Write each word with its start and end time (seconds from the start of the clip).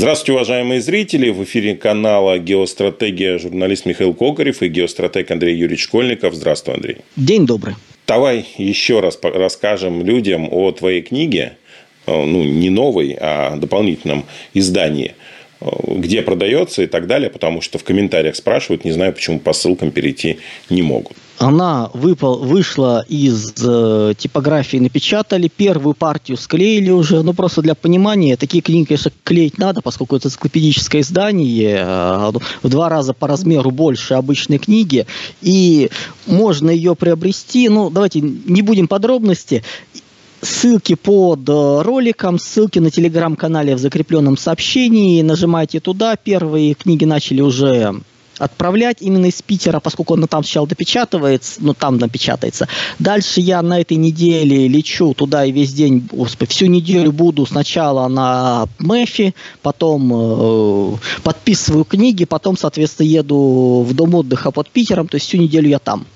Здравствуйте, 0.00 0.32
уважаемые 0.32 0.80
зрители. 0.80 1.28
В 1.28 1.44
эфире 1.44 1.76
канала 1.76 2.38
«Геостратегия» 2.38 3.36
журналист 3.36 3.84
Михаил 3.84 4.14
Кокарев 4.14 4.62
и 4.62 4.68
геостратег 4.68 5.30
Андрей 5.30 5.54
Юрьевич 5.54 5.84
Школьников. 5.84 6.34
Здравствуй, 6.34 6.76
Андрей. 6.76 6.96
День 7.16 7.44
добрый. 7.44 7.74
Давай 8.06 8.46
еще 8.56 9.00
раз 9.00 9.18
расскажем 9.22 10.02
людям 10.02 10.48
о 10.50 10.72
твоей 10.72 11.02
книге, 11.02 11.58
э, 12.06 12.24
ну, 12.24 12.42
не 12.44 12.70
новой, 12.70 13.14
а 13.20 13.56
дополнительном 13.56 14.24
издании– 14.54 15.16
где 15.60 16.22
продается 16.22 16.82
и 16.82 16.86
так 16.86 17.06
далее, 17.06 17.28
потому 17.28 17.60
что 17.60 17.78
в 17.78 17.84
комментариях 17.84 18.34
спрашивают, 18.34 18.86
не 18.86 18.92
знаю, 18.92 19.12
почему 19.12 19.38
по 19.38 19.52
ссылкам 19.52 19.90
перейти 19.90 20.38
не 20.70 20.80
могут. 20.80 21.18
Она 21.40 21.88
выпал, 21.94 22.40
вышла 22.40 23.02
из 23.08 23.54
э, 23.66 24.12
типографии, 24.14 24.76
напечатали, 24.76 25.48
первую 25.48 25.94
партию 25.94 26.36
склеили 26.36 26.90
уже, 26.90 27.22
ну 27.22 27.32
просто 27.32 27.62
для 27.62 27.74
понимания, 27.74 28.36
такие 28.36 28.62
книги, 28.62 28.88
конечно, 28.88 29.10
клеить 29.24 29.56
надо, 29.56 29.80
поскольку 29.80 30.16
это 30.16 30.28
энциклопедическое 30.28 31.00
издание, 31.00 31.78
э, 31.80 32.32
в 32.62 32.68
два 32.68 32.90
раза 32.90 33.14
по 33.14 33.26
размеру 33.26 33.70
больше 33.70 34.12
обычной 34.12 34.58
книги, 34.58 35.06
и 35.40 35.88
можно 36.26 36.68
ее 36.68 36.94
приобрести, 36.94 37.70
ну 37.70 37.88
давайте 37.88 38.20
не 38.20 38.60
будем 38.60 38.86
подробности, 38.86 39.64
ссылки 40.42 40.94
под 40.94 41.48
э, 41.48 41.82
роликом, 41.82 42.38
ссылки 42.38 42.80
на 42.80 42.90
телеграм-канале 42.90 43.76
в 43.76 43.78
закрепленном 43.78 44.36
сообщении. 44.36 45.22
Нажимайте 45.22 45.80
туда. 45.80 46.16
Первые 46.16 46.74
книги 46.74 47.06
начали 47.06 47.40
уже 47.40 48.02
отправлять 48.40 48.98
именно 49.00 49.26
из 49.26 49.40
Питера, 49.42 49.80
поскольку 49.80 50.14
он 50.14 50.26
там 50.26 50.42
сначала 50.42 50.66
допечатывается, 50.66 51.60
ну 51.60 51.74
там 51.74 51.98
напечатается. 51.98 52.68
Дальше 52.98 53.40
я 53.40 53.62
на 53.62 53.80
этой 53.80 53.96
неделе 53.96 54.66
лечу 54.66 55.14
туда 55.14 55.44
и 55.44 55.52
весь 55.52 55.72
день, 55.72 56.08
господи, 56.10 56.50
всю 56.50 56.66
неделю 56.66 57.12
буду 57.12 57.46
сначала 57.46 58.08
на 58.08 58.66
Мэфи, 58.78 59.34
потом 59.62 60.10
э, 60.12 60.96
подписываю 61.22 61.84
книги, 61.84 62.24
потом, 62.24 62.56
соответственно, 62.56 63.06
еду 63.06 63.86
в 63.86 63.94
дом 63.94 64.14
отдыха 64.14 64.50
под 64.50 64.70
Питером, 64.70 65.06
то 65.06 65.16
есть 65.16 65.26
всю 65.26 65.38
неделю 65.38 65.68
я 65.68 65.78
там. 65.78 66.06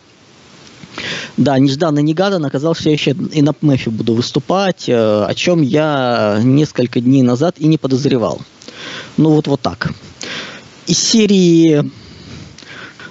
Да, 1.36 1.58
нежданно-негаданно 1.58 2.48
оказалось, 2.48 2.78
что 2.78 2.88
я 2.88 2.94
еще 2.94 3.10
и 3.10 3.42
на 3.42 3.52
ПМЭФе 3.52 3.90
буду 3.90 4.14
выступать, 4.14 4.88
э, 4.88 5.24
о 5.24 5.34
чем 5.34 5.62
я 5.62 6.40
несколько 6.42 7.00
дней 7.00 7.22
назад 7.22 7.56
и 7.58 7.66
не 7.66 7.78
подозревал. 7.78 8.40
Ну 9.16 9.30
вот 9.30 9.46
вот 9.46 9.60
так. 9.60 9.92
Из 10.86 10.98
серии 10.98 11.90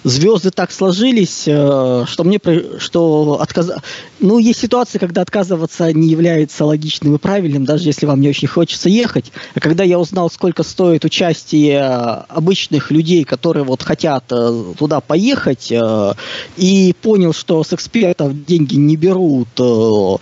звезды 0.04 0.52
так 0.52 0.72
сложились, 0.72 1.44
э, 1.48 2.06
что 2.08 2.24
мне 2.24 2.40
что 2.78 3.40
отказ... 3.42 3.72
ну 4.20 4.38
есть 4.38 4.60
ситуации, 4.60 4.98
когда 4.98 5.22
отказываться 5.22 5.92
не 5.94 6.10
является 6.10 6.66
логичным 6.66 7.16
и 7.16 7.18
правильным, 7.18 7.66
даже 7.66 7.86
если 7.86 8.06
вам 8.06 8.22
не 8.22 8.30
очень 8.30 8.48
хочется 8.48 8.90
ехать. 8.90 9.32
А 9.56 9.60
когда 9.60 9.84
я 9.84 10.00
узнал, 10.00 10.30
сколько 10.30 10.64
стоит 10.64 11.06
участие 11.06 11.82
обычных 11.82 12.92
людей, 12.92 13.24
которые 13.24 13.64
вот 13.64 13.82
хотят 13.82 14.26
э, 14.32 14.74
туда 14.78 15.00
поехать, 15.00 15.72
э, 15.72 16.14
и 16.58 16.96
понял, 17.02 17.34
что 17.34 17.64
с 17.64 17.74
экспертов 17.74 18.46
деньги 18.46 18.76
не 18.76 18.96
берут, 18.96 19.48
ну, 19.58 20.20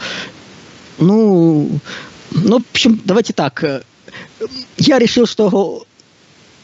ну, 0.99 1.69
в 2.31 2.63
общем, 2.71 3.01
давайте 3.03 3.33
так. 3.33 3.83
Я 4.77 4.99
решил, 4.99 5.25
что 5.25 5.83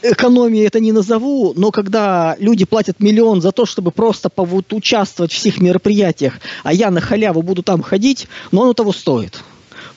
экономии 0.02 0.64
это 0.64 0.80
не 0.80 0.92
назову, 0.92 1.52
но 1.56 1.70
когда 1.70 2.36
люди 2.38 2.64
платят 2.64 3.00
миллион 3.00 3.40
за 3.40 3.52
то, 3.52 3.66
чтобы 3.66 3.90
просто 3.90 4.28
участвовать 4.72 5.32
в 5.32 5.36
всех 5.36 5.60
мероприятиях, 5.60 6.40
а 6.62 6.72
я 6.72 6.90
на 6.90 7.00
халяву 7.00 7.42
буду 7.42 7.62
там 7.62 7.82
ходить, 7.82 8.28
но 8.52 8.62
оно 8.62 8.74
того 8.74 8.92
стоит 8.92 9.42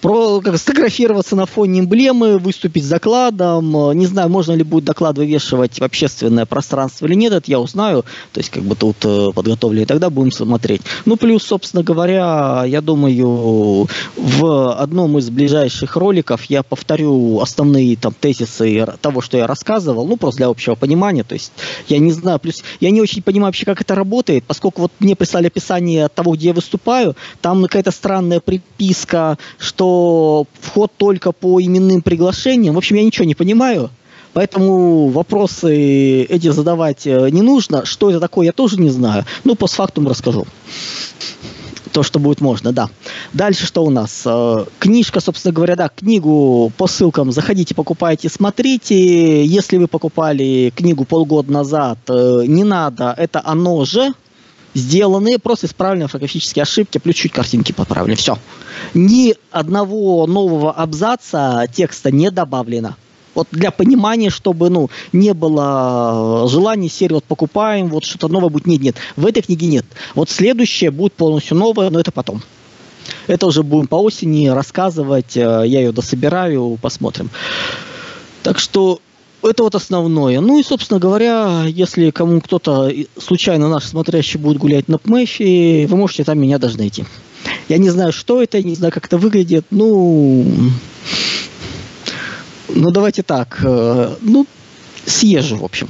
про, 0.02 0.42
как, 0.42 0.58
сфотографироваться 0.58 1.36
на 1.36 1.46
фоне 1.46 1.82
эмблемы, 1.82 2.38
выступить 2.38 2.84
с 2.84 2.90
докладом. 2.90 3.98
Не 3.98 4.06
знаю, 4.08 4.30
можно 4.30 4.54
ли 4.54 4.64
будет 4.64 4.86
доклад 4.86 5.18
вывешивать 5.18 5.80
в 5.80 5.84
общественное 5.84 6.46
пространство 6.46 7.06
или 7.06 7.14
нет, 7.14 7.34
это 7.34 7.50
я 7.50 7.60
узнаю. 7.60 8.04
То 8.34 8.40
есть, 8.40 8.50
как 8.50 8.64
бы 8.64 8.76
тут 8.76 8.98
э, 9.04 9.30
подготовлены, 9.34 9.86
тогда 9.86 10.10
будем 10.10 10.32
смотреть. 10.32 10.82
Ну, 11.06 11.18
плюс, 11.18 11.44
собственно 11.44 11.84
говоря, 11.84 12.64
я 12.66 12.82
думаю, 12.82 13.88
в 14.18 14.74
одном 14.74 15.18
из 15.20 15.30
ближайших 15.30 15.96
роликов 15.96 16.46
я 16.46 16.64
повторю 16.64 17.40
основные 17.40 17.96
там 17.96 18.14
тезисы 18.20 18.86
того, 19.02 19.22
что 19.22 19.38
я 19.38 19.48
рассказывал, 19.48 20.08
ну, 20.08 20.18
просто 20.18 20.40
для 20.40 20.48
общего 20.48 20.76
понимания. 20.76 21.24
То 21.24 21.34
есть, 21.34 21.52
я 21.88 22.00
не 22.00 22.12
знаю, 22.12 22.40
плюс 22.40 22.64
я 22.80 22.90
не 22.90 23.02
очень 23.02 23.22
понимаю 23.22 23.50
вообще, 23.50 23.66
как 23.66 23.82
это 23.82 23.94
работает, 23.96 24.44
поскольку 24.46 24.82
вот 24.82 24.92
мне 25.00 25.16
прислали 25.16 25.48
описание 25.48 26.08
того, 26.08 26.34
где 26.34 26.48
я 26.48 26.54
выступаю, 26.54 27.16
там 27.42 27.62
какая-то 27.64 27.92
странная 27.92 28.40
приписка, 28.40 29.38
что 29.60 29.91
вход 30.60 30.92
только 30.98 31.32
по 31.32 31.62
именным 31.62 32.02
приглашениям. 32.02 32.76
В 32.76 32.78
общем, 32.78 32.96
я 32.96 33.04
ничего 33.04 33.26
не 33.26 33.36
понимаю. 33.36 33.90
Поэтому 34.34 35.10
вопросы 35.10 36.24
эти 36.24 36.50
задавать 36.50 37.06
э, 37.06 37.30
не 37.32 37.42
нужно. 37.42 37.86
Что 37.86 38.10
это 38.10 38.20
такое, 38.20 38.46
я 38.46 38.52
тоже 38.54 38.80
не 38.80 38.90
знаю. 38.90 39.26
Ну, 39.44 39.56
постфактум 39.56 40.08
расскажу. 40.08 40.48
То, 41.92 42.04
что 42.04 42.20
будет 42.20 42.40
можно, 42.40 42.72
да. 42.72 42.90
Дальше 43.34 43.66
что 43.66 43.84
у 43.84 43.90
нас? 43.90 44.24
Э, 44.26 44.66
книжка, 44.80 45.20
собственно 45.20 45.54
говоря, 45.54 45.76
да, 45.76 45.90
книгу 45.90 46.72
по 46.78 46.88
ссылкам 46.88 47.32
заходите, 47.32 47.76
покупайте, 47.76 48.30
смотрите. 48.30 49.44
Если 49.46 49.78
вы 49.78 49.88
покупали 49.88 50.72
книгу 50.74 51.04
полгода 51.04 51.52
назад, 51.52 52.00
э, 52.08 52.44
не 52.48 52.64
надо, 52.64 53.14
это 53.18 53.42
оно 53.44 53.84
же, 53.84 54.14
сделанные, 54.74 55.40
просто 55.40 55.68
исправлены 55.68 56.04
орфографические 56.04 56.64
ошибки, 56.64 56.98
плюс 56.98 57.16
чуть 57.16 57.32
картинки 57.32 57.72
поправлены. 57.72 58.16
Все. 58.16 58.38
Ни 58.94 59.36
одного 59.52 60.26
нового 60.28 60.72
абзаца 60.72 61.66
текста 61.74 62.12
не 62.12 62.32
добавлено. 62.32 62.96
Вот 63.34 63.48
для 63.52 63.72
понимания, 63.72 64.30
чтобы 64.30 64.70
ну, 64.70 64.90
не 65.14 65.34
было 65.34 66.48
желания 66.50 66.90
серии 66.90 67.14
вот 67.14 67.24
покупаем, 67.24 67.88
вот 67.88 68.04
что-то 68.04 68.28
новое 68.28 68.50
будет. 68.50 68.68
Нет, 68.68 68.82
нет. 68.82 68.96
В 69.16 69.26
этой 69.26 69.42
книге 69.42 69.68
нет. 69.68 69.86
Вот 70.16 70.30
следующее 70.30 70.92
будет 70.92 71.14
полностью 71.14 71.56
новое, 71.56 71.90
но 71.90 72.00
это 72.00 72.12
потом. 72.12 72.42
Это 73.28 73.48
уже 73.48 73.64
будем 73.64 73.88
по 73.88 73.96
осени 73.96 74.48
рассказывать. 74.48 75.38
Э, 75.38 75.64
я 75.66 75.80
ее 75.80 75.92
дособираю, 75.92 76.78
посмотрим. 76.82 77.30
Так 78.44 78.60
что 78.60 79.00
это 79.44 79.64
вот 79.64 79.76
основное. 79.76 80.40
Ну 80.42 80.60
и, 80.60 80.64
собственно 80.64 81.00
говоря, 81.00 81.64
если 81.68 82.12
кому 82.12 82.42
кто-то 82.42 82.92
случайно 83.18 83.70
наш 83.70 83.86
смотрящий 83.86 84.40
будет 84.40 84.58
гулять 84.58 84.88
на 84.88 84.98
ПМЭФе, 84.98 85.88
вы 85.88 85.98
можете 85.98 86.24
там 86.24 86.40
меня 86.40 86.58
даже 86.58 86.78
найти. 86.78 87.06
Я 87.70 87.78
не 87.78 87.90
знаю, 87.90 88.12
что 88.12 88.42
это, 88.42 88.62
не 88.62 88.76
знаю, 88.76 88.94
как 88.94 89.06
это 89.06 89.18
выглядит. 89.18 89.66
Ну, 89.72 90.46
ну 92.70 92.92
давайте 92.92 93.24
так. 93.24 93.60
Э, 93.64 94.16
ну, 94.22 94.46
съезжу, 95.06 95.58
в 95.58 95.64
общем. 95.64 95.88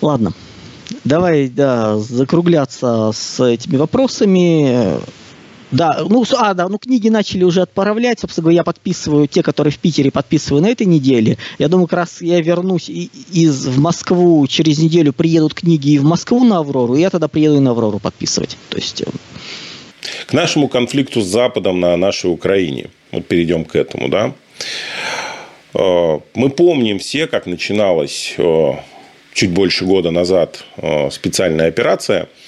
Ладно. 0.00 0.32
Давай, 1.04 1.48
да, 1.48 1.98
закругляться 1.98 3.10
с 3.14 3.42
этими 3.42 3.76
вопросами. 3.76 5.00
Да, 5.72 6.04
ну, 6.06 6.24
а, 6.36 6.52
да, 6.52 6.68
ну 6.68 6.78
книги 6.78 7.08
начали 7.08 7.44
уже 7.44 7.62
отправлять, 7.62 8.20
собственно 8.20 8.44
говоря, 8.44 8.56
я 8.58 8.62
подписываю 8.62 9.26
те, 9.26 9.42
которые 9.42 9.72
в 9.72 9.78
Питере 9.78 10.10
подписываю 10.10 10.62
на 10.62 10.68
этой 10.68 10.86
неделе. 10.86 11.38
Я 11.58 11.68
думаю, 11.68 11.86
как 11.86 12.00
раз 12.00 12.20
я 12.20 12.40
вернусь 12.42 12.90
из 12.90 13.66
в 13.66 13.80
Москву, 13.80 14.46
через 14.46 14.78
неделю 14.78 15.14
приедут 15.14 15.54
книги 15.54 15.92
и 15.92 15.98
в 15.98 16.04
Москву 16.04 16.44
на 16.44 16.58
Аврору, 16.58 16.94
и 16.94 17.00
я 17.00 17.08
тогда 17.08 17.26
приеду 17.26 17.56
и 17.56 17.60
на 17.60 17.70
Аврору 17.70 17.98
подписывать. 17.98 18.58
То 18.68 18.76
есть... 18.76 19.00
Э, 19.00 19.06
к 20.26 20.34
нашему 20.34 20.68
конфликту 20.68 21.22
с 21.22 21.26
Западом 21.26 21.80
на 21.80 21.96
нашей 21.96 22.30
Украине. 22.30 22.90
Вот 23.10 23.26
перейдем 23.26 23.64
к 23.64 23.74
этому, 23.74 24.08
да. 24.08 24.34
Э, 25.72 26.20
мы 26.34 26.50
помним 26.50 26.98
все, 26.98 27.26
как 27.26 27.46
начиналась 27.46 28.34
э, 28.36 28.72
чуть 29.32 29.50
больше 29.50 29.86
года 29.86 30.10
назад 30.10 30.64
специальная 31.10 31.68
операция– 31.68 32.28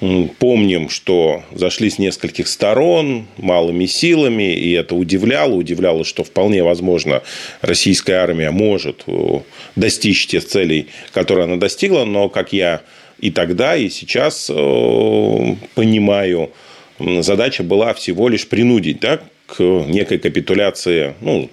Помним, 0.00 0.90
что 0.90 1.42
зашли 1.52 1.88
с 1.88 1.98
нескольких 1.98 2.48
сторон, 2.48 3.26
малыми 3.38 3.86
силами, 3.86 4.54
и 4.54 4.72
это 4.72 4.94
удивляло. 4.94 5.54
Удивляло, 5.54 6.04
что 6.04 6.22
вполне 6.22 6.62
возможно 6.62 7.22
российская 7.62 8.16
армия 8.16 8.50
может 8.50 9.04
э, 9.06 9.40
достичь 9.74 10.26
тех 10.26 10.44
целей, 10.44 10.88
которые 11.12 11.44
она 11.44 11.56
достигла. 11.56 12.04
Но, 12.04 12.28
как 12.28 12.52
я 12.52 12.82
и 13.20 13.30
тогда, 13.30 13.74
и 13.74 13.88
сейчас 13.88 14.50
э, 14.50 15.54
понимаю, 15.74 16.50
задача 16.98 17.62
была 17.62 17.94
всего 17.94 18.28
лишь 18.28 18.46
принудить 18.46 19.00
да, 19.00 19.20
к 19.46 19.58
некой 19.62 20.18
капитуляции 20.18 21.14
ну, 21.22 21.48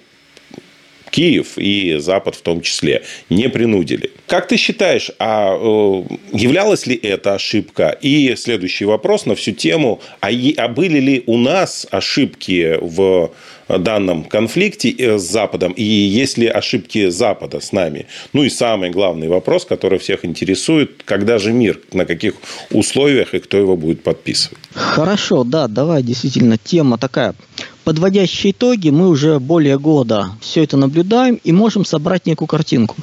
Киев 1.14 1.58
и 1.58 1.98
Запад 2.00 2.36
в 2.36 2.42
том 2.42 2.62
числе, 2.62 3.04
не 3.30 3.48
принудили. 3.48 4.10
Как 4.28 4.48
ты 4.48 4.58
считаешь, 4.58 5.12
а 5.20 5.54
э, 5.54 6.04
являлась 6.32 6.88
ли 6.88 6.96
это 6.96 7.36
ошибка? 7.36 7.96
И 8.02 8.36
следующий 8.36 8.86
вопрос 8.86 9.28
на 9.28 9.36
всю 9.36 9.52
тему, 9.52 10.02
а, 10.22 10.30
а 10.58 10.68
были 10.68 11.00
ли 11.00 11.24
у 11.28 11.38
нас 11.38 11.88
ошибки 11.92 12.78
в 12.82 13.32
данном 13.68 14.24
конфликте 14.24 14.90
э, 14.90 15.20
с 15.20 15.22
Западом, 15.22 15.74
и 15.74 15.84
есть 15.84 16.38
ли 16.40 16.48
ошибки 16.48 17.10
Запада 17.10 17.60
с 17.60 17.72
нами? 17.72 18.08
Ну 18.34 18.44
и 18.44 18.50
самый 18.50 18.90
главный 18.90 19.28
вопрос, 19.28 19.66
который 19.66 20.00
всех 20.00 20.26
интересует, 20.26 21.04
когда 21.06 21.38
же 21.38 21.54
мир, 21.54 21.80
на 21.92 22.06
каких 22.06 22.34
условиях 22.72 23.36
и 23.36 23.40
кто 23.40 23.58
его 23.58 23.78
будет 23.78 24.02
подписывать? 24.02 24.58
Хорошо, 24.74 25.44
да, 25.44 25.68
давай, 25.68 26.02
действительно, 26.02 26.58
тема 26.58 26.98
такая 26.98 27.36
подводящие 27.84 28.52
итоги, 28.52 28.90
мы 28.90 29.08
уже 29.10 29.40
более 29.40 29.78
года 29.78 30.32
все 30.42 30.64
это 30.64 30.78
наблюдаем 30.78 31.40
и 31.44 31.52
можем 31.52 31.86
собрать 31.86 32.26
некую 32.26 32.48
картинку. 32.48 32.96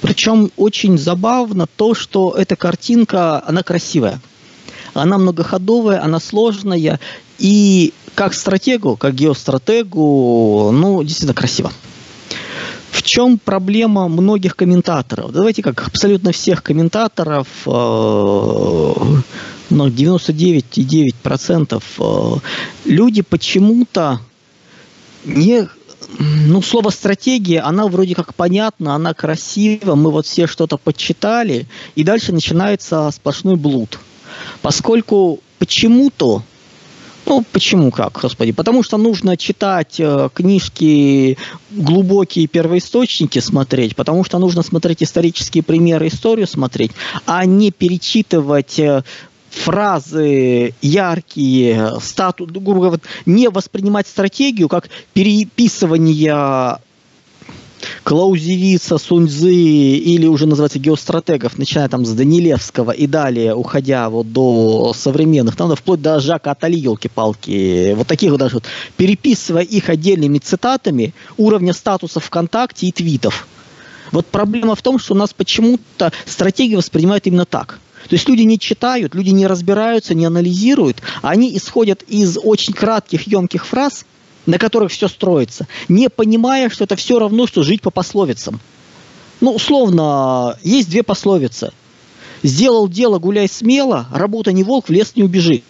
Причем 0.00 0.50
очень 0.56 0.98
забавно 0.98 1.66
то, 1.76 1.94
что 1.94 2.34
эта 2.36 2.56
картинка, 2.56 3.42
она 3.46 3.62
красивая. 3.62 4.20
Она 4.94 5.18
многоходовая, 5.18 6.02
она 6.02 6.20
сложная, 6.20 7.00
и 7.38 7.92
как 8.14 8.32
стратегу, 8.32 8.96
как 8.96 9.14
геостратегу, 9.14 10.70
ну, 10.72 11.02
действительно 11.02 11.34
красиво. 11.34 11.70
В 12.90 13.02
чем 13.02 13.38
проблема 13.38 14.08
многих 14.08 14.56
комментаторов? 14.56 15.32
Давайте 15.32 15.62
как 15.62 15.86
абсолютно 15.86 16.32
всех 16.32 16.62
комментаторов, 16.62 17.46
99,9% 19.70 21.74
э, 21.74 21.80
э, 21.98 22.36
люди 22.84 23.22
почему-то 23.22 24.20
не 25.24 25.66
ну, 26.18 26.62
слово 26.62 26.90
стратегия, 26.90 27.60
она 27.60 27.88
вроде 27.88 28.14
как 28.14 28.34
понятна, 28.34 28.94
она 28.94 29.12
красива, 29.12 29.94
мы 29.94 30.10
вот 30.10 30.26
все 30.26 30.46
что-то 30.46 30.78
подчитали, 30.78 31.66
и 31.94 32.04
дальше 32.04 32.32
начинается 32.32 33.10
сплошной 33.10 33.56
блуд. 33.56 33.98
Поскольку 34.62 35.40
почему-то 35.58 36.42
ну, 37.26 37.44
почему 37.50 37.90
как, 37.90 38.20
господи? 38.22 38.52
Потому 38.52 38.84
что 38.84 38.98
нужно 38.98 39.36
читать 39.36 39.96
э, 39.98 40.28
книжки, 40.32 41.36
глубокие 41.72 42.46
первоисточники 42.46 43.40
смотреть, 43.40 43.96
потому 43.96 44.22
что 44.22 44.38
нужно 44.38 44.62
смотреть 44.62 45.02
исторические 45.02 45.64
примеры, 45.64 46.06
историю 46.06 46.46
смотреть, 46.46 46.92
а 47.26 47.44
не 47.44 47.72
перечитывать 47.72 48.78
э, 48.78 49.02
фразы 49.56 50.74
яркие, 50.82 51.92
статус, 52.00 52.50
грубо 52.50 52.80
говоря, 52.80 53.02
не 53.24 53.48
воспринимать 53.48 54.06
стратегию 54.06 54.68
как 54.68 54.88
переписывание 55.12 56.78
Клаузевица, 58.04 58.98
Суньзы 58.98 59.52
или 59.52 60.26
уже 60.26 60.46
называется 60.46 60.78
геостратегов, 60.78 61.58
начиная 61.58 61.88
там 61.88 62.04
с 62.04 62.10
Данилевского 62.10 62.90
и 62.90 63.06
далее, 63.06 63.54
уходя 63.54 64.08
вот 64.10 64.32
до 64.32 64.92
современных, 64.94 65.56
там, 65.56 65.74
вплоть 65.74 66.00
до 66.00 66.20
Жака 66.20 66.52
Атали, 66.52 66.76
елки-палки, 66.76 67.94
вот 67.94 68.06
таких 68.06 68.30
вот 68.30 68.38
даже 68.38 68.56
вот, 68.56 68.64
переписывая 68.96 69.62
их 69.62 69.88
отдельными 69.88 70.38
цитатами 70.38 71.14
уровня 71.36 71.72
статуса 71.72 72.20
ВКонтакте 72.20 72.86
и 72.86 72.92
твитов. 72.92 73.46
Вот 74.12 74.26
проблема 74.26 74.76
в 74.76 74.82
том, 74.82 74.98
что 74.98 75.14
у 75.14 75.16
нас 75.16 75.32
почему-то 75.32 76.12
стратегии 76.26 76.76
воспринимают 76.76 77.26
именно 77.26 77.44
так. 77.44 77.80
То 78.08 78.14
есть 78.14 78.28
люди 78.28 78.42
не 78.42 78.58
читают, 78.58 79.14
люди 79.14 79.30
не 79.30 79.46
разбираются, 79.46 80.14
не 80.14 80.24
анализируют, 80.26 81.02
они 81.22 81.56
исходят 81.56 82.02
из 82.02 82.38
очень 82.42 82.72
кратких, 82.72 83.26
емких 83.26 83.66
фраз– 83.66 84.04
на 84.46 84.58
которых 84.58 84.92
все 84.92 85.08
строится, 85.08 85.66
не 85.88 86.08
понимая, 86.08 86.70
что 86.70 86.84
это 86.84 86.96
все 86.96 87.18
равно, 87.18 87.46
что 87.46 87.62
жить 87.62 87.82
по 87.82 87.90
пословицам. 87.90 88.60
Ну, 89.40 89.52
условно, 89.52 90.56
есть 90.62 90.88
две 90.88 91.02
пословицы. 91.02 91.72
Сделал 92.42 92.88
дело, 92.88 93.18
гуляй 93.18 93.48
смело, 93.48 94.06
работа 94.12 94.52
не 94.52 94.62
волк, 94.62 94.88
в 94.88 94.92
лес 94.92 95.12
не 95.16 95.24
убежит. 95.24 95.64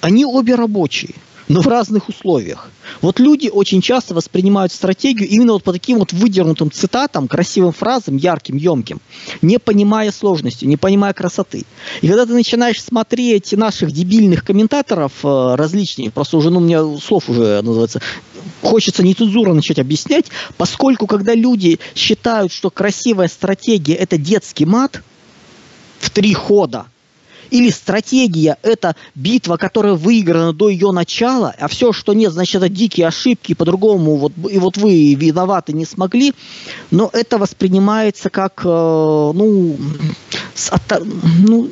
Они 0.00 0.24
обе 0.24 0.54
рабочие 0.54 1.14
но 1.48 1.60
в 1.60 1.68
разных 1.68 2.08
условиях. 2.08 2.70
Вот 3.00 3.18
люди 3.18 3.48
очень 3.48 3.80
часто 3.80 4.14
воспринимают 4.14 4.72
стратегию 4.72 5.28
именно 5.28 5.54
вот 5.54 5.62
по 5.62 5.72
таким 5.72 5.98
вот 5.98 6.12
выдернутым 6.12 6.70
цитатам, 6.70 7.28
красивым 7.28 7.72
фразам, 7.72 8.16
ярким, 8.16 8.56
емким, 8.56 9.00
не 9.42 9.58
понимая 9.58 10.10
сложности, 10.12 10.64
не 10.64 10.76
понимая 10.76 11.12
красоты. 11.12 11.64
И 12.00 12.08
когда 12.08 12.26
ты 12.26 12.32
начинаешь 12.32 12.82
смотреть 12.82 13.52
наших 13.52 13.92
дебильных 13.92 14.44
комментаторов 14.44 15.12
э, 15.22 15.54
различных, 15.54 16.12
просто 16.12 16.36
уже, 16.36 16.50
ну, 16.50 16.58
у 16.58 16.62
меня 16.62 16.98
слов 16.98 17.28
уже 17.28 17.62
называется, 17.62 18.00
хочется 18.62 19.02
нецензурно 19.02 19.54
начать 19.54 19.78
объяснять, 19.78 20.26
поскольку 20.56 21.06
когда 21.06 21.34
люди 21.34 21.78
считают, 21.94 22.52
что 22.52 22.70
красивая 22.70 23.28
стратегия 23.28 23.94
это 23.94 24.16
детский 24.18 24.64
мат 24.64 25.02
в 25.98 26.10
три 26.10 26.32
хода– 26.32 26.86
или 27.50 27.70
стратегия– 27.70 28.58
это 28.62 28.96
битва, 29.14 29.56
которая 29.56 29.94
выиграна 29.94 30.52
до 30.52 30.68
ее 30.68 30.92
начала, 30.92 31.54
а 31.58 31.68
все, 31.68 31.92
что 31.92 32.14
нет, 32.14 32.32
значит, 32.32 32.56
это 32.56 32.68
дикие 32.68 33.06
ошибки, 33.06 33.54
по-другому, 33.54 34.16
вот, 34.16 34.32
и 34.50 34.58
вот 34.58 34.76
вы 34.76 35.14
виноваты 35.14 35.72
не 35.72 35.84
смогли, 35.84 36.34
но 36.90 37.10
это 37.12 37.38
воспринимается 37.38 38.30
как, 38.30 38.62
э, 38.64 38.68
ну, 38.68 39.76
с, 40.54 40.70
ну, 41.46 41.70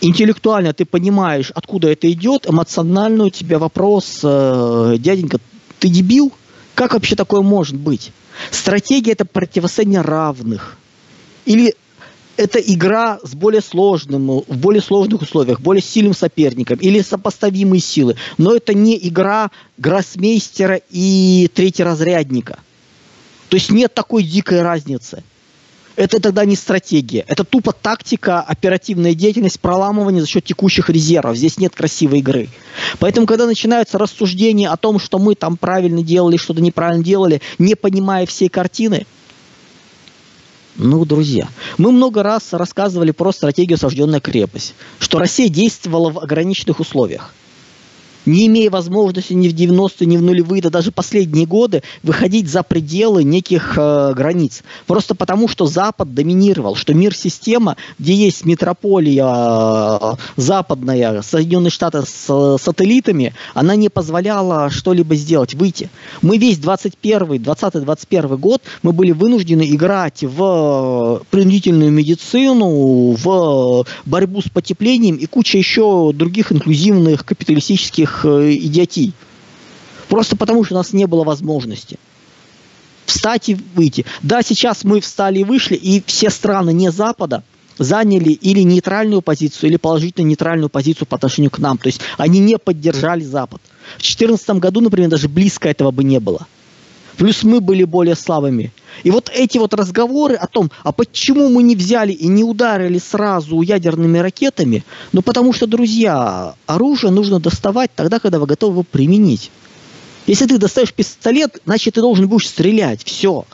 интеллектуально 0.00 0.72
ты 0.72 0.84
понимаешь, 0.84 1.50
откуда 1.54 1.88
это 1.88 2.10
идет, 2.10 2.48
эмоционально 2.48 3.24
у 3.24 3.30
тебя 3.30 3.58
вопрос, 3.58 4.20
э, 4.22 4.96
дяденька, 4.98 5.38
ты 5.78 5.88
дебил? 5.88 6.32
Как 6.74 6.94
вообще 6.94 7.16
такое 7.16 7.42
может 7.42 7.76
быть? 7.76 8.12
Стратегия– 8.50 9.12
это 9.12 9.24
противостояние 9.24 10.00
равных. 10.00 10.76
Или 11.44 11.74
это 12.36 12.58
игра 12.58 13.18
с 13.22 13.34
более 13.34 13.60
сложным, 13.60 14.40
в 14.40 14.56
более 14.56 14.82
сложных 14.82 15.22
условиях, 15.22 15.60
более 15.60 15.82
сильным 15.82 16.14
соперником 16.14 16.78
или 16.78 17.00
сопоставимые 17.00 17.80
силы. 17.80 18.16
Но 18.38 18.54
это 18.54 18.74
не 18.74 18.96
игра 19.08 19.50
гроссмейстера 19.78 20.80
и 20.90 21.50
третьеразрядника. 21.54 22.58
То 23.48 23.56
есть 23.56 23.70
нет 23.70 23.92
такой 23.92 24.22
дикой 24.22 24.62
разницы. 24.62 25.22
Это 25.94 26.20
тогда 26.20 26.46
не 26.46 26.56
стратегия. 26.56 27.22
Это 27.28 27.44
тупо 27.44 27.72
тактика, 27.72 28.40
оперативная 28.40 29.12
деятельность, 29.12 29.60
проламывание 29.60 30.22
за 30.22 30.26
счет 30.26 30.42
текущих 30.42 30.88
резервов. 30.88 31.36
Здесь 31.36 31.58
нет 31.58 31.74
красивой 31.74 32.20
игры. 32.20 32.48
Поэтому, 32.98 33.26
когда 33.26 33.44
начинаются 33.44 33.98
рассуждения 33.98 34.70
о 34.70 34.78
том, 34.78 34.98
что 34.98 35.18
мы 35.18 35.34
там 35.34 35.58
правильно 35.58 36.02
делали, 36.02 36.38
что-то 36.38 36.62
неправильно 36.62 37.04
делали, 37.04 37.42
не 37.58 37.74
понимая 37.74 38.24
всей 38.24 38.48
картины– 38.48 39.06
ну, 40.76 41.04
друзья, 41.04 41.48
мы 41.78 41.92
много 41.92 42.22
раз 42.22 42.52
рассказывали 42.52 43.10
про 43.10 43.32
стратегию 43.32 43.76
«Осажденная 43.76 44.20
крепость», 44.20 44.74
что 44.98 45.18
Россия 45.18 45.48
действовала 45.48 46.10
в 46.10 46.18
ограниченных 46.18 46.80
условиях 46.80 47.32
не 48.26 48.46
имея 48.46 48.70
возможности 48.70 49.32
ни 49.32 49.48
в 49.48 49.54
90-е, 49.54 50.06
ни 50.06 50.16
в 50.16 50.22
нулевые, 50.22 50.62
да 50.62 50.70
даже 50.70 50.92
последние 50.92 51.46
годы 51.46 51.82
выходить 52.02 52.48
за 52.48 52.62
пределы 52.62 53.24
неких 53.24 53.74
э, 53.76 54.12
границ. 54.14 54.62
Просто 54.86 55.14
потому, 55.14 55.48
что 55.48 55.66
Запад 55.66 56.14
доминировал, 56.14 56.74
что 56.74 56.94
мир-система, 56.94 57.76
где 57.98 58.14
есть 58.14 58.44
метрополия 58.44 59.26
э, 59.26 60.14
западная, 60.36 61.22
Соединенные 61.22 61.70
Штаты 61.70 62.02
с 62.02 62.26
э, 62.28 62.56
сателлитами, 62.60 63.34
она 63.54 63.76
не 63.76 63.88
позволяла 63.88 64.70
что-либо 64.70 65.14
сделать, 65.14 65.54
выйти. 65.54 65.90
Мы 66.20 66.38
весь 66.38 66.58
21 66.58 67.22
20-21 67.42 68.36
год 68.36 68.62
мы 68.82 68.92
были 68.92 69.12
вынуждены 69.12 69.68
играть 69.70 70.22
в 70.22 71.22
принудительную 71.30 71.90
медицину, 71.90 73.12
в 73.12 73.86
борьбу 74.04 74.40
с 74.40 74.48
потеплением 74.48 75.16
и 75.16 75.26
куча 75.26 75.58
еще 75.58 76.12
других 76.12 76.52
инклюзивных 76.52 77.24
капиталистических 77.24 78.11
этих 78.12 78.24
э, 78.24 78.54
идиотий. 78.54 79.12
Просто 80.08 80.36
потому, 80.36 80.64
что 80.64 80.74
у 80.74 80.78
нас 80.78 80.92
не 80.92 81.06
было 81.06 81.24
возможности 81.24 81.98
встать 83.06 83.48
и 83.48 83.56
выйти. 83.74 84.06
Да, 84.22 84.42
сейчас 84.42 84.84
мы 84.84 85.00
встали 85.00 85.40
и 85.40 85.44
вышли, 85.44 85.74
и 85.74 86.02
все 86.06 86.30
страны 86.30 86.72
не 86.72 86.90
Запада 86.90 87.42
заняли 87.76 88.30
или 88.30 88.60
нейтральную 88.60 89.22
позицию, 89.22 89.70
или 89.70 89.76
положительно 89.76 90.26
нейтральную 90.26 90.68
позицию 90.68 91.06
по 91.06 91.16
отношению 91.16 91.50
к 91.50 91.58
нам. 91.58 91.78
То 91.78 91.88
есть 91.88 92.00
они 92.16 92.38
не 92.38 92.58
поддержали 92.58 93.22
Запад. 93.22 93.60
В 93.96 94.02
2014 94.02 94.50
году, 94.50 94.80
например, 94.80 95.10
даже 95.10 95.28
близко 95.28 95.68
этого 95.68 95.90
бы 95.90 96.04
не 96.04 96.20
было. 96.20 96.46
Плюс 97.16 97.42
мы 97.42 97.60
были 97.60 97.84
более 97.84 98.16
слабыми. 98.16 98.72
И 99.02 99.10
вот 99.10 99.30
эти 99.34 99.58
вот 99.58 99.74
разговоры 99.74 100.34
о 100.34 100.46
том, 100.46 100.70
а 100.82 100.92
почему 100.92 101.48
мы 101.48 101.62
не 101.62 101.76
взяли 101.76 102.12
и 102.12 102.26
не 102.28 102.44
ударили 102.44 102.98
сразу 102.98 103.60
ядерными 103.60 104.18
ракетами, 104.18 104.84
ну 105.12 105.22
потому 105.22 105.52
что, 105.52 105.66
друзья, 105.66 106.54
оружие 106.66 107.10
нужно 107.10 107.40
доставать 107.40 107.90
тогда, 107.94 108.18
когда 108.18 108.38
вы 108.38 108.46
готовы 108.46 108.72
его 108.72 108.82
применить. 108.82 109.50
Если 110.26 110.46
ты 110.46 110.58
достаешь 110.58 110.92
пистолет, 110.92 111.60
значит 111.64 111.94
ты 111.94 112.00
должен 112.00 112.28
будешь 112.28 112.48
стрелять. 112.48 113.02
Все. 113.04 113.44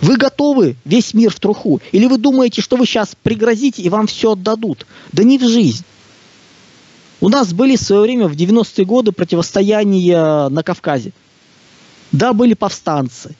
Вы 0.00 0.16
готовы 0.16 0.76
весь 0.84 1.14
мир 1.14 1.30
в 1.30 1.40
труху? 1.40 1.80
Или 1.92 2.06
вы 2.06 2.18
думаете, 2.18 2.62
что 2.62 2.76
вы 2.76 2.86
сейчас 2.86 3.16
пригрозите 3.22 3.82
и 3.82 3.88
вам 3.88 4.06
все 4.06 4.32
отдадут? 4.32 4.86
Да 5.12 5.22
не 5.22 5.38
в 5.38 5.42
жизнь. 5.42 5.84
У 7.20 7.28
нас 7.28 7.52
были 7.52 7.76
в 7.76 7.80
свое 7.80 8.02
время 8.02 8.28
в 8.28 8.32
90-е 8.32 8.84
годы 8.84 9.12
противостояния 9.12 10.48
на 10.48 10.62
Кавказе. 10.62 11.12
Да, 12.12 12.32
были 12.32 12.54
повстанцы. 12.54 13.34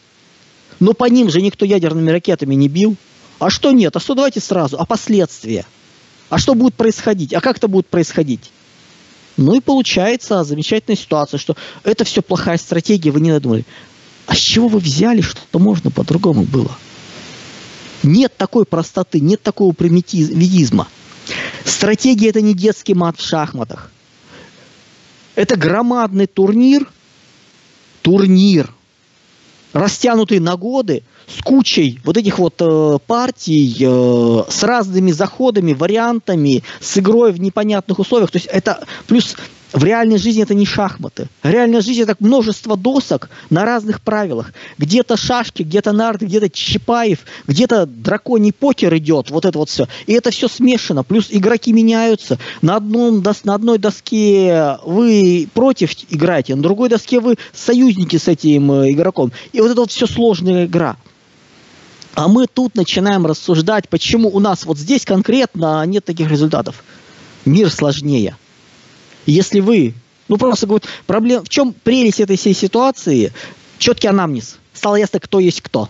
Но 0.80 0.92
по 0.92 1.04
ним 1.04 1.30
же 1.30 1.40
никто 1.40 1.64
ядерными 1.64 2.10
ракетами 2.10 2.54
не 2.54 2.68
бил. 2.68 2.96
А 3.38 3.50
что 3.50 3.72
нет? 3.72 3.96
А 3.96 4.00
что 4.00 4.14
давайте 4.14 4.40
сразу? 4.40 4.76
А 4.78 4.86
последствия? 4.86 5.66
А 6.28 6.38
что 6.38 6.54
будет 6.54 6.74
происходить? 6.74 7.32
А 7.32 7.40
как 7.40 7.58
это 7.58 7.68
будет 7.68 7.86
происходить? 7.86 8.50
Ну 9.36 9.54
и 9.54 9.60
получается 9.60 10.42
замечательная 10.44 10.96
ситуация, 10.96 11.38
что 11.38 11.56
это 11.84 12.04
все 12.04 12.22
плохая 12.22 12.56
стратегия, 12.56 13.10
вы 13.10 13.20
не 13.20 13.30
надумали. 13.30 13.64
А 14.26 14.34
с 14.34 14.38
чего 14.38 14.68
вы 14.68 14.78
взяли, 14.78 15.20
что 15.20 15.58
можно 15.58 15.90
по-другому 15.90 16.42
было? 16.42 16.76
Нет 18.02 18.36
такой 18.36 18.64
простоты, 18.64 19.20
нет 19.20 19.42
такого 19.42 19.72
примитивизма. 19.72 20.88
Стратегия 21.64 22.30
это 22.30 22.40
не 22.40 22.54
детский 22.54 22.94
мат 22.94 23.18
в 23.18 23.26
шахматах. 23.26 23.90
Это 25.34 25.56
громадный 25.56 26.26
турнир, 26.26 26.88
турнир, 28.06 28.72
растянутый 29.72 30.38
на 30.38 30.56
годы, 30.56 31.02
с 31.26 31.42
кучей 31.42 31.98
вот 32.04 32.16
этих 32.16 32.38
вот 32.38 32.54
э, 32.60 32.98
партий, 33.04 33.76
э, 33.80 34.44
с 34.48 34.62
разными 34.62 35.10
заходами, 35.10 35.72
вариантами, 35.72 36.62
с 36.80 36.98
игрой 36.98 37.32
в 37.32 37.40
непонятных 37.40 37.98
условиях. 37.98 38.30
То 38.30 38.36
есть 38.36 38.46
это 38.46 38.84
плюс 39.08 39.34
в 39.76 39.84
реальной 39.84 40.16
жизни 40.16 40.42
это 40.42 40.54
не 40.54 40.64
шахматы. 40.64 41.28
Реальная 41.42 41.82
жизнь 41.82 42.00
это 42.00 42.16
множество 42.18 42.78
досок 42.78 43.28
на 43.50 43.66
разных 43.66 44.00
правилах. 44.00 44.54
Где-то 44.78 45.18
шашки, 45.18 45.62
где-то 45.62 45.92
нарды, 45.92 46.24
где-то 46.24 46.48
Чапаев, 46.48 47.18
где-то 47.46 47.84
драконий 47.84 48.54
покер 48.54 48.96
идет, 48.96 49.30
вот 49.30 49.44
это 49.44 49.58
вот 49.58 49.68
все. 49.68 49.86
И 50.06 50.14
это 50.14 50.30
все 50.30 50.48
смешано. 50.48 51.04
Плюс 51.04 51.26
игроки 51.28 51.74
меняются. 51.74 52.38
На, 52.62 52.76
одном, 52.76 53.22
на 53.44 53.54
одной 53.54 53.76
доске 53.76 54.78
вы 54.86 55.46
против 55.52 55.92
играете, 56.08 56.54
на 56.54 56.62
другой 56.62 56.88
доске 56.88 57.20
вы 57.20 57.36
союзники 57.52 58.16
с 58.16 58.28
этим 58.28 58.72
э, 58.72 58.92
игроком. 58.92 59.30
И 59.52 59.60
вот 59.60 59.70
это 59.70 59.80
вот 59.82 59.90
все 59.90 60.06
сложная 60.06 60.64
игра. 60.64 60.96
А 62.14 62.28
мы 62.28 62.46
тут 62.46 62.76
начинаем 62.76 63.26
рассуждать, 63.26 63.90
почему 63.90 64.30
у 64.30 64.40
нас 64.40 64.64
вот 64.64 64.78
здесь 64.78 65.04
конкретно 65.04 65.84
нет 65.84 66.02
таких 66.02 66.30
результатов. 66.30 66.82
Мир 67.44 67.70
сложнее. 67.70 68.36
Если 69.26 69.60
вы, 69.60 69.94
ну 70.28 70.38
просто 70.38 70.66
говорю, 70.66 70.84
проблем, 71.06 71.44
в 71.44 71.48
чем 71.48 71.72
прелесть 71.72 72.20
этой 72.20 72.36
всей 72.36 72.54
ситуации? 72.54 73.32
Четкий 73.78 74.08
анамнез. 74.08 74.58
Стало 74.72 74.96
ясно, 74.96 75.20
кто 75.20 75.40
есть 75.40 75.60
кто. 75.60 75.88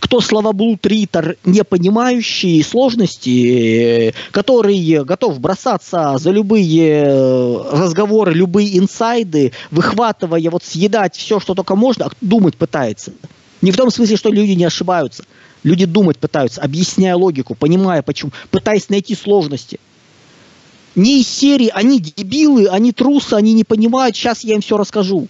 Кто 0.00 0.20
словоблуд, 0.20 0.84
ритор, 0.84 1.36
не 1.44 1.62
понимающий 1.62 2.62
сложности, 2.64 4.14
который 4.32 5.04
готов 5.04 5.38
бросаться 5.38 6.16
за 6.18 6.30
любые 6.30 7.04
э, 7.06 7.62
разговоры, 7.70 8.32
любые 8.32 8.78
инсайды, 8.78 9.52
выхватывая, 9.70 10.50
вот 10.50 10.64
съедать 10.64 11.14
все, 11.14 11.38
что 11.38 11.54
только 11.54 11.76
можно, 11.76 12.06
а 12.06 12.10
думать 12.20 12.56
пытается. 12.56 13.12
Не 13.60 13.70
в 13.70 13.76
том 13.76 13.92
смысле, 13.92 14.16
что 14.16 14.30
люди 14.30 14.52
не 14.52 14.64
ошибаются. 14.64 15.24
Люди 15.62 15.84
думать 15.84 16.18
пытаются, 16.18 16.60
объясняя 16.62 17.14
логику, 17.14 17.54
понимая 17.54 18.02
почему, 18.02 18.32
пытаясь 18.50 18.88
найти 18.88 19.14
сложности– 19.14 19.78
не 20.94 21.20
из 21.20 21.28
серии 21.28 21.70
«они 21.72 22.00
дебилы, 22.00 22.66
они 22.66 22.92
трусы, 22.92 23.34
они 23.34 23.52
не 23.52 23.64
понимают, 23.64 24.16
сейчас 24.16 24.44
я 24.44 24.54
им 24.54 24.60
все 24.60 24.76
расскажу». 24.76 25.28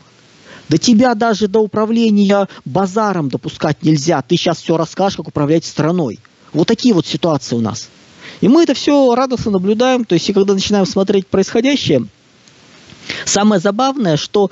До 0.69 0.79
тебя 0.79 1.15
даже 1.15 1.49
до 1.49 1.59
управления 1.59 2.49
базаром 2.65 3.29
допускать 3.29 3.83
нельзя. 3.83 4.23
Ты 4.23 4.37
сейчас 4.37 4.63
все 4.63 4.77
расскажешь, 4.77 5.17
как 5.17 5.29
управлять 5.29 5.67
страной. 5.67 6.19
Вот 6.53 6.67
такие 6.69 6.95
вот 6.95 7.07
ситуации 7.07 7.57
у 7.57 7.61
нас. 7.61 7.89
И 8.41 8.49
мы 8.49 8.63
это 8.63 8.75
все 8.75 9.15
радостно 9.15 9.51
наблюдаем. 9.51 10.05
То 10.05 10.15
есть, 10.15 10.29
и 10.29 10.33
когда 10.33 10.55
начинаем 10.55 10.87
смотреть 10.87 11.27
происходящее, 11.27 12.07
самое 13.25 13.61
забавное, 13.61 14.17
что 14.17 14.51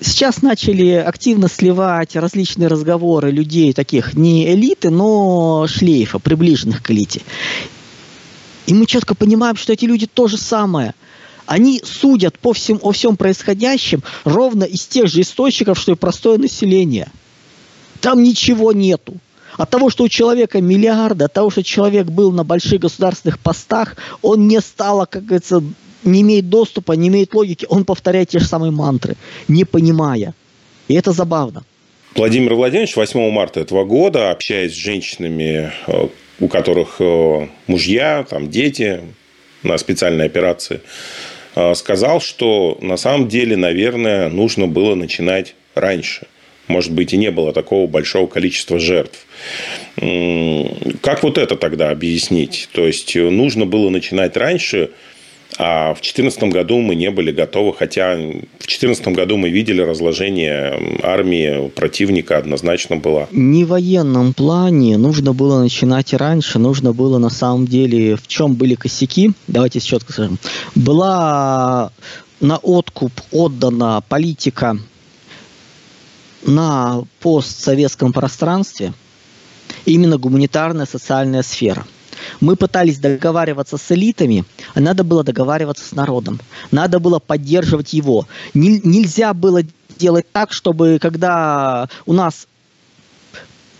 сейчас 0.00 0.42
начали 0.42 0.90
активно 0.92 1.48
сливать 1.48 2.16
различные 2.16 2.68
разговоры 2.68 3.30
людей 3.30 3.72
таких 3.72 4.14
не 4.14 4.52
элиты, 4.52 4.90
но 4.90 5.66
шлейфа, 5.68 6.18
приближенных 6.18 6.82
к 6.82 6.90
элите. 6.90 7.22
И 8.66 8.74
мы 8.74 8.86
четко 8.86 9.14
понимаем, 9.14 9.56
что 9.56 9.72
эти 9.72 9.84
люди 9.84 10.06
то 10.06 10.28
же 10.28 10.36
самое. 10.36 10.94
Они 11.46 11.82
судят 11.84 12.38
по 12.38 12.52
всем, 12.54 12.78
о 12.82 12.92
всем 12.92 13.16
происходящем 13.16 14.02
ровно 14.24 14.64
из 14.64 14.86
тех 14.86 15.08
же 15.08 15.20
источников, 15.20 15.78
что 15.78 15.92
и 15.92 15.96
простое 15.96 16.38
население. 16.38 17.08
Там 18.00 18.22
ничего 18.22 18.72
нету. 18.72 19.14
От 19.56 19.70
того, 19.70 19.90
что 19.90 20.04
у 20.04 20.08
человека 20.08 20.60
миллиарды, 20.60 21.24
от 21.24 21.32
того, 21.32 21.50
что 21.50 21.62
человек 21.62 22.06
был 22.06 22.32
на 22.32 22.44
больших 22.44 22.80
государственных 22.80 23.38
постах, 23.38 23.96
он 24.22 24.48
не 24.48 24.60
стал, 24.60 25.06
как 25.06 25.24
говорится, 25.24 25.62
не 26.02 26.22
имеет 26.22 26.48
доступа, 26.48 26.92
не 26.92 27.08
имеет 27.08 27.34
логики, 27.34 27.66
он 27.68 27.84
повторяет 27.84 28.30
те 28.30 28.38
же 28.38 28.46
самые 28.46 28.72
мантры, 28.72 29.16
не 29.46 29.64
понимая. 29.64 30.34
И 30.88 30.94
это 30.94 31.12
забавно. 31.12 31.64
Владимир 32.14 32.54
Владимирович 32.54 32.96
8 32.96 33.30
марта 33.30 33.60
этого 33.60 33.84
года, 33.84 34.30
общаясь 34.30 34.72
с 34.72 34.76
женщинами, 34.76 35.72
э, 35.86 36.08
у 36.40 36.48
которых 36.48 36.96
э, 37.00 37.48
мужья, 37.66 38.24
там, 38.28 38.50
дети 38.50 39.00
на 39.62 39.78
специальной 39.78 40.26
операции, 40.26 40.80
э, 41.54 41.74
сказал, 41.74 42.20
что 42.20 42.78
на 42.80 42.96
самом 42.96 43.28
деле, 43.28 43.56
наверное, 43.56 44.28
нужно 44.28 44.66
было 44.66 44.94
начинать 44.94 45.54
раньше. 45.74 46.26
Может 46.66 46.92
быть, 46.92 47.12
и 47.12 47.18
не 47.18 47.30
было 47.30 47.52
такого 47.52 47.86
большого 47.86 48.26
количества 48.26 48.78
жертв. 48.78 49.26
Как 49.96 51.22
вот 51.22 51.36
это 51.36 51.56
тогда 51.56 51.90
объяснить? 51.90 52.70
То 52.72 52.86
есть, 52.86 53.14
нужно 53.14 53.66
было 53.66 53.90
начинать 53.90 54.34
раньше, 54.38 54.90
а 55.56 55.90
в 55.94 56.00
2014 56.00 56.44
году 56.44 56.80
мы 56.80 56.94
не 56.94 57.10
были 57.10 57.30
готовы, 57.30 57.74
хотя 57.74 58.14
в 58.14 58.66
2014 58.66 59.08
году 59.08 59.36
мы 59.36 59.50
видели 59.50 59.80
разложение 59.80 60.98
армии 61.02 61.68
противника 61.68 62.38
однозначно 62.38 62.96
было. 62.96 63.28
Не 63.30 63.64
в 63.64 63.68
военном 63.68 64.34
плане 64.34 64.98
нужно 64.98 65.32
было 65.32 65.62
начинать 65.62 66.12
раньше, 66.12 66.58
нужно 66.58 66.92
было 66.92 67.18
на 67.18 67.30
самом 67.30 67.66
деле, 67.66 68.16
в 68.16 68.26
чем 68.26 68.54
были 68.54 68.74
косяки, 68.74 69.32
давайте 69.46 69.80
четко 69.80 70.12
скажем, 70.12 70.38
была 70.74 71.92
на 72.40 72.58
откуп 72.58 73.12
отдана 73.30 74.02
политика 74.08 74.76
на 76.46 77.04
постсоветском 77.20 78.12
пространстве, 78.12 78.92
именно 79.86 80.18
гуманитарная 80.18 80.86
социальная 80.86 81.42
сфера– 81.42 81.86
мы 82.40 82.56
пытались 82.56 82.98
договариваться 82.98 83.76
с 83.76 83.92
элитами, 83.92 84.44
а 84.74 84.80
надо 84.80 85.04
было 85.04 85.24
договариваться 85.24 85.84
с 85.84 85.92
народом. 85.92 86.40
Надо 86.70 86.98
было 86.98 87.18
поддерживать 87.18 87.92
его. 87.92 88.26
Не, 88.54 88.80
нельзя 88.82 89.34
было 89.34 89.62
делать 89.98 90.26
так, 90.32 90.52
чтобы 90.52 90.98
когда 91.00 91.88
у 92.06 92.12
нас 92.12 92.46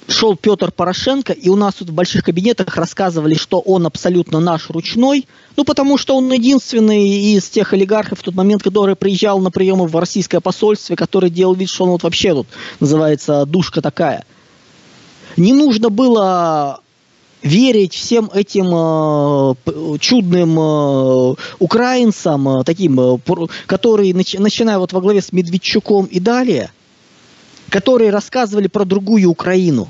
шел 0.08 0.36
Петр 0.36 0.70
Порошенко, 0.70 1.32
и 1.32 1.48
у 1.48 1.56
нас 1.56 1.74
тут 1.74 1.88
в 1.88 1.94
больших 1.94 2.24
кабинетах 2.24 2.76
рассказывали, 2.76 3.34
что 3.34 3.60
он 3.60 3.86
абсолютно 3.86 4.40
наш 4.40 4.70
ручной, 4.70 5.26
ну, 5.56 5.64
потому 5.64 5.98
что 5.98 6.16
он 6.16 6.30
единственный 6.32 7.08
из 7.08 7.48
тех 7.48 7.72
олигархов 7.72 8.20
в 8.20 8.22
тот 8.22 8.34
момент, 8.34 8.62
который 8.62 8.96
приезжал 8.96 9.40
на 9.40 9.50
приемы 9.50 9.86
в 9.86 9.96
российское 9.96 10.40
посольство, 10.40 10.94
который 10.96 11.30
делал 11.30 11.54
вид, 11.54 11.70
что 11.70 11.84
он 11.84 11.90
вот 11.90 12.02
вообще 12.02 12.34
тут 12.34 12.46
называется 12.80 13.46
душка 13.46 13.80
такая. 13.80 14.24
Не 15.36 15.52
нужно 15.52 15.88
было 15.88 16.80
верить 17.44 17.94
всем 17.94 18.30
этим 18.32 18.70
э, 18.72 19.98
чудным 19.98 20.58
э, 20.58 21.34
украинцам, 21.58 22.48
э, 22.48 22.64
таким, 22.64 23.20
которые, 23.66 24.14
начи, 24.14 24.38
начиная 24.38 24.78
вот 24.78 24.92
во 24.92 25.00
главе 25.00 25.20
с 25.20 25.30
Медведчуком 25.30 26.06
и 26.06 26.18
далее, 26.18 26.72
которые 27.68 28.10
рассказывали 28.10 28.66
про 28.66 28.84
другую 28.86 29.30
Украину. 29.30 29.88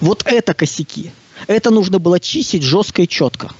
Вот 0.00 0.22
это 0.24 0.54
косяки. 0.54 1.10
Это 1.48 1.70
нужно 1.70 1.98
было 1.98 2.20
чистить 2.20 2.62
жестко 2.62 3.02
и 3.02 3.08
четко. 3.08 3.50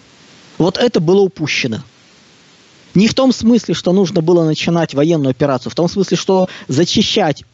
Вот 0.57 0.79
это 0.79 1.01
было 1.01 1.21
упущено. 1.21 1.83
Не 2.95 3.09
в 3.09 3.15
том 3.15 3.33
смысле, 3.33 3.75
что 3.75 3.93
нужно 3.93 4.23
было 4.23 4.45
начинать 4.45 4.95
военную 4.95 5.31
операцию, 5.31 5.73
в 5.73 5.75
том 5.75 5.89
смысле, 5.89 6.17
что 6.17 6.49
зачищать 6.69 7.45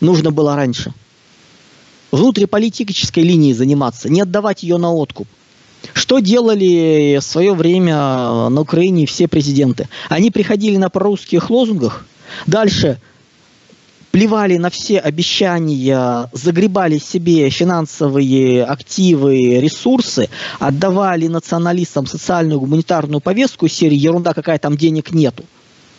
нужно 0.00 0.30
было 0.30 0.54
раньше 0.54 0.94
внутриполитической 2.10 3.22
линией 3.22 3.54
заниматься, 3.54 4.08
не 4.08 4.20
отдавать 4.20 4.62
ее 4.62 4.76
на 4.76 4.92
откуп. 4.92 5.28
Что 5.94 6.18
делали 6.18 7.18
в 7.20 7.24
свое 7.24 7.54
время 7.54 8.48
на 8.48 8.60
Украине 8.60 9.06
все 9.06 9.28
президенты? 9.28 9.88
Они 10.08 10.30
приходили 10.30 10.76
на 10.76 10.90
прорусских 10.90 11.48
лозунгах, 11.50 12.04
дальше 12.46 12.98
плевали 14.10 14.56
на 14.56 14.70
все 14.70 14.98
обещания, 14.98 16.28
загребали 16.32 16.98
себе 16.98 17.48
финансовые 17.48 18.64
активы, 18.64 19.60
ресурсы, 19.60 20.28
отдавали 20.58 21.28
националистам 21.28 22.06
социальную 22.06 22.60
гуманитарную 22.60 23.20
повестку 23.20 23.68
серии 23.68 23.96
«Ерунда 23.96 24.34
какая, 24.34 24.58
там 24.58 24.76
денег 24.76 25.12
нету». 25.12 25.44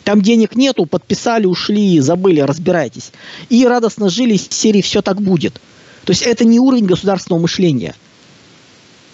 Там 0.03 0.21
денег 0.21 0.55
нету, 0.55 0.87
подписали, 0.87 1.45
ушли, 1.45 1.99
забыли, 1.99 2.41
разбирайтесь. 2.41 3.11
И 3.49 3.65
радостно 3.67 4.09
жили 4.09 4.33
из 4.33 4.47
серии 4.49 4.81
«Все 4.81 5.01
так 5.01 5.21
будет». 5.21 5.61
То 6.05 6.11
есть 6.11 6.23
это 6.23 6.45
не 6.45 6.59
уровень 6.59 6.85
государственного 6.85 7.41
мышления. 7.41 7.95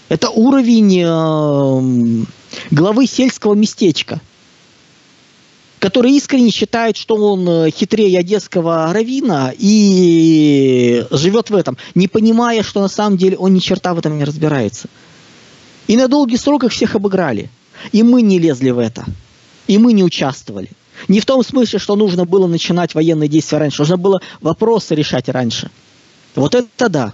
Это 0.09 0.29
уровень 0.29 1.01
э, 1.01 2.25
главы 2.71 3.07
сельского 3.07 3.55
местечка, 3.55 4.21
который 5.79 6.13
искренне 6.13 6.49
считает, 6.49 6.95
что 6.95 7.15
он 7.15 7.47
э, 7.47 7.71
хитрее 7.71 8.19
одесского 8.19 8.91
равина 8.93 9.51
и 9.57 11.05
живет 11.11 11.49
в 11.49 11.55
этом, 11.55 11.77
не 11.93 12.07
понимая, 12.07 12.63
что 12.63 12.81
на 12.81 12.87
самом 12.87 13.17
деле 13.17 13.37
он 13.37 13.53
ни 13.53 13.59
черта 13.59 13.93
в 13.93 13.99
этом 13.99 14.17
не 14.17 14.23
разбирается. 14.23 14.87
И 15.87 15.97
на 15.97 16.07
долгий 16.07 16.37
срок 16.37 16.63
их 16.63 16.71
всех 16.71 16.95
обыграли. 16.95 17.49
И 17.91 18.01
мы 18.01 18.21
не 18.21 18.39
лезли 18.39 18.69
в 18.69 18.79
это. 18.79 19.05
И 19.67 19.77
мы 19.77 19.91
не 19.91 20.03
участвовали. 20.03 20.69
Не 21.07 21.19
в 21.19 21.25
том 21.25 21.43
смысле, 21.43 21.79
что 21.79 21.95
нужно 21.95 22.25
было 22.25 22.47
начинать 22.47 22.95
военные 22.95 23.29
действия 23.29 23.57
раньше. 23.57 23.81
Нужно 23.81 23.97
было 23.97 24.21
вопросы 24.41 24.95
решать 24.95 25.29
раньше. 25.29 25.69
Вот 26.37 26.53
это 26.53 26.87
да. 26.87 27.13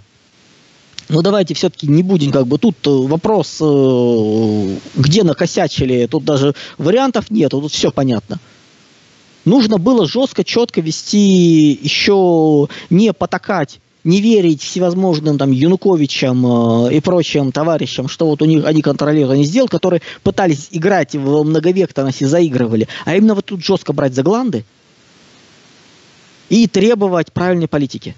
Но 1.10 1.22
давайте 1.22 1.54
все-таки 1.54 1.88
не 1.88 2.04
будем, 2.04 2.32
как 2.32 2.46
бы 2.46 2.58
тут 2.58 2.76
э, 2.86 2.90
вопрос, 2.90 3.58
э, 3.62 4.78
где 4.96 5.24
накосячили, 5.24 6.08
тут 6.08 6.26
даже 6.26 6.56
вариантов 6.78 7.32
нет, 7.32 7.52
тут 7.52 7.72
все 7.72 7.92
понятно. 7.92 8.40
Нужно 9.46 9.78
было 9.78 10.08
жестко, 10.08 10.44
четко 10.44 10.82
вести, 10.82 11.78
еще 11.82 12.68
не 12.90 13.14
потакать 13.14 13.80
не 14.04 14.20
верить 14.20 14.62
всевозможным 14.62 15.38
там 15.38 15.52
Януковичам 15.52 16.88
э, 16.88 16.96
и 16.96 17.00
прочим 17.00 17.54
товарищам, 17.54 18.10
что 18.10 18.28
вот 18.28 18.42
у 18.42 18.46
них 18.46 18.66
они 18.66 18.82
контролируют, 18.82 19.36
они 19.36 19.46
сделали, 19.46 19.70
которые 19.70 20.02
пытались 20.24 20.68
играть 20.72 21.16
в 21.16 21.44
многовекторность 21.44 22.26
заигрывали, 22.26 22.90
а 23.06 23.16
именно 23.16 23.36
вот 23.36 23.46
тут 23.46 23.64
жестко 23.64 23.94
брать 23.94 24.14
за 24.14 24.24
гланды 24.24 24.66
и 26.50 26.68
требовать 26.68 27.32
правильной 27.32 27.70
политики. 27.70 28.16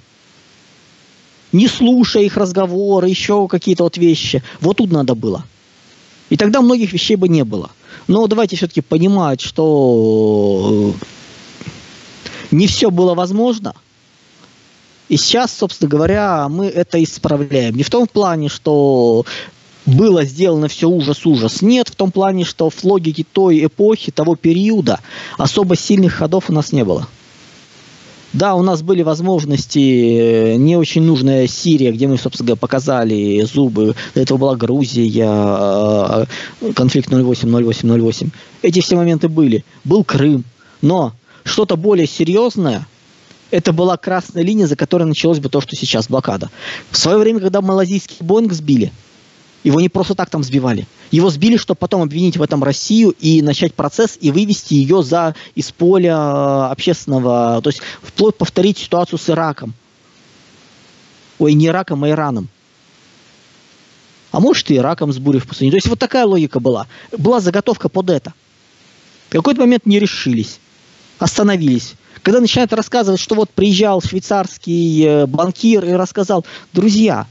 Не 1.56 1.68
слушая 1.68 2.24
их 2.24 2.38
разговоры, 2.38 3.08
еще 3.08 3.48
какие-то 3.48 3.84
вот 3.84 3.98
вещи. 3.98 4.44
Вот 4.60 4.78
тут 4.78 4.92
надо 4.92 5.16
было. 5.16 5.46
И 6.30 6.38
тогда 6.38 6.62
многих 6.62 6.92
вещей 6.92 7.16
бы 7.16 7.30
не 7.30 7.44
было. 7.44 7.72
Но 8.08 8.28
давайте 8.28 8.58
все-таки 8.58 8.82
понимать, 8.82 9.42
что 9.42 10.94
не 12.52 12.68
все 12.68 12.92
было 12.92 13.14
возможно– 13.14 13.74
и 15.08 15.18
сейчас, 15.18 15.56
собственно 15.56 15.90
говоря, 15.90 16.50
мы 16.50 16.66
это 16.66 17.04
исправляем. 17.04 17.76
Не 17.76 17.84
в 17.84 17.90
том 17.90 18.08
плане, 18.08 18.50
что 18.50 19.26
было 19.86 20.24
сделано 20.24 20.68
все 20.68 20.90
ужас-ужас. 20.90 21.62
Нет, 21.62 21.90
в 21.90 21.96
том 21.96 22.12
плане, 22.12 22.44
что 22.44 22.72
в 22.72 22.84
логике 22.84 23.24
той 23.32 23.66
эпохи, 23.66 24.12
того 24.12 24.36
периода 24.36 25.00
особо 25.38 25.76
сильных 25.76 26.14
ходов 26.14 26.50
у 26.50 26.54
нас 26.54 26.72
не 26.72 26.84
было. 26.84 27.08
Да, 28.36 28.56
у 28.56 28.64
нас 28.64 28.82
были 28.82 29.02
возможности, 29.02 29.80
э, 29.80 30.56
не 30.58 30.76
очень 30.76 31.04
нужная 31.04 31.48
Сирия, 31.48 31.94
где 31.94 32.06
мы, 32.06 32.18
собственно 32.18 32.48
говоря, 32.48 32.60
показали 32.60 33.42
зубы. 33.44 33.96
До 34.14 34.20
этого 34.20 34.38
была 34.38 34.56
Грузия, 34.58 36.26
э, 36.62 36.72
конфликт 36.74 37.10
08-08-08. 37.10 38.32
Эти 38.62 38.82
все 38.82 38.98
моменты 38.98 39.30
были. 39.30 39.64
Был 39.86 40.04
Крым. 40.04 40.44
Но 40.82 41.14
что-то 41.46 41.78
более 41.78 42.08
серьезное– 42.08 42.86
это 43.52 43.72
была 43.72 43.96
красная 43.96 44.44
линия, 44.44 44.68
за 44.68 44.76
которой 44.76 45.04
началось 45.04 45.40
бы 45.40 45.48
то, 45.48 45.62
что 45.62 45.78
сейчас 45.78 46.10
блокада. 46.10 46.50
В 46.92 46.98
свое 46.98 47.18
время, 47.18 47.40
когда 47.40 47.62
малазийский 47.62 48.18
Боинг 48.20 48.52
сбили, 48.52 48.92
его 49.66 49.82
не 49.82 49.90
просто 49.90 50.14
так 50.14 50.30
там 50.30 50.44
сбивали. 50.44 50.86
Его 51.10 51.32
сбили, 51.32 51.58
чтобы 51.58 51.80
потом 51.80 52.04
обвинить 52.04 52.38
в 52.38 52.42
этом 52.44 52.64
Россию 52.64 53.16
и 53.20 53.42
начать 53.42 53.74
процесс 53.74 54.16
и 54.22 54.32
вывести 54.32 54.76
ее 54.76 55.02
за 55.02 55.36
из 55.56 55.72
поля 55.72 56.14
э, 56.14 56.72
общественного, 56.72 57.62
то 57.64 57.70
есть 57.70 57.82
вплоть 58.04 58.38
повторить 58.38 58.78
ситуацию 58.78 59.18
с 59.18 59.28
Ираком. 59.28 59.74
Ой, 61.40 61.54
не 61.54 61.66
Ираком, 61.66 62.04
а 62.04 62.10
Ираном. 62.10 62.48
А 64.32 64.40
может 64.40 64.70
и 64.70 64.76
Ираком 64.76 65.12
с 65.12 65.18
бурей 65.18 65.40
в 65.40 65.48
пустыне. 65.48 65.72
То 65.72 65.78
есть 65.78 65.88
вот 65.88 65.98
такая 65.98 66.26
логика 66.26 66.60
была. 66.60 66.86
Была 67.18 67.40
заготовка 67.40 67.90
под 67.90 68.12
это. 68.12 68.34
В 69.30 69.32
какой-то 69.32 69.62
момент 69.62 69.88
не 69.88 69.98
решились. 69.98 70.60
Остановились 71.18 71.96
когда 72.22 72.40
начинают 72.40 72.74
рассказывать, 72.74 73.20
что 73.20 73.36
вот 73.36 73.52
приезжал 73.52 74.02
швейцарский 74.02 75.06
э, 75.06 75.26
банкир 75.28 75.86
и 75.86 75.92
рассказал, 75.92 76.44
друзья, 76.74 77.28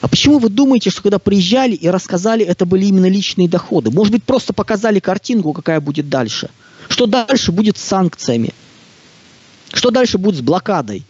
а 0.00 0.08
почему 0.08 0.38
вы 0.38 0.48
думаете, 0.48 0.90
что 0.90 1.02
когда 1.02 1.18
приезжали 1.18 1.74
и 1.74 1.88
рассказали, 1.88 2.44
это 2.44 2.64
были 2.64 2.86
именно 2.86 3.06
личные 3.06 3.48
доходы? 3.48 3.90
Может 3.90 4.12
быть, 4.12 4.24
просто 4.24 4.52
показали 4.52 4.98
картинку, 4.98 5.52
какая 5.52 5.80
будет 5.80 6.08
дальше? 6.08 6.50
Что 6.88 7.06
дальше 7.06 7.52
будет 7.52 7.76
с 7.76 7.82
санкциями? 7.82 8.54
Что 9.72 9.90
дальше 9.90 10.18
будет 10.18 10.36
с 10.36 10.40
блокадой? 10.40 11.04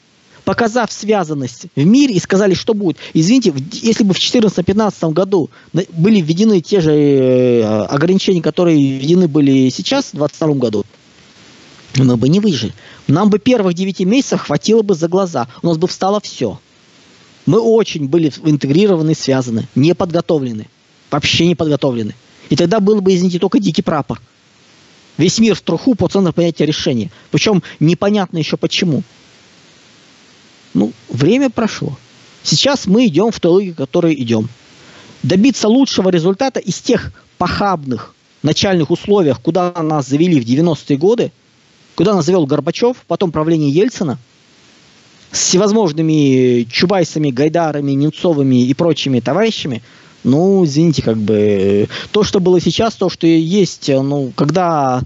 Показав 0.45 0.91
связанность 0.91 1.67
в 1.77 1.85
мире 1.85 2.15
и 2.15 2.21
сказали, 2.21 2.55
что 2.55 2.75
будет. 2.75 2.97
Извините, 3.15 3.55
если 3.73 4.03
бы 4.03 4.15
в 4.15 4.17
2014-2015 4.17 5.13
году 5.13 5.51
были 5.73 6.21
введены 6.21 6.61
те 6.61 6.81
же 6.81 6.93
э, 6.93 7.85
ограничения, 7.85 8.43
которые 8.43 8.99
введены 8.99 9.29
были 9.29 9.69
сейчас, 9.69 10.07
в 10.07 10.17
2022 10.17 10.55
году, 10.55 10.85
мы 11.97 12.17
бы 12.17 12.29
не 12.29 12.41
выжили. 12.41 12.73
Нам 13.07 13.31
бы 13.31 13.39
первых 13.39 13.75
9 13.75 14.01
месяцев 14.01 14.43
хватило 14.43 14.83
бы 14.83 14.95
за 14.95 15.09
глаза. 15.09 15.47
У 15.63 15.67
нас 15.69 15.77
бы 15.77 15.87
встало 15.87 16.21
все. 16.21 16.59
Мы 17.51 17.59
очень 17.59 18.07
были 18.07 18.33
интегрированы, 18.45 19.13
связаны, 19.13 19.67
не 19.75 19.93
подготовлены. 19.93 20.69
Вообще 21.11 21.49
не 21.49 21.57
подготовлены. 21.57 22.15
И 22.49 22.55
тогда 22.55 22.79
был 22.79 23.01
бы, 23.01 23.13
извините, 23.13 23.41
только 23.41 23.59
дикий 23.59 23.83
прапор. 23.83 24.23
Весь 25.19 25.41
мир 25.41 25.57
в 25.57 25.61
труху 25.61 25.97
по 25.97 26.07
центру 26.07 26.33
понятия 26.33 26.65
решения. 26.65 27.11
Причем 27.33 27.65
непонятно 27.81 28.39
еще 28.39 28.57
почему. 28.57 29.03
Ну, 30.75 30.93
время 31.09 31.51
прошло. 31.51 31.99
Сейчас 32.45 32.87
мы 32.87 33.07
идем 33.07 33.33
в 33.33 33.41
той 33.41 33.51
логике, 33.51 33.75
которой 33.75 34.15
идем. 34.15 34.49
Добиться 35.25 35.67
лучшего 35.67 36.09
результата 36.09 36.61
из 36.61 36.79
тех 36.79 37.13
похабных 37.37 38.15
начальных 38.45 38.93
условиях, 38.93 39.43
куда 39.43 39.73
нас 39.83 40.07
завели 40.07 40.41
в 40.41 40.45
90-е 40.45 40.97
годы, 40.97 41.33
куда 41.97 42.15
нас 42.15 42.27
завел 42.27 42.47
Горбачев, 42.47 42.99
потом 43.09 43.33
правление 43.33 43.71
Ельцина, 43.71 44.19
с 45.33 45.39
всевозможными 45.39 46.65
Чубайсами, 46.71 47.31
Гайдарами, 47.31 47.93
Немцовыми 47.93 48.65
и 48.65 48.75
прочими 48.75 49.21
товарищами, 49.21 49.83
ну, 50.23 50.65
извините, 50.65 51.03
как 51.03 51.17
бы, 51.17 51.89
то, 52.13 52.25
что 52.25 52.41
было 52.41 52.61
сейчас, 52.61 52.95
то, 52.95 53.09
что 53.09 53.27
есть, 53.27 53.89
ну, 53.89 54.33
когда 54.37 55.03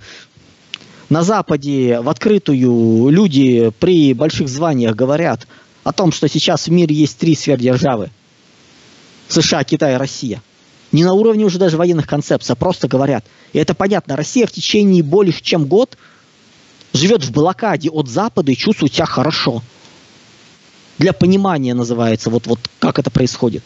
на 1.08 1.22
Западе 1.22 2.00
в 2.00 2.08
открытую 2.08 3.10
люди 3.10 3.70
при 3.78 4.12
больших 4.12 4.48
званиях 4.48 4.96
говорят 4.96 5.46
о 5.84 5.92
том, 5.92 6.10
что 6.10 6.28
сейчас 6.28 6.66
в 6.66 6.72
мире 6.72 6.96
есть 6.96 7.18
три 7.18 7.36
сверхдержавы. 7.36 8.10
США, 9.28 9.62
Китай, 9.62 9.96
Россия. 9.96 10.42
Не 10.90 11.04
на 11.04 11.12
уровне 11.12 11.44
уже 11.44 11.58
даже 11.58 11.76
военных 11.76 12.06
концепций, 12.06 12.52
а 12.52 12.56
просто 12.56 12.88
говорят. 12.88 13.24
И 13.52 13.58
это 13.58 13.74
понятно. 13.74 14.16
Россия 14.16 14.46
в 14.46 14.52
течение 14.52 15.02
более 15.02 15.34
чем 15.40 15.66
год– 15.66 15.96
живет 16.94 17.24
в 17.24 17.32
блокаде 17.32 17.90
от 17.90 18.08
Запада 18.08 18.52
и 18.52 18.56
чувствует 18.56 18.94
себя 18.94 19.04
хорошо. 19.04 19.62
Для 20.98 21.12
понимания 21.12 21.74
называется, 21.74 22.30
вот, 22.30 22.46
вот 22.46 22.60
как 22.78 22.98
это 22.98 23.10
происходит. 23.10 23.64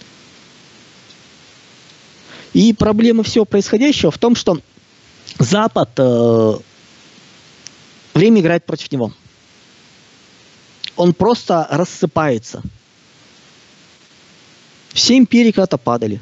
И 2.55 2.73
проблема 2.73 3.23
всего 3.23 3.45
происходящего 3.45 4.11
в 4.11 4.19
том, 4.19 4.35
что 4.35 4.59
Запад 5.39 5.91
э, 5.99 6.55
время 8.15 8.41
играет 8.41 8.65
против 8.65 8.91
него. 8.91 9.13
Он 10.97 11.13
просто 11.13 11.67
рассыпается. 11.71 12.63
Все 14.93 15.19
империи 15.19 15.53
когда-то 15.53 15.77
падали. 15.77 16.21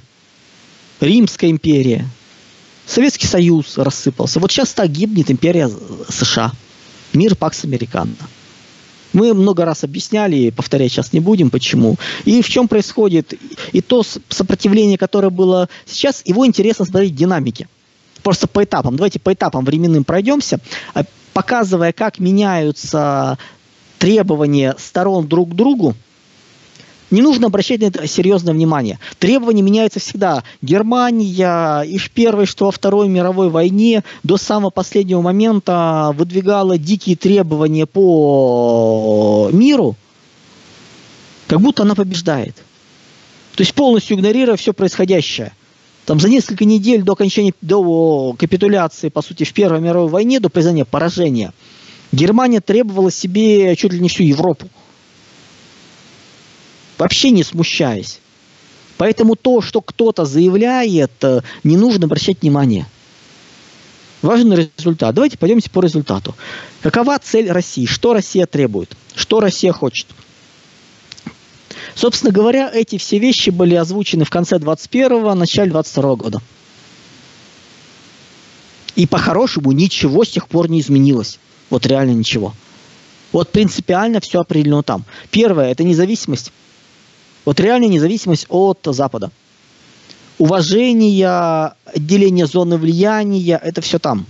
Римская 1.01 1.51
империя, 1.51 2.09
Советский 2.87 3.27
Союз 3.27 3.79
рассыпался. 3.79 4.40
Вот 4.40 4.51
сейчас 4.51 4.73
так 4.73 4.90
гибнет 4.90 5.31
империя 5.31 5.71
США– 6.09 6.53
Мир 7.16 7.35
Пакс 7.35 7.64
Американо. 7.64 8.14
Мы 9.16 9.33
много 9.33 9.64
раз 9.64 9.83
объясняли, 9.83 10.50
повторять 10.50 10.92
сейчас 10.92 11.14
не 11.14 11.20
будем, 11.20 11.48
почему. 11.48 11.96
И 12.26 12.42
в 12.42 12.48
чем 12.50 12.68
происходит. 12.68 13.33
И 13.72 13.81
то 13.81 14.02
сопротивление, 14.29 14.98
которое 14.98 15.31
было 15.31 15.70
сейчас, 15.87 16.20
его 16.26 16.46
интересно 16.46 16.85
смотреть 16.85 17.12
в 17.12 17.16
динамике. 17.16 17.66
Просто 18.22 18.46
по 18.46 18.62
этапам. 18.62 18.96
Давайте 18.96 19.18
по 19.18 19.33
этапам 19.33 19.64
временным 19.64 20.05
пройдемся, 20.05 20.61
а, 20.92 21.05
показывая, 21.33 21.94
как 21.94 22.18
меняются 22.18 23.38
требования 23.98 24.76
сторон 24.79 25.26
друг 25.26 25.52
к 25.52 25.55
другу 25.55 25.94
не 27.11 27.23
нужно 27.23 27.47
обращать 27.47 27.81
на 27.81 27.87
это 27.87 28.07
серьезное 28.07 28.53
внимание. 28.53 28.99
Требования 29.19 29.62
меняются 29.62 30.01
всегда. 30.01 30.42
Германия 30.61 31.83
и 31.83 31.99
в 31.99 32.11
Первой, 32.11 32.47
что 32.47 32.66
во 32.66 32.71
Второй 32.73 33.09
мировой 33.09 33.49
войне 33.49 34.03
до 34.23 34.37
самого 34.37 34.71
последнего 34.71 35.21
момента 35.21 36.12
выдвигала 36.16 36.79
дикие 36.79 37.16
требования 37.16 37.87
по 37.87 39.51
миру, 39.53 39.95
как 41.47 41.61
будто 41.61 41.85
она 41.85 41.95
побеждает. 41.95 42.57
То 43.55 43.62
есть 43.62 43.73
полностью 43.75 44.16
игнорируя 44.16 44.57
все 44.57 44.73
происходящее. 44.73 45.53
Там 46.05 46.21
за 46.21 46.29
несколько 46.29 46.64
недель 46.64 47.03
до 47.03 47.12
окончания, 47.12 47.53
до 47.62 48.35
капитуляции, 48.38 49.09
по 49.09 49.23
сути, 49.23 49.45
в 49.45 49.53
Первой 49.53 49.81
мировой 49.81 50.09
войне, 50.09 50.40
до 50.40 50.49
признания 50.49 50.85
поражения, 50.85 51.53
Германия 52.12 52.61
требовала 52.61 53.11
себе 53.11 53.75
чуть 53.77 53.92
ли 53.92 54.01
не 54.01 54.09
всю 54.09 54.23
Европу 54.23 54.69
вообще 56.98 57.30
не 57.30 57.42
смущаясь. 57.42 58.20
Поэтому 58.98 59.37
то, 59.37 59.61
что 59.61 59.80
кто-то 59.80 60.24
заявляет, 60.24 61.12
э, 61.22 61.42
не 61.64 61.76
нужно 61.76 62.06
обращать 62.06 62.42
внимание. 62.42 62.87
Важен 64.22 64.52
результат. 64.76 65.14
Давайте 65.14 65.37
пойдемте 65.37 65.70
по 65.70 65.80
результату. 65.80 66.35
Какова 66.80 67.18
цель 67.18 67.50
России? 67.50 67.85
Что 67.85 68.14
Россия 68.14 68.46
требует? 68.46 68.96
Что 69.14 69.40
Россия 69.40 69.72
хочет? 69.72 70.06
Собственно 71.94 72.32
говоря, 72.32 72.70
эти 72.72 72.98
все 72.98 73.18
вещи 73.18 73.50
были 73.50 73.74
озвучены 73.74 74.24
в 74.24 74.30
конце 74.30 74.56
21-го, 74.56 75.35
начале 75.35 75.70
22 75.70 76.16
года. 76.16 76.40
И 78.96 79.06
по-хорошему 79.06 79.72
ничего 79.72 80.24
с 80.24 80.30
тех 80.30 80.48
пор 80.48 80.70
не 80.70 80.80
изменилось. 80.80 81.38
Вот 81.68 81.87
реально 81.87 82.12
ничего. 82.12 82.54
Вот 83.32 83.50
принципиально 83.50 84.20
все 84.20 84.40
определено 84.40 84.82
там. 84.82 85.04
Первое– 85.30 85.70
это 85.72 85.85
независимость. 85.85 86.52
Вот 87.46 87.61
реальная 87.61 87.88
независимость 87.88 88.46
от 88.50 88.80
Запада. 88.85 89.30
Уважение, 90.37 91.72
отделение 91.87 92.46
зоны 92.46 92.76
влияния, 92.76 93.59
это 93.62 93.80
все 93.80 93.98
там. 93.98 94.26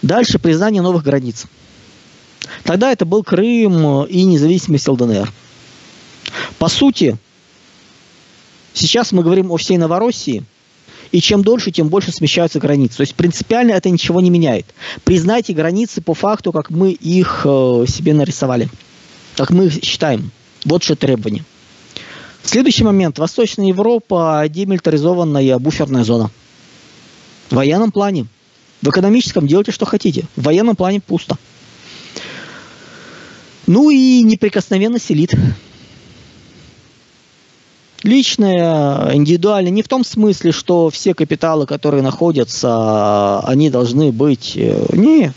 Дальше 0.00 0.38
признание 0.38 0.80
новых 0.80 1.02
границ. 1.02 1.44
Тогда 2.64 2.90
это 2.90 3.04
был 3.04 3.22
Крым 3.22 4.04
и 4.04 4.24
независимость 4.24 4.88
ЛДНР. 4.88 5.30
По 6.58 6.68
сути, 6.68 7.18
сейчас 8.72 9.12
мы 9.12 9.22
говорим 9.22 9.50
о 9.50 9.56
всей 9.56 9.76
Новороссии, 9.76 10.44
и 11.10 11.20
чем 11.20 11.42
дольше, 11.42 11.72
тем 11.72 11.88
больше 11.88 12.12
смещаются 12.12 12.60
границы. 12.60 12.98
То 12.98 13.00
есть 13.02 13.16
принципиально 13.16 13.72
это 13.72 13.90
ничего 13.90 14.20
не 14.20 14.30
меняет. 14.30 14.66
Признайте 15.02 15.52
границы 15.52 16.00
по 16.00 16.14
факту, 16.14 16.52
как 16.52 16.70
мы 16.70 16.92
их 16.92 17.42
э, 17.44 17.84
себе 17.88 18.14
нарисовали, 18.14 18.68
как 19.36 19.50
мы 19.50 19.66
их 19.66 19.82
считаем. 19.82 20.30
Вот 20.64 20.82
что 20.82 20.96
требование. 20.96 21.44
Следующий 22.42 22.84
момент. 22.84 23.18
Восточная 23.18 23.66
Европа 23.66 24.44
демилитаризованная 24.48 25.58
буферная 25.58 26.04
зона. 26.04 26.30
В 27.50 27.54
военном 27.54 27.92
плане. 27.92 28.26
В 28.82 28.88
экономическом 28.88 29.46
делайте, 29.46 29.72
что 29.72 29.84
хотите. 29.84 30.24
В 30.36 30.42
военном 30.42 30.76
плане 30.76 31.00
пусто. 31.00 31.36
Ну 33.66 33.90
и 33.90 34.22
неприкосновенность 34.22 35.12
элит. 35.12 35.34
Личное, 38.02 39.14
индивидуальное, 39.14 39.70
не 39.70 39.82
в 39.82 39.88
том 39.88 40.04
смысле, 40.04 40.52
что 40.52 40.88
все 40.88 41.12
капиталы, 41.14 41.66
которые 41.66 42.02
находятся, 42.02 43.40
они 43.40 43.68
должны 43.68 44.10
быть... 44.10 44.54
Э, 44.56 44.86
нет. 44.94 45.34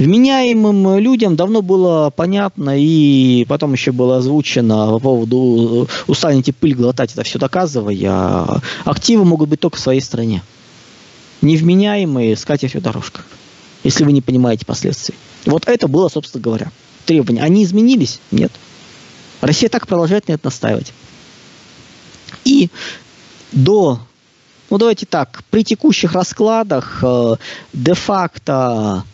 Вменяемым 0.00 0.98
людям 0.98 1.36
давно 1.36 1.60
было 1.60 2.08
понятно, 2.08 2.74
и 2.74 3.44
потом 3.46 3.74
еще 3.74 3.92
было 3.92 4.16
озвучено 4.16 4.92
по 4.92 4.98
поводу 4.98 5.90
устанете 6.06 6.54
пыль 6.54 6.74
глотать, 6.74 7.12
это 7.12 7.22
все 7.22 7.38
доказывая, 7.38 8.62
активы 8.86 9.26
могут 9.26 9.50
быть 9.50 9.60
только 9.60 9.76
в 9.76 9.80
своей 9.80 10.00
стране. 10.00 10.42
Невменяемые 11.42 12.34
с 12.34 12.46
катертью 12.46 12.80
дорожка, 12.80 13.20
если 13.84 14.04
вы 14.04 14.12
не 14.12 14.22
понимаете 14.22 14.64
последствий. 14.64 15.14
Вот 15.44 15.68
это 15.68 15.86
было, 15.86 16.08
собственно 16.08 16.42
говоря, 16.42 16.72
требования. 17.04 17.42
Они 17.42 17.62
изменились? 17.62 18.20
Нет. 18.30 18.52
Россия 19.42 19.68
так 19.68 19.86
продолжает 19.86 20.28
на 20.28 20.32
это 20.32 20.46
настаивать. 20.46 20.94
И 22.46 22.70
до, 23.52 24.00
ну 24.70 24.78
давайте 24.78 25.04
так, 25.04 25.44
при 25.50 25.62
текущих 25.62 26.14
раскладах 26.14 27.00
э, 27.02 27.34
де-факто 27.74 29.04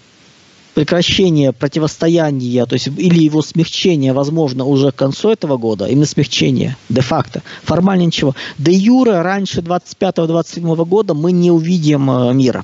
прекращение 0.77 1.55
противостояния, 1.55 2.67
то 2.67 2.75
есть 2.75 2.89
или 2.89 3.23
его 3.23 3.41
смягчение, 3.41 4.13
возможно, 4.13 4.67
уже 4.67 4.93
к 4.93 4.97
концу 4.97 5.31
этого 5.31 5.57
года, 5.57 5.87
именно 5.87 6.05
смягчение, 6.05 6.77
де-факто, 6.91 7.43
формально 7.63 8.03
ничего. 8.03 8.35
Де 8.59 8.73
юре 8.73 9.23
раньше 9.23 9.63
25-27 9.63 10.85
года 10.85 11.15
мы 11.15 11.33
не 11.33 11.51
увидим 11.51 12.11
э, 12.11 12.35
мира. 12.35 12.63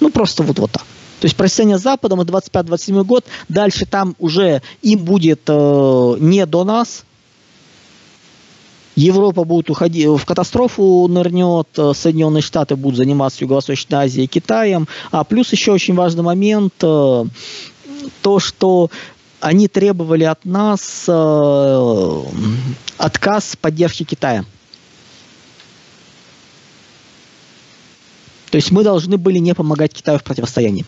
Ну, 0.00 0.10
просто 0.10 0.42
вот, 0.42 0.58
вот 0.58 0.72
так. 0.72 0.82
То 1.20 1.26
есть 1.26 1.36
противостояние 1.36 1.78
с 1.78 1.82
Западом 1.82 2.22
и 2.22 2.24
25-27 2.24 3.04
год, 3.04 3.24
дальше 3.48 3.86
там 3.86 4.16
уже 4.18 4.62
им 4.82 4.98
будет 5.04 5.42
э, 5.46 6.16
не 6.18 6.44
до 6.44 6.64
нас, 6.64 7.04
Европа 8.96 9.44
будет 9.44 9.68
уходить 9.68 10.06
в 10.06 10.24
катастрофу 10.24 11.06
нырнет, 11.06 11.68
э, 11.76 11.92
Соединенные 11.94 12.40
Штаты 12.40 12.76
будут 12.76 12.96
заниматься 12.96 13.44
Юго-Восточной 13.44 13.98
Азией, 13.98 14.26
Китаем. 14.26 14.88
А 15.10 15.22
плюс 15.22 15.52
еще 15.52 15.72
очень 15.72 15.94
важный 15.94 16.22
момент, 16.22 16.72
э, 16.82 17.24
то, 18.22 18.38
что 18.38 18.90
они 19.40 19.68
требовали 19.68 20.24
от 20.24 20.46
нас 20.46 21.04
э, 21.06 22.22
отказ 22.96 23.56
поддержки 23.60 24.04
Китая. 24.04 24.46
То 28.50 28.56
есть 28.56 28.70
мы 28.70 28.82
должны 28.82 29.18
были 29.18 29.38
не 29.38 29.54
помогать 29.54 29.92
Китаю 29.92 30.18
в 30.18 30.24
противостоянии 30.24 30.86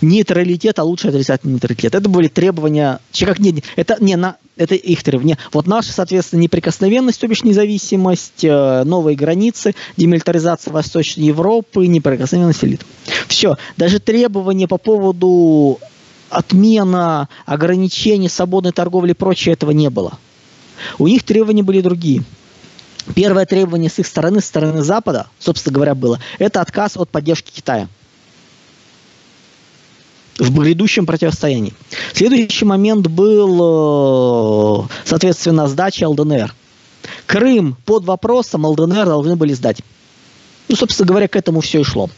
нейтралитет, 0.00 0.78
а 0.78 0.84
лучше 0.84 1.08
отрицательный 1.08 1.54
нейтралитет. 1.54 1.94
Это 1.94 2.08
были 2.08 2.28
требования, 2.28 3.00
как 3.18 3.38
не, 3.38 3.62
это 3.76 3.96
не 4.00 4.16
на, 4.16 4.36
это 4.56 4.74
их 4.74 5.02
требования. 5.02 5.38
Вот 5.52 5.66
наша, 5.66 5.92
соответственно, 5.92 6.40
неприкосновенность, 6.40 7.20
то 7.20 7.28
бишь 7.28 7.42
независимость, 7.42 8.44
э, 8.44 8.84
новые 8.84 9.16
границы, 9.16 9.74
демилитаризация 9.96 10.72
Восточной 10.72 11.24
Европы, 11.24 11.86
неприкосновенность 11.86 12.64
элит. 12.64 12.82
Все. 13.28 13.56
Даже 13.76 13.98
требования 13.98 14.68
по 14.68 14.78
поводу 14.78 15.78
отмена 16.28 17.28
ограничений 17.44 18.28
свободной 18.28 18.72
торговли 18.72 19.10
и 19.12 19.14
прочее 19.14 19.52
этого 19.52 19.70
не 19.70 19.90
было. 19.90 20.18
У 20.98 21.06
них 21.06 21.22
требования 21.22 21.62
были 21.62 21.80
другие. 21.80 22.24
Первое 23.14 23.46
требование 23.46 23.90
с 23.90 23.98
их 23.98 24.06
стороны, 24.06 24.40
с 24.40 24.46
стороны 24.46 24.82
Запада, 24.82 25.26
собственно 25.38 25.74
говоря, 25.74 25.94
было, 25.94 26.20
это 26.38 26.60
отказ 26.60 26.96
от 26.96 27.10
поддержки 27.10 27.50
Китая 27.50 27.88
в 30.38 30.58
грядущем 30.58 31.06
противостоянии. 31.06 31.74
Следующий 32.12 32.64
момент 32.64 33.06
был, 33.06 34.84
э, 34.84 34.88
соответственно, 35.04 35.68
сдача 35.68 36.08
ЛДНР. 36.08 36.54
Крым 37.26 37.76
под 37.84 38.04
вопросом 38.04 38.64
ЛДНР 38.64 39.06
должны 39.06 39.36
были 39.36 39.52
сдать. 39.52 39.82
Ну, 40.68 40.76
собственно 40.76 41.06
говоря, 41.06 41.28
к 41.28 41.36
этому 41.36 41.60
все 41.60 41.80
и 41.80 41.84
шло. 41.84 42.08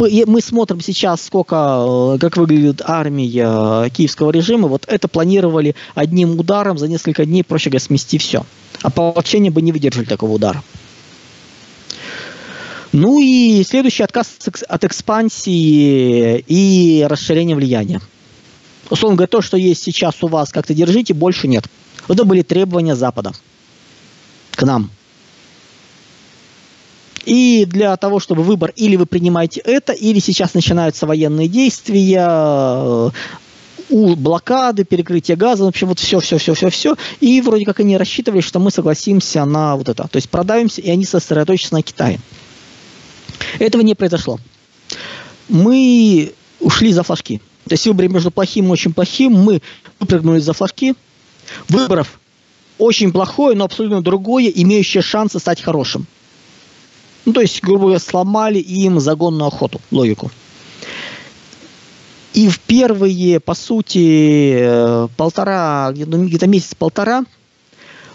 Мы 0.00 0.40
смотрим 0.40 0.80
сейчас, 0.80 1.22
сколько, 1.22 2.14
э, 2.14 2.18
как 2.18 2.38
выглядит 2.38 2.80
армия 2.84 3.90
киевского 3.90 4.30
режима. 4.30 4.68
Вот 4.68 4.84
это 4.88 5.08
планировали 5.08 5.74
одним 5.94 6.38
ударом 6.40 6.78
за 6.78 6.88
несколько 6.88 7.26
дней, 7.26 7.44
проще 7.44 7.68
говоря, 7.68 7.84
смести 7.84 8.16
все. 8.16 8.46
А 8.82 8.88
ополчение 8.88 9.50
бы 9.50 9.60
не 9.60 9.72
выдержали 9.72 10.06
такого 10.06 10.32
удара. 10.32 10.62
Ну 12.94 13.18
и 13.18 13.64
следующий 13.64 14.04
отказ 14.04 14.38
от 14.68 14.84
экспансии 14.84 16.44
и 16.46 17.04
расширения 17.08 17.56
влияния. 17.56 18.00
Условно 18.88 19.16
говоря, 19.16 19.26
то, 19.26 19.42
что 19.42 19.56
есть 19.56 19.82
сейчас 19.82 20.22
у 20.22 20.28
вас, 20.28 20.52
как-то 20.52 20.74
держите, 20.74 21.12
больше 21.12 21.48
нет. 21.48 21.64
Это 22.08 22.24
были 22.24 22.42
требования 22.42 22.94
Запада 22.94 23.32
к 24.52 24.62
нам. 24.62 24.92
И 27.24 27.66
для 27.66 27.96
того, 27.96 28.20
чтобы 28.20 28.44
выбор, 28.44 28.72
или 28.76 28.94
вы 28.94 29.06
принимаете 29.06 29.60
это, 29.64 29.92
или 29.92 30.20
сейчас 30.20 30.54
начинаются 30.54 31.04
военные 31.04 31.48
действия, 31.48 33.10
э, 33.90 34.14
блокады, 34.14 34.84
перекрытие 34.84 35.36
газа, 35.36 35.64
в 35.64 35.66
общем, 35.66 35.88
вот 35.88 35.98
все, 35.98 36.20
все, 36.20 36.38
все, 36.38 36.54
все, 36.54 36.70
все. 36.70 36.96
И 37.18 37.40
вроде 37.40 37.64
как 37.64 37.80
они 37.80 37.96
рассчитывали, 37.96 38.40
что 38.40 38.60
мы 38.60 38.70
согласимся 38.70 39.44
на 39.44 39.74
вот 39.74 39.88
это. 39.88 40.06
То 40.06 40.14
есть 40.14 40.30
продавимся, 40.30 40.80
и 40.80 40.88
они 40.88 41.04
сосредоточатся 41.04 41.74
на 41.74 41.82
Китае. 41.82 42.20
Этого 43.58 43.82
не 43.82 43.94
произошло. 43.94 44.38
Мы 45.48 46.32
ушли 46.60 46.92
за 46.92 47.02
флажки. 47.02 47.40
То 47.68 47.72
есть 47.72 47.86
выбор 47.86 48.08
между 48.08 48.30
плохим 48.30 48.66
и 48.66 48.70
очень 48.70 48.92
плохим. 48.92 49.32
Мы 49.32 49.62
выпрыгнули 50.00 50.40
за 50.40 50.52
флажки. 50.52 50.94
Выборов 51.68 52.18
очень 52.78 53.12
плохое, 53.12 53.56
но 53.56 53.64
абсолютно 53.64 54.02
другое, 54.02 54.48
имеющее 54.48 55.02
шансы 55.02 55.38
стать 55.38 55.60
хорошим. 55.60 56.06
Ну, 57.24 57.32
то 57.32 57.40
есть, 57.40 57.62
грубо 57.62 57.84
говоря, 57.84 57.98
сломали 57.98 58.58
им 58.58 59.00
загонную 59.00 59.48
охоту, 59.48 59.80
логику. 59.90 60.30
И 62.34 62.48
в 62.48 62.58
первые, 62.60 63.38
по 63.40 63.54
сути, 63.54 64.56
э, 64.58 65.08
полтора, 65.16 65.92
где-то 65.92 66.46
месяц-полтора, 66.48 67.24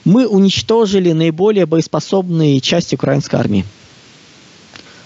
мы 0.03 0.27
уничтожили 0.27 1.13
наиболее 1.13 1.65
боеспособные 1.65 2.59
части 2.59 2.95
украинской 2.95 3.37
армии. 3.37 3.65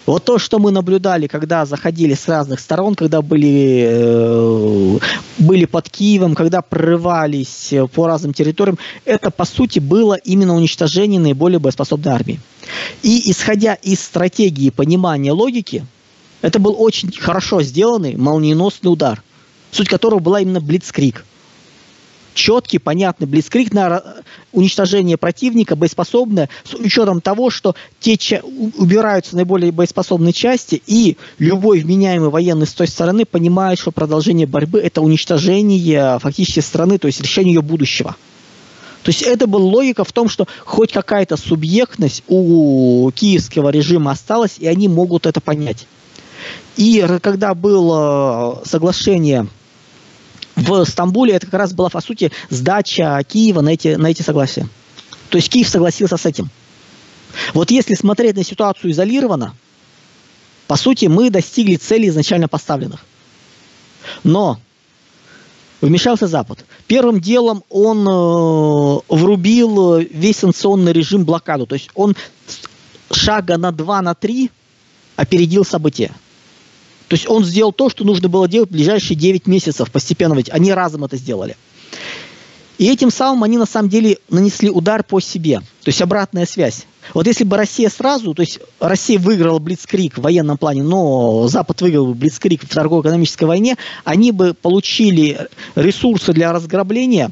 Вот 0.06 0.26
то, 0.26 0.38
что 0.38 0.60
мы 0.60 0.72
наблюдали, 0.72 1.28
когда 1.28 1.66
заходили 1.66 2.14
с 2.14 2.28
разных 2.28 2.60
сторон, 2.60 2.96
когда 2.96 3.22
были, 3.22 3.86
э, 3.88 5.00
были 5.40 5.66
под 5.66 5.90
Киевом, 5.90 6.36
когда 6.36 6.62
прорывались 6.62 7.74
по 7.94 8.08
разным 8.08 8.34
территориям, 8.34 8.78
это 9.06 9.32
по 9.32 9.46
сути 9.46 9.80
было 9.80 10.16
именно 10.16 10.56
уничтожение 10.56 11.22
наиболее 11.22 11.60
боеспособной 11.60 12.14
армии. 12.14 12.40
И 13.02 13.32
исходя 13.32 13.76
из 13.76 14.02
стратегии 14.02 14.72
понимания 14.72 15.32
логики, 15.32 15.86
это 16.42 16.60
был 16.60 16.76
очень 16.78 17.12
хорошо 17.18 17.62
сделанный 17.62 18.18
молниеносный 18.18 18.92
удар, 18.92 19.24
суть 19.72 19.88
которого 19.88 20.20
была 20.20 20.42
именно 20.42 20.60
блицкрик– 20.60 21.26
четкий, 22.34 22.80
понятный 22.80 23.28
блицкрик 23.28 23.74
на 23.74 24.04
уничтожение 24.52 25.18
противника, 25.18 25.76
боеспособное, 25.76 26.50
с 26.64 26.74
учетом 26.74 27.22
того, 27.22 27.50
что 27.50 27.76
те 28.00 28.18
убираются 28.42 29.36
наиболее 29.36 29.72
боеспособные 29.72 30.34
части, 30.34 30.82
и 30.86 31.18
любой 31.40 31.80
вменяемый 31.80 32.30
военный 32.30 32.68
с 32.68 32.74
той 32.74 32.88
стороны 32.88 33.26
понимает, 33.26 33.80
что 33.80 33.92
продолжение 33.92 34.48
борьбы– 34.48 34.80
это 34.84 35.02
уничтожение 35.02 36.20
фактически 36.20 36.60
страны, 36.60 36.98
то 36.98 37.08
есть 37.08 37.22
решение 37.22 37.56
ее 37.56 37.62
будущего. 37.62 38.16
То 39.04 39.10
есть 39.10 39.22
это 39.22 39.48
была 39.48 39.66
логика 39.66 40.06
в 40.06 40.14
том, 40.14 40.30
что 40.30 40.48
хоть 40.66 40.94
какая-то 40.94 41.36
субъектность 41.36 42.24
у 42.28 43.12
киевского 43.12 43.70
режима 43.70 44.12
осталась, 44.12 44.56
и 44.60 44.68
они 44.68 44.88
могут 44.88 45.26
это 45.26 45.42
понять. 45.42 45.88
И 46.78 47.06
когда 47.22 47.54
было 47.54 48.62
соглашение 48.66 49.48
в 50.56 50.86
Стамбуле 50.86 51.34
это 51.34 51.48
как 51.48 51.60
раз 51.60 51.74
была, 51.74 51.90
по 51.90 52.02
сути, 52.02 52.32
сдача 52.50 53.24
Киева 53.28 53.62
на 53.62 53.70
эти, 53.70 53.96
на 53.96 54.08
эти 54.08 54.22
согласия. 54.22 54.68
То 55.30 55.38
есть 55.38 55.50
Киев 55.50 55.68
согласился 55.68 56.18
с 56.18 56.26
этим. 56.26 56.50
Вот 57.54 57.72
если 57.72 57.96
смотреть 57.96 58.36
на 58.36 58.44
ситуацию 58.44 58.92
изолированно, 58.92 59.56
По 60.68 60.78
сути, 60.78 61.06
мы 61.06 61.30
достигли 61.30 61.76
целей 61.76 62.10
изначально 62.10 62.48
поставленных. 62.48 63.06
Но 64.24 64.60
вмешался 65.82 66.28
Запад. 66.28 66.66
Первым 66.88 67.20
делом 67.20 67.64
он 67.70 68.08
э, 68.08 69.00
врубил 69.10 69.98
весь 69.98 70.38
санкционный 70.38 70.94
режим 70.94 71.26
блокаду. 71.26 71.66
То 71.66 71.76
есть 71.76 71.90
он 71.96 72.16
шага 73.12 73.58
на 73.58 73.72
два, 73.72 74.02
на 74.02 74.16
три 74.16 74.52
опередил 75.16 75.66
события. 75.66 76.12
То 77.14 77.16
есть 77.16 77.30
он 77.30 77.46
сделал 77.46 77.72
то, 77.72 77.90
что 77.90 78.04
нужно 78.06 78.28
было 78.28 78.48
делать 78.48 78.72
в 78.72 78.74
ближайшие 78.74 79.16
9 79.16 79.46
месяцев 79.46 79.92
постепенно. 79.92 80.34
Ведь 80.34 80.50
они 80.50 80.74
разом 80.74 81.04
это 81.06 81.16
сделали. 81.16 81.56
И 82.80 82.92
этим 82.92 83.12
самым 83.12 83.44
они 83.44 83.60
на 83.60 83.68
самом 83.68 83.90
деле 83.90 84.18
нанесли 84.32 84.72
удар 84.72 85.04
по 85.04 85.20
себе. 85.20 85.60
То 85.60 85.90
есть 85.90 86.02
обратная 86.02 86.48
связь. 86.48 86.88
Вот 87.14 87.28
если 87.28 87.44
бы 87.44 87.56
Россия 87.56 87.90
сразу, 87.90 88.34
то 88.34 88.42
есть 88.42 88.62
Россия 88.80 89.20
выиграла 89.20 89.60
Блицкрик 89.60 90.18
в 90.18 90.22
военном 90.22 90.58
плане, 90.58 90.82
но 90.82 91.48
Запад 91.48 91.84
выиграл 91.84 92.08
бы 92.08 92.14
Блицкрик 92.16 92.64
в 92.64 92.68
торгово-экономической 92.68 93.44
войне, 93.44 93.78
они 94.06 94.32
бы 94.32 94.56
получили 94.56 95.50
ресурсы 95.76 96.34
для 96.34 96.52
разграбления 96.52 97.30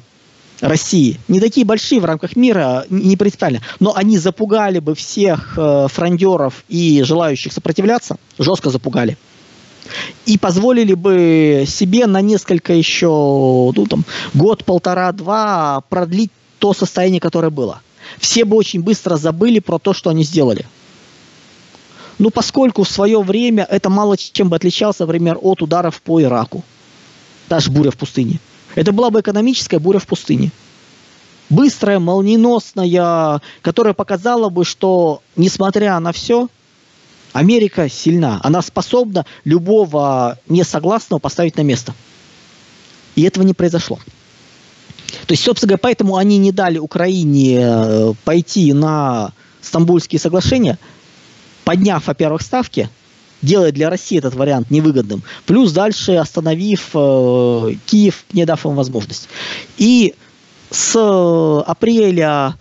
России, 0.59 1.19
не 1.27 1.39
такие 1.39 1.65
большие 1.65 1.99
в 1.99 2.05
рамках 2.05 2.35
мира, 2.35 2.85
не 2.91 3.17
принципиально, 3.17 3.61
но 3.79 3.95
они 3.95 4.19
запугали 4.19 4.77
бы 4.77 4.93
всех 4.93 5.55
э, 5.57 5.87
фрондеров 5.89 6.65
и 6.69 7.01
желающих 7.01 7.51
сопротивляться, 7.51 8.17
жестко 8.37 8.69
запугали 8.69 9.17
и 10.25 10.37
позволили 10.37 10.93
бы 10.93 11.65
себе 11.67 12.07
на 12.07 12.21
несколько 12.21 12.73
еще, 12.73 13.07
ну, 13.75 13.85
там, 13.89 14.05
год, 14.33 14.63
полтора, 14.63 15.11
два 15.11 15.81
продлить 15.89 16.31
то 16.59 16.73
состояние, 16.73 17.19
которое 17.19 17.49
было. 17.49 17.81
Все 18.19 18.45
бы 18.45 18.55
очень 18.55 18.81
быстро 18.81 19.17
забыли 19.17 19.59
про 19.59 19.79
то, 19.79 19.93
что 19.93 20.09
они 20.09 20.23
сделали. 20.23 20.65
Ну, 22.19 22.29
поскольку 22.29 22.83
в 22.83 22.89
свое 22.89 23.21
время 23.21 23.65
это 23.69 23.89
мало 23.89 24.15
чем 24.15 24.49
бы 24.49 24.55
отличалось, 24.55 24.99
например, 24.99 25.39
от 25.41 25.61
ударов 25.61 26.01
по 26.01 26.21
Ираку. 26.21 26.63
Даже 27.49 27.71
буря 27.71 27.91
в 27.91 27.97
пустыне. 27.97 28.39
Это 28.75 28.91
была 28.91 29.09
бы 29.09 29.21
экономическая 29.21 29.79
буря 29.79 29.99
в 29.99 30.05
пустыне. 30.05 30.51
Быстрая, 31.49 31.99
молниеносная, 31.99 33.41
которая 33.61 33.93
показала 33.93 34.49
бы, 34.49 34.63
что, 34.63 35.21
несмотря 35.35 35.99
на 35.99 36.13
все, 36.13 36.47
Америка 37.33 37.89
сильна. 37.89 38.39
Она 38.43 38.61
способна 38.61 39.25
любого 39.45 40.37
несогласного 40.47 41.19
поставить 41.19 41.57
на 41.57 41.61
место. 41.61 41.93
И 43.15 43.23
этого 43.23 43.43
не 43.43 43.53
произошло. 43.53 43.99
То 45.27 45.33
есть, 45.33 45.43
собственно 45.43 45.69
говоря, 45.69 45.81
поэтому 45.81 46.15
они 46.17 46.37
не 46.37 46.51
дали 46.51 46.77
Украине 46.77 47.59
э, 47.61 48.13
пойти 48.23 48.73
на 48.73 49.33
Стамбульские 49.61 50.19
соглашения, 50.19 50.79
подняв, 51.63 52.07
во-первых, 52.07 52.41
ставки, 52.41 52.89
делая 53.41 53.71
для 53.71 53.89
России 53.89 54.17
этот 54.17 54.35
вариант 54.35 54.71
невыгодным, 54.71 55.23
плюс 55.45 55.71
дальше 55.71 56.13
остановив 56.13 56.89
э, 56.93 57.75
Киев, 57.85 58.25
не 58.33 58.45
дав 58.45 58.65
им 58.65 58.75
возможность. 58.75 59.27
И 59.77 60.15
с 60.69 60.95
апреля 61.67 62.55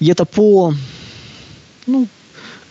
где-то 0.00 0.24
по 0.24 0.74
ну, 1.86 2.06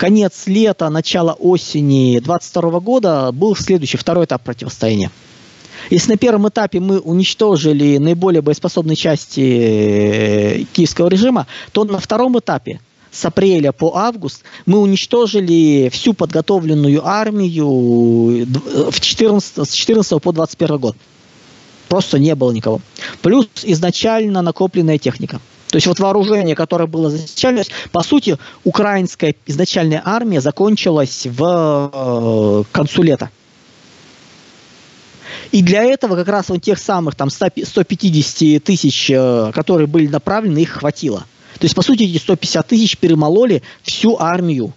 конец 0.01 0.47
лета, 0.47 0.89
начало 0.89 1.33
осени 1.33 2.17
22 2.17 2.79
года 2.79 3.31
был 3.31 3.55
следующий, 3.55 3.97
второй 3.97 4.25
этап 4.25 4.41
противостояния. 4.41 5.11
Если 5.91 6.13
на 6.13 6.17
первом 6.17 6.49
этапе 6.49 6.79
мы 6.79 6.97
уничтожили 6.99 7.99
наиболее 7.99 8.41
боеспособные 8.41 8.95
части 8.95 9.41
э, 9.41 10.63
киевского 10.73 11.07
режима, 11.07 11.45
то 11.71 11.83
на 11.83 11.99
втором 11.99 12.39
этапе 12.39 12.79
с 13.11 13.23
апреля 13.25 13.71
по 13.73 13.95
август 13.95 14.41
мы 14.65 14.79
уничтожили 14.79 15.89
всю 15.89 16.13
подготовленную 16.13 17.05
армию 17.07 17.67
в 18.89 18.99
14, 18.99 19.69
с 19.69 19.71
14 19.71 20.19
по 20.19 20.31
21 20.31 20.77
год. 20.79 20.97
Просто 21.89 22.17
не 22.17 22.33
было 22.33 22.51
никого. 22.51 22.81
Плюс 23.21 23.47
изначально 23.61 24.41
накопленная 24.41 24.97
техника. 24.97 25.39
То 25.71 25.77
есть 25.77 25.87
вот 25.87 25.99
вооружение, 25.99 26.53
которое 26.53 26.85
было 26.85 27.07
изначально, 27.07 27.63
по 27.93 28.03
сути, 28.03 28.37
украинская 28.65 29.33
изначальная 29.45 30.01
армия 30.03 30.41
закончилась 30.41 31.25
в 31.25 31.89
э, 31.93 32.63
концу 32.73 33.03
лета. 33.03 33.29
И 35.53 35.61
для 35.61 35.83
этого 35.83 36.17
как 36.17 36.27
раз 36.27 36.49
вот 36.49 36.61
тех 36.61 36.77
самых 36.77 37.15
там 37.15 37.29
150 37.29 38.61
тысяч, 38.61 39.09
э, 39.09 39.51
которые 39.53 39.87
были 39.87 40.07
направлены, 40.07 40.59
их 40.59 40.71
хватило. 40.71 41.25
То 41.57 41.65
есть, 41.65 41.75
по 41.75 41.81
сути, 41.81 42.03
эти 42.03 42.17
150 42.17 42.67
тысяч 42.67 42.97
перемололи 42.97 43.63
всю 43.81 44.17
армию 44.19 44.73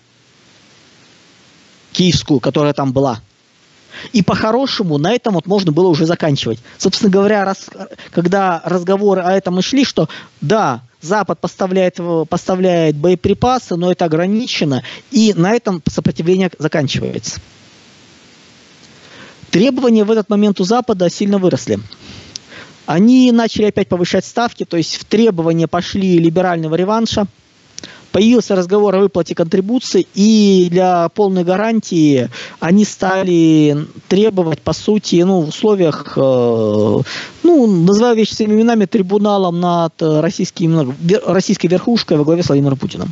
киевскую, 1.93 2.39
которая 2.39 2.73
там 2.73 2.93
была. 2.93 3.21
И 4.13 4.23
по-хорошему 4.23 4.99
на 4.99 5.13
этом 5.13 5.35
вот 5.35 5.47
можно 5.47 5.73
было 5.73 5.89
уже 5.89 6.07
заканчивать. 6.07 6.59
Собственно 6.79 7.11
говоря, 7.11 7.45
раз, 7.45 7.67
когда 8.13 8.63
разговоры 8.65 9.23
о 9.23 9.33
этом 9.33 9.59
и 9.59 9.63
шли, 9.63 9.85
что 9.85 10.09
да, 10.41 10.83
Запад 11.01 11.41
поставляет, 11.41 11.99
поставляет 12.29 12.97
боеприпасы, 12.97 13.77
но 13.77 13.93
это 13.93 14.07
ограничено, 14.07 14.83
и 15.11 15.35
на 15.35 15.53
этом 15.53 15.83
сопротивление 15.87 16.51
заканчивается. 16.59 17.41
Требования 19.51 20.05
в 20.05 20.11
этот 20.11 20.29
момент 20.31 20.61
у 20.61 20.65
Запада 20.65 21.11
сильно 21.11 21.39
выросли. 21.39 21.79
Они 22.87 23.33
начали 23.33 23.67
опять 23.67 23.89
повышать 23.89 24.25
ставки, 24.25 24.65
то 24.65 24.77
есть 24.77 24.97
в 24.97 25.05
требования 25.05 25.69
пошли 25.69 26.19
либерального 26.19 26.75
реванша– 26.75 27.27
появился 28.15 28.55
разговор 28.55 28.95
о 28.95 29.01
выплате 29.01 29.35
контрибуции, 29.35 30.07
и 30.15 30.69
для 30.71 31.09
полной 31.09 31.43
гарантии 31.43 32.31
они 32.61 32.85
стали 32.85 33.77
требовать, 34.07 34.63
по 34.63 34.73
сути, 34.73 35.17
ну, 35.23 35.41
в 35.41 35.49
условиях, 35.49 36.13
э, 36.15 36.99
ну, 37.43 37.67
называю 37.67 38.15
вещи 38.15 38.35
своими 38.35 38.53
именами, 38.55 38.85
трибуналом 38.85 39.59
над 39.59 39.95
российским, 40.01 40.95
российской 41.27 41.67
верхушкой 41.67 42.17
во 42.17 42.23
главе 42.23 42.45
с 42.45 42.47
Владимиром 42.47 42.79
Путиным. 42.79 43.11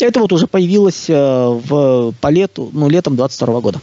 Это 0.00 0.18
вот 0.18 0.32
уже 0.32 0.48
появилось 0.48 1.04
э, 1.08 1.14
в, 1.14 2.12
по 2.20 2.28
лету, 2.28 2.70
ну, 2.72 2.88
летом 2.88 3.14
22 3.14 3.60
года. 3.60 3.80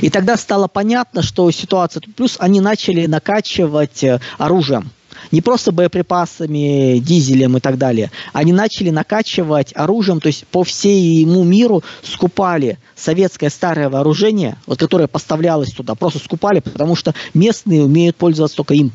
И 0.00 0.08
тогда 0.08 0.38
стало 0.38 0.68
понятно, 0.68 1.20
что 1.22 1.50
ситуация... 1.50 2.02
Плюс 2.16 2.36
они 2.38 2.62
начали 2.62 3.04
накачивать 3.04 4.02
э, 4.04 4.20
оружием 4.38 4.90
не 5.30 5.40
просто 5.40 5.72
боеприпасами, 5.72 6.98
дизелем 6.98 7.56
и 7.56 7.60
так 7.60 7.78
далее. 7.78 8.10
Они 8.32 8.52
начали 8.52 8.90
накачивать 8.90 9.72
оружием, 9.74 10.20
то 10.20 10.28
есть 10.28 10.46
по 10.46 10.64
всему 10.64 11.44
миру 11.44 11.82
скупали 12.02 12.78
советское 12.96 13.50
старое 13.50 13.88
вооружение, 13.88 14.56
вот, 14.66 14.78
которое 14.78 15.08
поставлялось 15.08 15.70
туда, 15.70 15.94
просто 15.94 16.18
скупали, 16.18 16.60
потому 16.60 16.96
что 16.96 17.14
местные 17.34 17.84
умеют 17.84 18.16
пользоваться 18.16 18.56
только 18.56 18.74
им. 18.74 18.92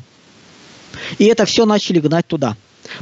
И 1.18 1.24
это 1.24 1.44
все 1.44 1.64
начали 1.64 2.00
гнать 2.00 2.26
туда. 2.26 2.56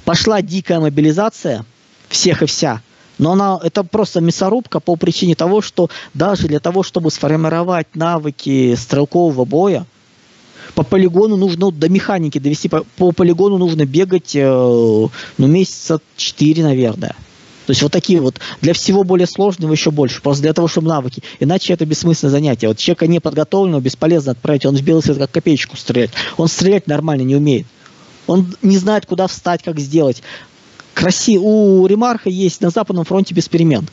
Пошла 0.04 0.42
дикая 0.42 0.80
мобилизация 0.80 1.64
всех 2.08 2.42
и 2.42 2.46
вся. 2.46 2.80
Но 3.18 3.32
она, 3.32 3.58
это 3.62 3.84
просто 3.84 4.20
мясорубка 4.20 4.80
по 4.80 4.96
причине 4.96 5.34
того, 5.34 5.60
что 5.60 5.90
даже 6.14 6.48
для 6.48 6.60
того, 6.60 6.82
чтобы 6.82 7.10
сформировать 7.10 7.94
навыки 7.94 8.74
стрелкового 8.74 9.44
боя, 9.44 9.86
по 10.74 10.82
полигону 10.82 11.36
нужно, 11.36 11.70
до 11.70 11.88
механики 11.88 12.38
довести, 12.38 12.68
по, 12.68 12.84
по 12.96 13.12
полигону 13.12 13.58
нужно 13.58 13.84
бегать, 13.84 14.34
э, 14.34 14.42
ну, 14.44 15.46
месяца 15.46 16.00
4, 16.16 16.62
наверное. 16.62 17.14
То 17.66 17.70
есть 17.70 17.82
вот 17.82 17.92
такие 17.92 18.20
вот, 18.20 18.40
для 18.60 18.74
всего 18.74 19.04
более 19.04 19.26
сложного 19.26 19.72
еще 19.72 19.90
больше, 19.90 20.20
просто 20.20 20.42
для 20.42 20.52
того, 20.52 20.66
чтобы 20.66 20.88
навыки. 20.88 21.22
Иначе 21.38 21.72
это 21.72 21.86
бессмысленное 21.86 22.32
занятие. 22.32 22.68
Вот 22.68 22.78
человека 22.78 23.06
не 23.06 23.20
подготовленного 23.20 23.80
бесполезно 23.80 24.32
отправить, 24.32 24.66
он 24.66 24.76
в 24.76 24.82
белый 24.82 25.02
свет 25.02 25.18
как 25.18 25.30
копеечку 25.30 25.76
стрелять. 25.76 26.10
Он 26.36 26.48
стрелять 26.48 26.86
нормально 26.86 27.22
не 27.22 27.36
умеет. 27.36 27.66
Он 28.26 28.52
не 28.62 28.78
знает, 28.78 29.06
куда 29.06 29.26
встать, 29.26 29.62
как 29.62 29.78
сделать. 29.78 30.22
Краси... 30.94 31.38
У 31.38 31.86
Ремарха 31.86 32.30
есть 32.30 32.60
на 32.60 32.70
Западном 32.70 33.04
фронте 33.04 33.34
без 33.34 33.48
перемен. 33.48 33.86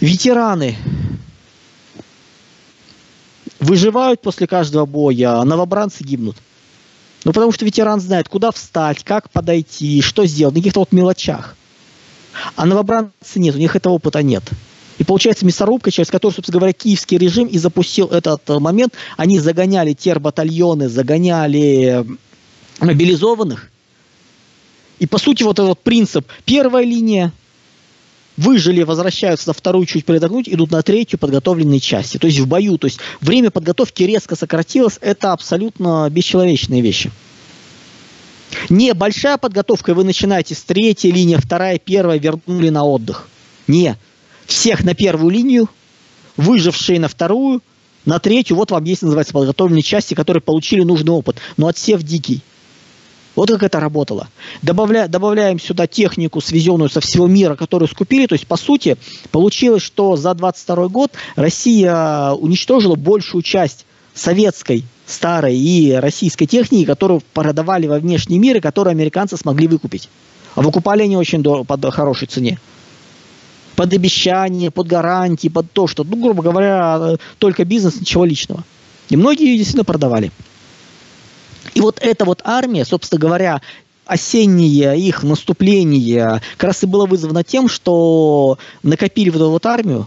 Ветераны 0.00 0.76
выживают 3.60 4.20
после 4.20 4.46
каждого 4.46 4.86
боя, 4.86 5.40
а 5.40 5.44
новобранцы 5.44 6.02
гибнут. 6.02 6.36
Ну, 7.24 7.32
потому 7.32 7.52
что 7.52 7.64
ветеран 7.64 8.00
знает, 8.00 8.28
куда 8.28 8.50
встать, 8.50 9.04
как 9.04 9.30
подойти, 9.30 10.00
что 10.00 10.24
сделать, 10.26 10.54
на 10.54 10.60
каких-то 10.60 10.80
вот 10.80 10.92
мелочах. 10.92 11.54
А 12.56 12.64
новобранцы 12.64 13.38
нет, 13.38 13.54
у 13.54 13.58
них 13.58 13.76
этого 13.76 13.94
опыта 13.94 14.22
нет. 14.22 14.44
И 14.98 15.04
получается 15.04 15.46
мясорубка, 15.46 15.90
через 15.90 16.10
которую, 16.10 16.34
собственно 16.34 16.58
говоря, 16.58 16.72
киевский 16.72 17.18
режим 17.18 17.46
и 17.46 17.58
запустил 17.58 18.08
этот 18.08 18.48
э, 18.50 18.58
момент. 18.58 18.94
Они 19.16 19.38
загоняли 19.38 19.94
тербатальоны, 19.94 20.88
загоняли 20.88 22.06
мобилизованных. 22.80 23.70
И 24.98 25.06
по 25.06 25.18
сути 25.18 25.42
вот 25.42 25.58
этот 25.58 25.80
принцип. 25.80 26.26
Первая 26.44 26.84
линия, 26.84 27.32
выжили, 28.36 28.82
возвращаются 28.82 29.48
на 29.48 29.52
вторую 29.52 29.86
чуть 29.86 30.04
передохнуть, 30.04 30.48
идут 30.48 30.70
на 30.70 30.82
третью 30.82 31.18
подготовленные 31.18 31.80
части. 31.80 32.18
То 32.18 32.26
есть 32.26 32.38
в 32.38 32.46
бою, 32.46 32.78
то 32.78 32.86
есть 32.86 33.00
время 33.20 33.50
подготовки 33.50 34.02
резко 34.02 34.36
сократилось, 34.36 34.98
это 35.00 35.32
абсолютно 35.32 36.08
бесчеловечные 36.10 36.80
вещи. 36.80 37.10
Небольшая 38.68 39.38
подготовка, 39.38 39.92
и 39.92 39.94
вы 39.94 40.04
начинаете 40.04 40.54
с 40.54 40.62
третьей 40.62 41.12
линии, 41.12 41.36
вторая, 41.36 41.78
первая, 41.78 42.18
вернули 42.18 42.68
на 42.68 42.84
отдых. 42.84 43.28
Не. 43.66 43.96
Всех 44.46 44.84
на 44.84 44.94
первую 44.94 45.30
линию, 45.30 45.68
выжившие 46.36 46.98
на 46.98 47.08
вторую, 47.08 47.62
на 48.04 48.18
третью, 48.18 48.56
вот 48.56 48.70
вам 48.70 48.84
есть, 48.84 49.02
называется, 49.02 49.32
подготовленные 49.32 49.82
части, 49.82 50.14
которые 50.14 50.40
получили 50.40 50.82
нужный 50.82 51.12
опыт. 51.12 51.36
Но 51.56 51.68
отсев 51.68 52.02
дикий. 52.02 52.42
Вот 53.36 53.48
как 53.48 53.62
это 53.62 53.78
работало. 53.78 54.28
Добавля, 54.62 55.06
добавляем 55.06 55.60
сюда 55.60 55.86
технику, 55.86 56.40
свезенную 56.40 56.90
со 56.90 57.00
всего 57.00 57.26
мира, 57.26 57.54
которую 57.54 57.88
скупили. 57.88 58.26
То 58.26 58.34
есть, 58.34 58.46
по 58.46 58.56
сути, 58.56 58.96
получилось, 59.30 59.82
что 59.82 60.16
за 60.16 60.34
22 60.34 60.88
год 60.88 61.12
Россия 61.36 62.32
уничтожила 62.32 62.96
большую 62.96 63.42
часть 63.42 63.86
советской, 64.14 64.84
старой 65.06 65.56
и 65.56 65.92
российской 65.92 66.46
техники, 66.46 66.84
которую 66.84 67.22
продавали 67.32 67.86
во 67.86 67.98
внешний 67.98 68.38
мир 68.38 68.56
и 68.56 68.60
которую 68.60 68.92
американцы 68.92 69.36
смогли 69.36 69.66
выкупить. 69.66 70.08
А 70.54 70.62
выкупали 70.62 71.02
они 71.02 71.16
очень 71.16 71.42
дорого, 71.42 71.64
по 71.64 71.90
хорошей 71.90 72.28
цене. 72.28 72.58
Под 73.76 73.92
обещание, 73.92 74.70
под 74.70 74.88
гарантии, 74.88 75.48
под 75.48 75.70
то, 75.72 75.86
что, 75.86 76.04
ну, 76.04 76.16
грубо 76.16 76.42
говоря, 76.42 77.16
только 77.38 77.64
бизнес, 77.64 78.00
ничего 78.00 78.24
личного. 78.24 78.64
И 79.08 79.16
многие 79.16 79.56
действительно 79.56 79.84
продавали. 79.84 80.30
И 81.74 81.80
вот 81.80 81.98
эта 82.00 82.24
вот 82.24 82.40
армия, 82.44 82.84
собственно 82.84 83.20
говоря, 83.20 83.60
осеннее 84.06 84.98
их 84.98 85.22
наступление 85.22 86.40
как 86.56 86.68
раз 86.68 86.82
и 86.82 86.86
было 86.86 87.06
вызвано 87.06 87.44
тем, 87.44 87.68
что 87.68 88.58
накопили 88.82 89.30
вот 89.30 89.36
эту 89.36 89.50
вот 89.50 89.66
армию, 89.66 90.06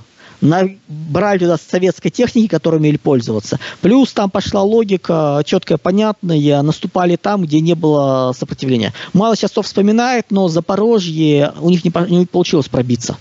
брали 0.87 1.39
туда 1.39 1.57
советской 1.57 2.09
техники, 2.09 2.47
которой 2.47 2.75
умели 2.75 2.97
пользоваться. 2.97 3.59
Плюс 3.81 4.11
там 4.11 4.29
пошла 4.29 4.61
логика 4.61 5.41
четкая, 5.45 5.77
понятная, 5.77 6.61
наступали 6.61 7.15
там, 7.15 7.43
где 7.43 7.61
не 7.61 7.75
было 7.75 8.33
сопротивления. 8.37 8.93
Мало 9.13 9.37
сейчас 9.37 9.51
вспоминает, 9.51 10.25
но 10.31 10.49
Запорожье 10.49 11.53
у 11.61 11.69
них 11.69 11.85
не, 11.85 11.93
не 12.09 12.25
получилось 12.25 12.67
пробиться. 12.67 13.17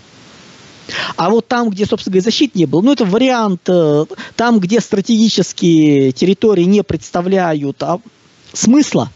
А 1.16 1.30
вот 1.30 1.46
там, 1.46 1.70
где, 1.70 1.86
собственно 1.86 2.12
говоря, 2.14 2.24
защиты 2.24 2.58
не 2.58 2.66
было, 2.66 2.80
ну, 2.80 2.92
это 2.92 3.04
вариант, 3.04 3.62
э, 3.68 4.04
там, 4.34 4.58
где 4.58 4.80
стратегические 4.80 6.10
территории 6.10 6.64
не 6.64 6.82
представляют 6.82 7.82
а 7.84 8.00
смысла, 8.52 9.10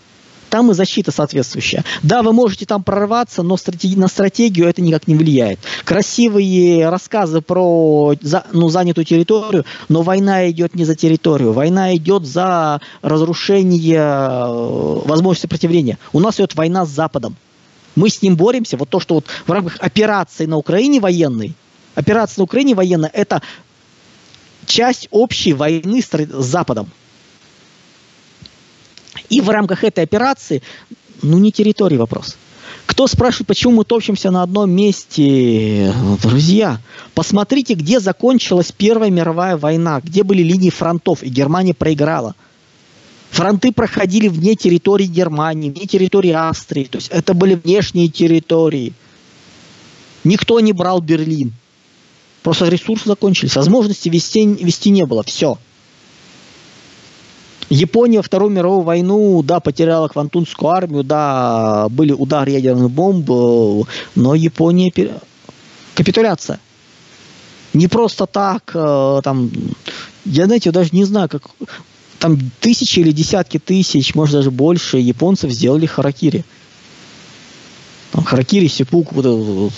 там 0.51 0.70
и 0.70 0.75
защита 0.75 1.11
соответствующая. 1.11 1.85
Да, 2.03 2.22
вы 2.22 2.33
можете 2.33 2.66
там 2.66 2.83
прорваться, 2.83 3.42
но 3.42 3.57
стратеги- 3.57 3.99
на 3.99 4.09
стратегию 4.09 4.68
это 4.68 4.81
никак 4.81 5.09
не 5.09 5.14
влияет. 5.14 5.59
Красивые 5.85 6.88
рассказы 6.88 7.40
про 7.40 8.14
за, 8.20 8.44
ну, 8.53 8.68
занятую 8.68 9.05
территорию, 9.05 9.64
но 9.88 10.03
война 10.03 10.49
идет 10.51 10.75
не 10.75 10.85
за 10.85 10.94
территорию, 10.94 11.53
война 11.53 11.94
идет 11.96 12.25
за 12.27 12.81
разрушение 13.03 13.99
э, 13.99 15.03
возможности 15.05 15.42
сопротивления. 15.42 15.99
У 16.12 16.20
нас 16.20 16.37
идет 16.37 16.55
война 16.55 16.87
с 16.87 16.90
Западом. 16.90 17.37
Мы 17.96 18.11
с 18.11 18.22
ним 18.22 18.37
боремся. 18.37 18.77
Вот 18.77 18.90
то, 18.90 19.01
что 19.01 19.14
вот 19.16 19.27
в 19.46 19.51
рамках 19.51 19.79
операции 19.81 20.46
на 20.46 20.59
Украине 20.59 21.01
военной, 21.01 21.55
операция 21.94 22.40
на 22.40 22.44
Украине 22.44 22.75
военная, 22.75 23.11
это 23.12 23.42
часть 24.66 25.09
общей 25.11 25.55
войны 25.55 26.03
с 26.03 26.29
Западом. 26.42 26.90
И 29.28 29.40
в 29.40 29.48
рамках 29.48 29.84
этой 29.84 30.04
операции, 30.04 30.62
ну 31.22 31.38
не 31.38 31.52
территории 31.52 31.96
вопрос. 31.96 32.36
Кто 32.86 33.06
спрашивает, 33.06 33.48
почему 33.48 33.74
мы 33.74 33.84
топчемся 33.84 34.30
на 34.30 34.42
одном 34.42 34.70
месте? 34.70 35.92
Друзья, 36.22 36.80
посмотрите, 37.14 37.74
где 37.74 38.00
закончилась 38.00 38.72
Первая 38.72 39.10
мировая 39.10 39.56
война, 39.56 40.00
где 40.02 40.22
были 40.22 40.42
линии 40.42 40.70
фронтов, 40.70 41.22
и 41.22 41.28
Германия 41.28 41.74
проиграла. 41.74 42.34
Фронты 43.30 43.72
проходили 43.72 44.28
вне 44.28 44.54
территории 44.54 45.06
Германии, 45.06 45.70
вне 45.70 45.86
территории 45.86 46.30
Австрии. 46.30 46.84
То 46.84 46.98
есть 46.98 47.08
это 47.08 47.34
были 47.34 47.54
внешние 47.54 48.08
территории. 48.08 48.94
Никто 50.24 50.60
не 50.60 50.72
брал 50.72 51.00
Берлин. 51.00 51.52
Просто 52.42 52.68
ресурсы 52.68 53.08
закончились. 53.08 53.56
Возможности 53.56 54.08
вести, 54.08 54.46
вести 54.46 54.90
не 54.90 55.04
было. 55.04 55.22
Все. 55.24 55.58
Япония 57.68 58.22
Вторую 58.22 58.50
мировую 58.50 58.83
войну, 58.83 59.42
да, 59.42 59.61
потеряла 59.61 60.09
Квантунскую 60.09 60.70
армию, 60.70 61.02
да, 61.02 61.88
были 61.90 62.12
удары 62.12 62.52
ядерных 62.52 62.90
бомб, 62.90 63.29
но 64.14 64.35
Япония... 64.35 64.92
Капитуляция. 65.94 66.61
Не 67.72 67.88
просто 67.88 68.26
так, 68.26 68.70
э, 68.74 69.20
там, 69.24 69.50
я, 70.26 70.44
знаете, 70.44 70.70
даже 70.70 70.90
не 70.92 71.05
знаю, 71.05 71.29
как 71.31 71.42
там 72.18 72.38
тысячи 72.61 73.00
или 73.00 73.12
десятки 73.12 73.59
тысяч, 73.59 74.14
может 74.14 74.35
даже 74.35 74.50
больше 74.50 74.98
японцев 74.98 75.50
сделали 75.50 75.87
харакири. 75.87 76.44
Там, 78.12 78.24
харакири, 78.24 78.66
сипуку, 78.68 79.14
вот, 79.14 79.24
вот, 79.24 79.72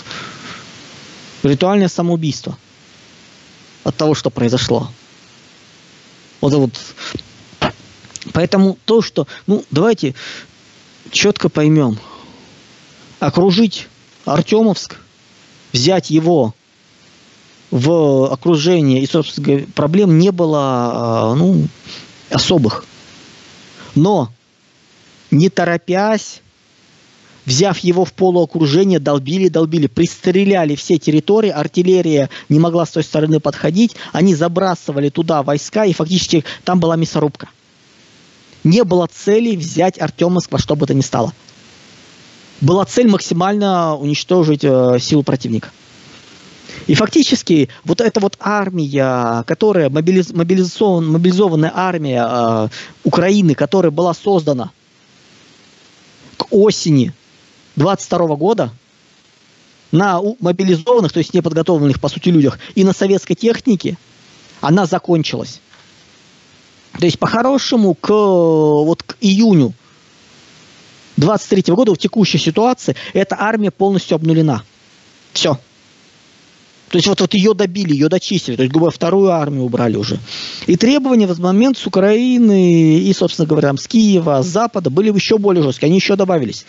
ритуальное 1.43 1.87
самоубийство 1.87 2.57
от 3.83 3.95
того, 3.95 4.13
что 4.13 4.29
произошло. 4.29 4.91
Вот, 6.41 6.53
вот 6.53 6.73
Поэтому 8.33 8.77
то, 8.85 9.01
что, 9.01 9.27
ну, 9.47 9.63
давайте 9.71 10.15
четко 11.11 11.49
поймем. 11.49 11.97
Окружить 13.19 13.87
Артемовск, 14.25 14.97
взять 15.73 16.09
его 16.09 16.53
в 17.71 18.31
окружение, 18.31 19.01
и, 19.01 19.07
собственно 19.07 19.65
проблем 19.75 20.17
не 20.17 20.31
было, 20.31 20.61
а, 20.61 21.35
ну, 21.35 21.67
особых. 22.29 22.85
Но, 23.95 24.31
не 25.31 25.49
торопясь, 25.49 26.41
взяв 27.45 27.77
его 27.79 28.05
в 28.05 28.13
полуокружение, 28.13 28.99
долбили, 28.99 29.49
долбили, 29.49 29.87
пристреляли 29.87 30.75
все 30.75 30.97
территории, 30.97 31.49
артиллерия 31.49 32.29
не 32.47 32.59
могла 32.59 32.85
с 32.85 32.91
той 32.91 33.03
стороны 33.03 33.39
подходить, 33.39 33.95
они 34.13 34.35
забрасывали 34.35 35.09
туда 35.09 35.43
войска, 35.43 35.85
и 35.85 35.93
фактически 35.93 36.45
там 36.63 36.79
была 36.79 36.95
мясорубка 36.95 37.49
не 38.63 38.83
было 38.83 39.07
цели 39.07 39.55
взять 39.55 39.99
Артемовск 39.99 40.51
во 40.51 40.59
что 40.59 40.75
бы 40.75 40.85
то 40.85 40.93
ни 40.93 41.01
стало. 41.01 41.33
Была 42.61 42.85
цель 42.85 43.07
максимально 43.07 43.95
уничтожить 43.95 44.63
э, 44.63 44.97
силу 44.99 45.23
противника. 45.23 45.69
И 46.87 46.93
фактически 46.93 47.69
вот 47.83 48.01
эта 48.01 48.19
вот 48.19 48.35
армия, 48.39 49.43
которая 49.43 49.89
мобилиз, 49.89 50.31
мобилизован, 50.33 51.07
мобилизованная 51.07 51.71
армия 51.73 52.27
э, 52.27 52.69
Украины, 53.03 53.55
которая 53.55 53.91
была 53.91 54.13
создана 54.13 54.71
к 56.37 56.47
осени 56.51 57.13
22 57.75 58.35
года 58.35 58.71
на 59.91 60.21
мобилизованных, 60.39 61.11
то 61.11 61.19
есть 61.19 61.33
неподготовленных 61.33 61.99
по 61.99 62.09
сути 62.09 62.29
людях, 62.29 62.59
и 62.75 62.83
на 62.83 62.93
советской 62.93 63.35
технике, 63.35 63.97
она 64.61 64.85
закончилась. 64.85 65.61
То 66.97 67.05
есть 67.05 67.19
по-хорошему 67.19 67.93
к, 67.93 68.09
вот 68.09 69.03
к 69.03 69.17
июню 69.21 69.73
23 71.17 71.73
года 71.73 71.93
в 71.93 71.97
текущей 71.97 72.37
ситуации 72.37 72.95
эта 73.13 73.35
армия 73.39 73.71
полностью 73.71 74.15
обнулена. 74.15 74.63
Все. 75.33 75.59
То 76.89 76.97
есть 76.97 77.07
вот, 77.07 77.21
вот 77.21 77.35
ее 77.35 77.53
добили, 77.53 77.93
ее 77.93 78.09
дочистили, 78.09 78.55
то 78.55 78.63
есть, 78.63 78.73
грубо 78.73 78.89
вторую 78.89 79.29
армию 79.29 79.63
убрали 79.63 79.95
уже. 79.95 80.17
И 80.65 80.75
требования 80.75 81.27
в 81.27 81.31
этот 81.31 81.43
момент 81.43 81.77
с 81.77 81.85
Украины 81.85 82.97
и, 82.97 83.13
собственно 83.13 83.47
говоря, 83.47 83.71
с 83.77 83.87
Киева, 83.87 84.41
с 84.41 84.47
Запада 84.47 84.89
были 84.89 85.11
еще 85.11 85.37
более 85.37 85.61
жесткие, 85.61 85.87
они 85.87 85.97
еще 85.97 86.15
добавились. 86.15 86.65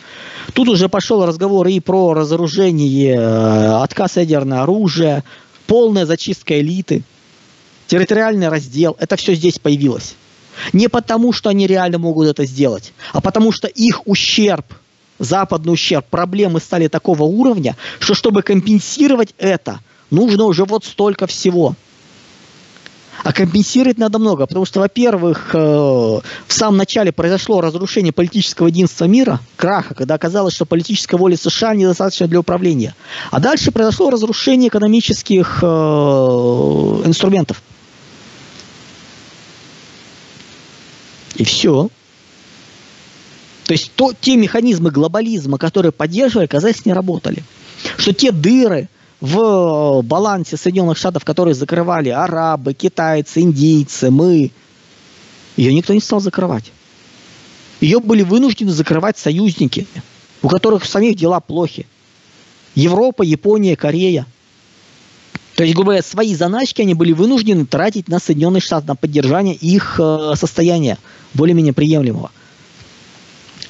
Тут 0.53 0.69
уже 0.69 0.91
пошел 0.91 1.25
разговор 1.25 1.67
и 1.69 1.81
про 1.81 2.13
разоружение, 2.13 3.17
э, 3.17 3.83
отказ 3.83 4.19
ядерного 4.19 4.65
оружия, 4.65 5.25
полная 5.67 6.05
зачистка 6.05 6.61
элиты– 6.61 7.03
территориальный 7.91 8.49
раздел, 8.49 8.97
это 9.01 9.17
все 9.17 9.35
здесь 9.35 9.59
появилось. 9.59 10.15
Не 10.73 10.89
потому, 10.89 11.33
что 11.33 11.51
они 11.51 11.67
реально 11.67 11.99
могут 11.99 12.29
это 12.29 12.45
сделать, 12.45 12.93
а 13.13 13.21
потому 13.21 13.51
что 13.51 13.67
их 13.67 14.07
ущерб, 14.07 14.65
западный 15.19 15.73
ущерб, 15.73 16.07
проблемы 16.09 16.61
стали 16.61 16.87
такого 16.87 17.25
уровня, 17.25 17.77
что 17.99 18.15
чтобы 18.15 18.43
компенсировать 18.43 19.35
это, 19.39 19.81
нужно 20.11 20.45
уже 20.45 20.65
вот 20.65 20.85
столько 20.85 21.27
всего. 21.27 21.75
А 23.25 23.33
компенсировать 23.33 23.99
надо 23.99 24.19
много, 24.19 24.47
потому 24.47 24.65
что, 24.65 24.81
во-первых, 24.81 25.51
э, 25.53 25.59
в 25.59 26.23
самом 26.49 26.79
начале 26.79 27.13
произошло 27.13 27.61
разрушение 27.61 28.13
политического 28.13 28.69
единства 28.69 29.07
мира, 29.07 29.41
краха, 29.57 29.95
когда 29.95 30.15
оказалось, 30.15 30.55
что 30.55 30.65
политическая 30.65 31.17
воля 31.17 31.37
США 31.37 31.75
недостаточно 31.75 32.29
для 32.29 32.39
управления. 32.41 32.95
А 33.31 33.41
дальше 33.41 33.73
произошло 33.73 34.11
разрушение 34.11 34.69
экономических 34.69 35.59
э, 35.61 35.67
инструментов. 35.67 37.63
И 41.41 41.45
все. 41.45 41.89
То 43.65 43.73
есть 43.73 43.93
то, 43.97 44.13
те 44.13 44.37
механизмы 44.37 44.91
глобализма, 44.91 45.57
которые 45.57 45.91
поддерживали, 45.91 46.45
оказались, 46.45 46.85
не 46.85 46.93
работали. 46.93 47.43
Что 47.97 48.13
те 48.13 48.31
дыры 48.31 48.91
в 49.23 50.03
балансе 50.03 50.59
Соединенных 50.59 50.99
Штатов, 50.99 51.25
которые 51.25 51.55
закрывали 51.55 52.11
арабы, 52.11 52.75
китайцы, 52.75 53.41
индийцы, 53.41 54.11
мы, 54.11 54.51
ее 55.57 55.73
никто 55.73 55.95
не 55.95 56.01
стал 56.01 56.21
закрывать. 56.21 56.73
Ее 57.81 58.01
были 58.01 58.21
вынуждены 58.21 58.73
закрывать 58.73 59.17
союзники, 59.17 59.87
у 60.43 60.49
которых 60.49 60.85
самих 60.85 61.17
дела 61.17 61.41
плохи. 61.41 61.87
Европа, 62.75 63.23
Япония, 63.23 63.77
Корея. 63.77 64.27
То 65.61 65.65
есть, 65.65 65.75
грубо 65.75 65.91
говоря, 65.91 66.03
свои 66.03 66.35
заначки 66.35 66.81
они 66.81 66.95
были 66.95 67.13
вынуждены 67.13 67.67
тратить 67.67 68.09
на 68.09 68.19
Соединенные 68.19 68.63
Штаты, 68.63 68.87
на 68.87 68.97
поддержание 68.97 69.55
их 69.55 70.01
э, 70.03 70.33
состояния 70.35 70.97
более-менее 71.35 71.75
приемлемого. 71.75 72.31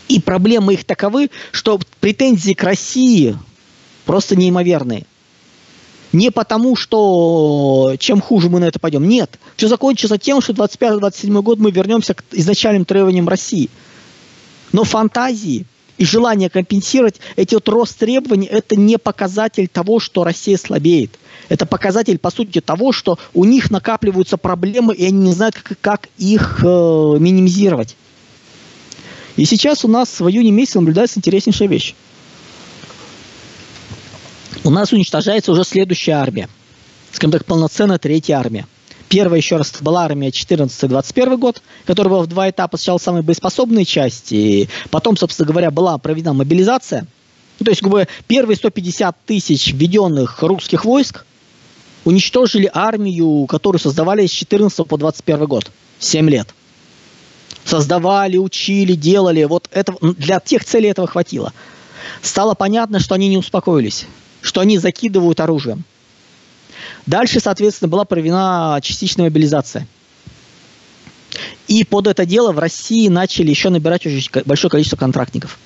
И 0.06 0.20
проблемы 0.20 0.74
их 0.74 0.84
таковы, 0.84 1.30
что 1.50 1.80
претензии 1.98 2.52
к 2.52 2.62
России 2.62 3.36
просто 4.04 4.36
неимоверные. 4.36 5.04
Не 6.12 6.30
потому, 6.30 6.76
что 6.76 7.96
чем 7.98 8.20
хуже 8.20 8.50
мы 8.50 8.60
на 8.60 8.66
это 8.66 8.78
пойдем. 8.78 9.08
Нет. 9.08 9.40
Все 9.56 9.66
закончится 9.66 10.16
тем, 10.16 10.40
что 10.40 10.52
25-27 10.52 11.42
год 11.42 11.58
мы 11.58 11.72
вернемся 11.72 12.14
к 12.14 12.22
изначальным 12.30 12.84
требованиям 12.84 13.28
России. 13.28 13.68
Но 14.70 14.84
фантазии 14.84 15.66
и 16.00 16.04
желание 16.04 16.50
компенсировать 16.50 17.20
эти 17.36 17.54
вот 17.54 17.68
рост 17.68 17.96
требований– 17.98 18.46
это 18.50 18.74
не 18.74 18.98
показатель 18.98 19.68
того, 19.68 20.00
что 20.00 20.24
Россия 20.24 20.56
слабеет. 20.56 21.12
Это 21.48 21.66
показатель, 21.66 22.18
по 22.18 22.30
сути, 22.30 22.60
того, 22.60 22.90
что 22.92 23.18
у 23.34 23.44
них 23.44 23.70
накапливаются 23.70 24.36
проблемы, 24.36 24.94
и 24.94 25.04
они 25.04 25.18
не 25.18 25.32
знают, 25.32 25.56
как, 25.56 25.78
как 25.80 26.08
их 26.16 26.60
э, 26.62 26.66
минимизировать. 26.66 27.96
И 29.36 29.44
сейчас 29.44 29.84
у 29.84 29.88
нас 29.88 30.20
в 30.20 30.28
июне 30.28 30.50
месяце 30.50 30.80
наблюдается 30.80 31.18
интереснейшая 31.18 31.68
вещь 31.68 31.94
у 34.64 34.70
нас 34.70 34.92
уничтожается 34.92 35.52
уже 35.52 35.64
следующая 35.64 36.12
армия. 36.12 36.48
Скажем 37.12 37.32
так, 37.32 37.44
полноценная 37.44 37.98
третья 37.98 38.36
армия. 38.36 38.66
Первая, 39.10 39.40
еще 39.40 39.56
раз, 39.56 39.74
была 39.80 40.04
армия 40.04 40.28
14-21 40.28 41.36
год, 41.36 41.62
которая 41.84 42.10
была 42.10 42.22
в 42.22 42.28
два 42.28 42.48
этапа. 42.48 42.76
Сначала 42.76 42.98
самые 42.98 43.22
боеспособные 43.22 43.84
части, 43.84 44.68
потом, 44.90 45.16
собственно 45.16 45.48
говоря, 45.48 45.70
была 45.70 45.98
проведена 45.98 46.32
мобилизация. 46.32 47.06
Ну, 47.58 47.64
то 47.64 47.70
есть, 47.70 47.82
как 47.82 47.90
бы, 47.90 48.06
первые 48.28 48.56
150 48.56 49.16
тысяч 49.26 49.72
введенных 49.72 50.42
русских 50.42 50.84
войск 50.84 51.26
уничтожили 52.04 52.70
армию, 52.72 53.46
которую 53.46 53.80
создавали 53.80 54.26
с 54.26 54.30
14 54.30 54.86
по 54.86 54.96
21 54.96 55.44
год. 55.44 55.70
7 55.98 56.30
лет. 56.30 56.54
Создавали, 57.64 58.36
учили, 58.36 58.94
делали. 58.94 59.42
Вот 59.42 59.68
это, 59.72 59.92
для 60.00 60.38
тех 60.38 60.64
целей 60.64 60.88
этого 60.88 61.08
хватило. 61.08 61.52
Стало 62.22 62.54
понятно, 62.54 63.00
что 63.00 63.16
они 63.16 63.28
не 63.28 63.36
успокоились 63.36 64.06
что 64.42 64.60
они 64.60 64.78
закидывают 64.78 65.40
оружием. 65.40 65.84
Дальше, 67.06 67.40
соответственно, 67.40 67.88
была 67.88 68.04
проведена 68.04 68.78
частичная 68.82 69.26
мобилизация. 69.26 69.86
И 71.68 71.84
под 71.84 72.06
это 72.06 72.26
дело 72.26 72.52
в 72.52 72.58
России 72.58 73.08
начали 73.08 73.50
еще 73.50 73.70
набирать 73.70 74.04
очень 74.06 74.28
большое 74.44 74.70
количество 74.70 74.96
контрактников. 74.96 75.58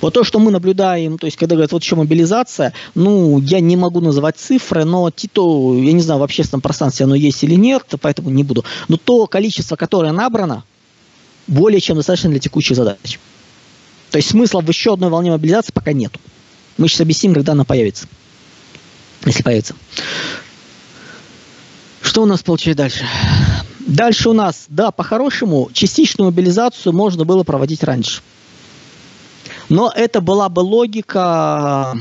Вот 0.00 0.14
то, 0.14 0.24
что 0.24 0.38
мы 0.38 0.50
наблюдаем, 0.50 1.18
то 1.18 1.26
есть, 1.26 1.36
когда 1.36 1.56
говорят, 1.56 1.72
вот 1.72 1.82
еще 1.82 1.96
мобилизация, 1.96 2.72
ну, 2.94 3.38
я 3.40 3.60
не 3.60 3.76
могу 3.76 4.00
называть 4.00 4.36
цифры, 4.38 4.84
но 4.84 5.10
Тито, 5.10 5.74
я 5.76 5.92
не 5.92 6.00
знаю, 6.00 6.20
в 6.20 6.22
общественном 6.22 6.62
пространстве 6.62 7.04
оно 7.04 7.14
есть 7.14 7.42
или 7.44 7.54
нет, 7.54 7.84
поэтому 8.00 8.30
не 8.30 8.42
буду. 8.42 8.64
Но 8.88 8.96
то 8.96 9.26
количество, 9.26 9.76
которое 9.76 10.12
набрано, 10.12 10.64
более 11.46 11.80
чем 11.80 11.96
достаточно 11.96 12.30
для 12.30 12.40
текущих 12.40 12.76
задач. 12.76 13.18
То 14.10 14.18
есть 14.18 14.30
смысла 14.30 14.60
в 14.60 14.68
еще 14.68 14.94
одной 14.94 15.10
волне 15.10 15.30
мобилизации 15.30 15.72
пока 15.72 15.92
нету. 15.92 16.20
Мы 16.76 16.88
сейчас 16.88 17.00
объясним, 17.00 17.34
когда 17.34 17.52
она 17.52 17.64
появится. 17.64 18.06
Если 19.26 19.42
появится. 19.42 19.74
Что 22.14 22.22
у 22.22 22.26
нас 22.26 22.44
получается 22.44 22.78
дальше? 22.78 23.04
Дальше 23.88 24.28
у 24.28 24.34
нас, 24.34 24.66
да, 24.68 24.92
по-хорошему, 24.92 25.68
частичную 25.72 26.30
мобилизацию 26.30 26.92
можно 26.92 27.24
было 27.24 27.42
проводить 27.42 27.82
раньше. 27.82 28.22
Но 29.68 29.92
это 29.92 30.20
была 30.20 30.48
бы 30.48 30.60
логика 30.60 31.92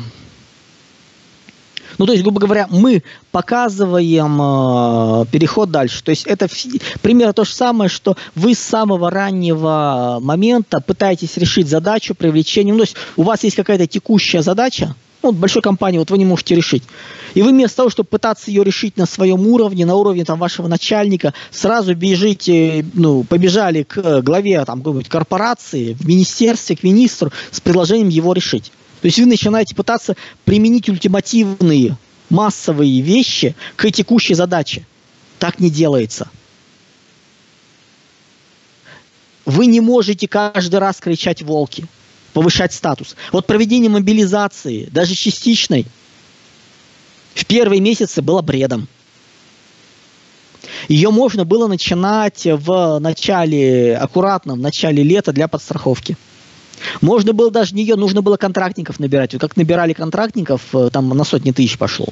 ну, 1.98 2.06
то 2.06 2.12
есть, 2.12 2.24
грубо 2.24 2.40
говоря, 2.40 2.68
мы 2.70 3.02
показываем 3.32 4.40
э, 4.40 5.26
переход 5.32 5.72
дальше. 5.72 6.04
То 6.04 6.10
есть 6.10 6.28
это 6.28 6.48
примерно 7.02 7.34
то 7.34 7.44
же 7.44 7.54
самое, 7.54 7.90
что 7.90 8.16
вы 8.36 8.54
с 8.54 8.60
самого 8.60 9.10
раннего 9.10 10.20
момента 10.22 10.80
пытаетесь 10.80 11.38
решить 11.38 11.68
задачу 11.68 12.14
привлечения. 12.14 12.72
Ну, 12.72 12.80
то 12.80 12.84
есть 12.84 12.96
у 13.16 13.24
вас 13.24 13.44
есть 13.44 13.56
какая-то 13.56 13.88
текущая 13.88 14.44
задача, 14.44 14.96
ну, 15.24 15.30
вот 15.30 15.38
большой 15.38 15.62
компании, 15.62 15.98
вот 15.98 16.12
вы 16.12 16.18
не 16.18 16.26
можете 16.26 16.54
решить. 16.54 16.84
И 17.34 17.42
вы 17.42 17.52
вместо 17.52 17.78
того, 17.78 17.90
чтобы 17.90 18.10
пытаться 18.10 18.52
ее 18.52 18.64
решить 18.64 18.98
на 18.98 19.06
своем 19.06 19.48
уровне, 19.48 19.86
на 19.86 19.96
уровне 19.96 20.26
там, 20.26 20.38
вашего 20.38 20.68
начальника, 20.68 21.34
сразу 21.50 21.96
бежите, 21.96 22.86
ну, 22.94 23.24
побежали 23.24 23.84
к 23.84 24.22
главе 24.22 24.64
там, 24.66 24.80
какой-нибудь 24.80 25.08
корпорации, 25.08 25.94
в 25.94 26.06
министерстве, 26.06 26.76
к 26.76 26.84
министру 26.84 27.32
с 27.52 27.62
предложением 27.62 28.10
его 28.10 28.34
решить. 28.34 28.74
То 29.02 29.08
есть 29.08 29.18
вы 29.18 29.26
начинаете 29.26 29.76
пытаться 29.76 30.16
применить 30.44 30.90
ультимативные 30.90 31.98
массовые 32.30 33.02
вещи 33.02 33.56
к 33.78 33.90
текущей 33.92 34.34
задаче. 34.34 34.86
Так 35.40 35.60
не 35.60 35.70
делается. 35.70 36.30
Вы 39.46 39.68
не 39.68 39.80
можете 39.80 40.28
каждый 40.28 40.80
раз 40.80 40.98
кричать 40.98 41.42
«волки», 41.42 41.86
повышать 42.34 42.74
статус. 42.74 43.16
Вот 43.32 43.46
проведение 43.46 43.90
мобилизации, 43.90 44.90
даже 44.92 45.16
частичной, 45.16 45.86
в 47.34 47.46
первые 47.46 47.82
месяцы 47.82 48.22
было 48.22 48.42
бредом. 48.42 48.88
Ее 50.88 51.10
можно 51.12 51.46
было 51.46 51.68
начинать 51.68 52.46
в 52.46 53.00
начале, 53.00 53.96
аккуратном 53.98 54.62
начале 54.62 55.04
лета 55.04 55.32
для 55.32 55.48
подстраховки. 55.48 56.18
Можно 57.02 57.34
было 57.34 57.50
даже 57.50 57.76
нее, 57.76 57.96
нужно 57.96 58.22
было 58.22 58.38
контрактников 58.38 59.00
набирать. 59.00 59.34
Вот 59.34 59.42
как 59.42 59.56
набирали 59.56 59.94
контрактников, 59.94 60.62
э, 60.74 60.90
там 60.92 61.10
на 61.10 61.24
сотни 61.24 61.52
тысяч 61.52 61.78
пошло. 61.78 62.08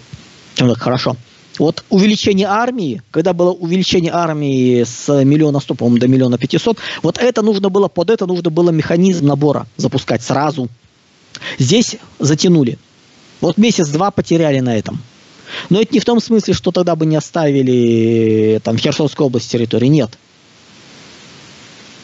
Так 0.55 0.77
хорошо. 0.77 1.17
Вот 1.59 1.83
увеличение 1.89 2.47
армии, 2.47 3.01
когда 3.11 3.33
было 3.33 3.51
увеличение 3.51 4.11
армии 4.13 4.83
с 4.83 5.07
миллиона 5.23 5.59
сто, 5.59 5.75
по-моему, 5.75 5.99
до 5.99 6.07
миллиона 6.07 6.37
пятисот, 6.37 6.77
вот 7.03 7.17
это 7.17 7.41
нужно 7.41 7.69
было, 7.69 7.87
под 7.87 8.09
это 8.09 8.25
нужно 8.25 8.49
было 8.49 8.69
механизм 8.69 9.27
набора 9.27 9.67
запускать 9.77 10.23
сразу. 10.23 10.69
Здесь 11.59 11.97
затянули. 12.19 12.77
Вот 13.41 13.57
месяц-два 13.57 14.11
потеряли 14.11 14.59
на 14.59 14.77
этом. 14.77 15.01
Но 15.69 15.81
это 15.81 15.93
не 15.93 15.99
в 15.99 16.05
том 16.05 16.21
смысле, 16.21 16.53
что 16.53 16.71
тогда 16.71 16.95
бы 16.95 17.05
не 17.05 17.17
оставили 17.17 18.55
э, 18.55 18.59
там 18.61 18.77
Херсонской 18.77 19.25
области 19.25 19.51
территории. 19.51 19.87
Нет 19.87 20.17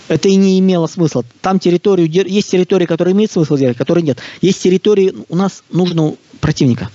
это 0.08 0.30
и 0.30 0.36
не 0.36 0.60
имело 0.60 0.88
смысла. 0.88 1.24
Там 1.41 1.60
территорию, 1.60 2.10
есть 2.10 2.52
территории, 2.52 2.86
которые 2.86 3.14
имеют 3.14 3.32
смысл 3.32 3.58
делать, 3.58 3.78
которые 3.78 4.04
нет. 4.04 4.20
Есть 4.41 4.62
территории, 4.62 5.14
у 5.30 5.36
нас 5.36 5.64
нужно 5.70 6.16
противника. 6.39 6.89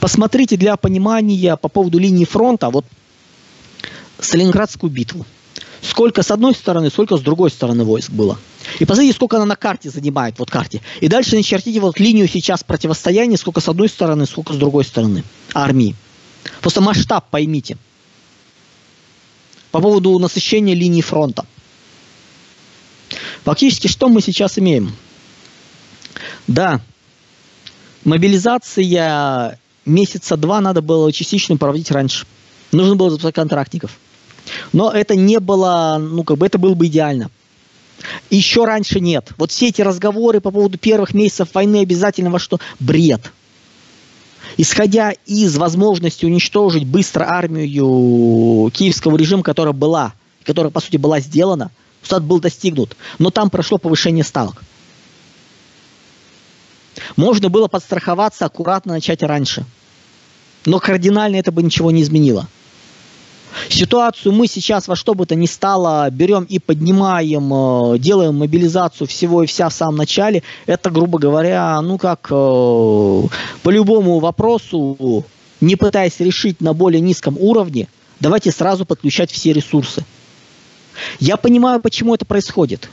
Посмотрите 0.00 0.56
для 0.56 0.76
понимания 0.76 1.56
по 1.56 1.68
поводу 1.68 1.98
линии 1.98 2.24
фронта, 2.24 2.70
вот 2.70 2.84
Сталинградскую 4.18 4.90
битву. 4.90 5.26
Сколько 5.82 6.22
с 6.22 6.30
одной 6.30 6.54
стороны, 6.54 6.90
сколько 6.90 7.16
с 7.16 7.20
другой 7.20 7.50
стороны 7.50 7.84
войск 7.84 8.10
было. 8.10 8.38
И 8.78 8.84
посмотрите, 8.84 9.14
сколько 9.14 9.36
она 9.36 9.46
на 9.46 9.56
карте 9.56 9.90
занимает, 9.90 10.38
вот 10.38 10.50
карте. 10.50 10.80
И 11.00 11.08
дальше 11.08 11.36
начертите 11.36 11.80
вот 11.80 12.00
линию 12.00 12.28
сейчас 12.28 12.64
противостояния, 12.64 13.36
сколько 13.36 13.60
с 13.60 13.68
одной 13.68 13.88
стороны, 13.88 14.26
сколько 14.26 14.52
с 14.52 14.56
другой 14.56 14.84
стороны 14.84 15.22
армии. 15.54 15.94
Просто 16.60 16.80
масштаб 16.80 17.28
поймите. 17.30 17.76
По 19.70 19.80
поводу 19.80 20.18
насыщения 20.18 20.74
линии 20.74 21.02
фронта. 21.02 21.46
Фактически, 23.44 23.86
что 23.86 24.08
мы 24.08 24.20
сейчас 24.22 24.58
имеем? 24.58 24.96
Да, 26.48 26.80
мобилизация 28.06 29.58
месяца 29.84 30.36
два 30.36 30.60
надо 30.60 30.80
было 30.80 31.12
частично 31.12 31.56
проводить 31.56 31.90
раньше. 31.90 32.26
Нужно 32.72 32.96
было 32.96 33.10
запускать 33.10 33.34
контрактников. 33.34 33.98
Но 34.72 34.90
это 34.90 35.14
не 35.14 35.38
было, 35.38 35.98
ну, 36.00 36.24
как 36.24 36.38
бы 36.38 36.46
это 36.46 36.58
было 36.58 36.74
бы 36.74 36.86
идеально. 36.86 37.30
Еще 38.30 38.64
раньше 38.64 39.00
нет. 39.00 39.32
Вот 39.36 39.50
все 39.50 39.68
эти 39.68 39.82
разговоры 39.82 40.40
по 40.40 40.50
поводу 40.50 40.78
первых 40.78 41.14
месяцев 41.14 41.48
войны 41.52 41.82
обязательного, 41.82 42.38
что 42.38 42.58
бред. 42.80 43.32
Исходя 44.56 45.12
из 45.26 45.56
возможности 45.56 46.24
уничтожить 46.24 46.86
быстро 46.86 47.24
армию 47.24 48.70
киевского 48.70 49.16
режима, 49.16 49.42
которая 49.42 49.74
была, 49.74 50.14
которая, 50.44 50.70
по 50.70 50.80
сути, 50.80 50.96
была 50.96 51.20
сделана– 51.20 51.70
результат 52.06 52.24
был 52.24 52.40
достигнут, 52.40 52.96
но 53.18 53.30
там 53.30 53.50
прошло 53.50 53.78
повышение 53.78 54.24
ставок. 54.24 54.62
Можно 57.16 57.48
было 57.48 57.68
подстраховаться, 57.68 58.46
аккуратно 58.46 58.94
начать 58.94 59.22
раньше. 59.22 59.64
Но 60.64 60.78
кардинально 60.80 61.36
это 61.36 61.52
бы 61.52 61.62
ничего 61.62 61.90
не 61.90 62.02
изменило. 62.02 62.48
Ситуацию 63.68 64.32
мы 64.32 64.46
сейчас 64.46 64.86
во 64.86 64.96
что 64.96 65.14
бы 65.14 65.26
то 65.26 65.34
ни 65.34 65.46
стало 65.46 66.08
берем 66.10 66.44
и 66.44 66.58
поднимаем, 66.58 67.94
э, 67.94 67.98
делаем 67.98 68.36
мобилизацию 68.38 69.06
всего 69.06 69.42
и 69.42 69.46
вся 69.46 69.68
в 69.68 69.72
самом 69.72 69.96
начале. 69.96 70.42
Это, 70.66 70.90
грубо 70.90 71.18
говоря, 71.18 71.80
ну 71.80 71.98
как 71.98 72.26
э, 72.30 72.32
по 72.32 73.70
любому 73.70 74.18
вопросу, 74.18 75.24
не 75.60 75.76
пытаясь 75.76 76.20
решить 76.20 76.60
на 76.60 76.74
более 76.74 77.00
низком 77.00 77.36
уровне, 77.38 77.88
давайте 78.20 78.52
сразу 78.52 78.84
подключать 78.84 79.30
все 79.30 79.52
ресурсы. 79.52 80.04
Я 81.18 81.36
понимаю, 81.36 81.80
почему 81.80 82.14
это 82.14 82.24
происходит. 82.24 82.90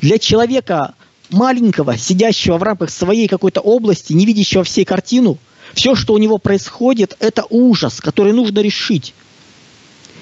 Для 0.00 0.18
человека 0.18 0.94
маленького, 1.30 1.96
сидящего 1.96 2.58
в 2.58 2.62
рамках 2.62 2.90
своей 2.90 3.28
какой-то 3.28 3.60
области, 3.60 4.12
не 4.12 4.26
видящего 4.26 4.64
всей 4.64 4.84
картину, 4.84 5.38
Все, 5.74 5.94
что 5.94 6.14
у 6.14 6.18
него 6.18 6.38
происходит, 6.38 7.16
это 7.20 7.44
ужас, 7.48 8.00
который 8.00 8.32
нужно 8.32 8.58
решить. 8.58 9.14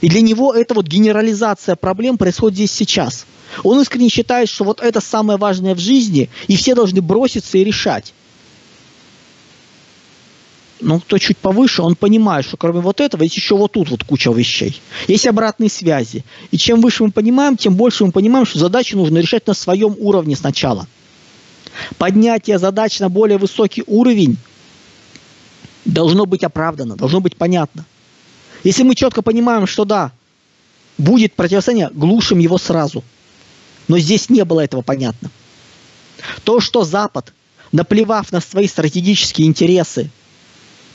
И 0.03 0.09
для 0.09 0.21
него 0.21 0.53
это 0.53 0.75
вот 0.75 0.87
генерализация 0.87 1.75
проблем 1.75 2.19
происходит 2.19 2.57
здесь 2.57 2.73
сейчас. 2.73 3.27
Он 3.65 3.81
искренне 3.81 4.11
считает, 4.11 4.49
что 4.49 4.65
вот 4.65 4.81
это 4.81 5.01
самое 5.01 5.39
важное 5.39 5.75
в 5.75 5.79
жизни, 5.79 6.29
и 6.49 6.57
все 6.57 6.75
должны 6.75 7.01
броситься 7.01 7.57
и 7.57 7.65
решать. 7.65 8.13
Но 10.81 11.01
кто 11.01 11.19
чуть 11.19 11.39
повыше, 11.39 11.83
он 11.83 11.97
понимает, 11.97 12.47
что 12.47 12.57
кроме 12.57 12.81
вот 12.81 13.01
этого 13.01 13.25
есть 13.25 13.37
еще 13.37 13.57
вот 13.57 13.73
тут 13.73 13.91
вот 13.91 14.05
куча 14.05 14.31
вещей. 14.31 14.81
Есть 15.09 15.27
обратные 15.27 15.71
связи. 15.71 16.25
И 16.53 16.59
чем 16.59 16.81
выше 16.81 17.03
мы 17.03 17.11
понимаем, 17.11 17.57
тем 17.57 17.75
больше 17.75 18.05
мы 18.05 18.13
понимаем, 18.13 18.47
что 18.47 18.61
задачу 18.61 18.97
нужно 18.97 19.19
решать 19.19 19.47
на 19.47 19.55
своем 19.55 19.97
уровне 19.99 20.37
сначала. 20.37 20.87
Поднятие 21.97 22.59
задач 22.59 23.01
на 23.01 23.09
более 23.09 23.39
высокий 23.39 23.85
уровень 23.87 24.37
должно 25.85 26.27
быть 26.27 26.45
оправдано, 26.45 26.97
должно 26.97 27.21
быть 27.21 27.37
понятно. 27.37 27.85
Если 28.65 28.83
мы 28.83 28.95
четко 28.95 29.23
понимаем, 29.23 29.67
что 29.67 29.85
да, 29.85 30.13
будет 30.99 31.35
противостояние, 31.35 31.91
глушим 31.93 32.39
его 32.39 32.59
сразу. 32.59 33.05
Но 33.87 33.99
здесь 33.99 34.29
не 34.29 34.45
было 34.45 34.61
этого 34.61 34.83
понятно. 34.83 35.31
То, 36.45 36.61
что 36.61 36.85
Запад, 36.85 37.33
наплевав 37.73 38.33
на 38.33 38.41
свои 38.41 38.67
стратегические 38.67 39.47
интересы, 39.47 40.11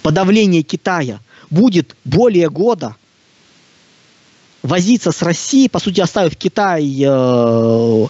подавление 0.01 0.63
Китая, 0.63 1.19
будет 1.49 1.95
более 2.03 2.49
года 2.49 2.95
возиться 4.61 5.11
с 5.11 5.21
Россией, 5.21 5.69
по 5.69 5.79
сути, 5.79 6.01
оставив 6.01 6.35
Китай, 6.35 6.83
э, 7.05 8.07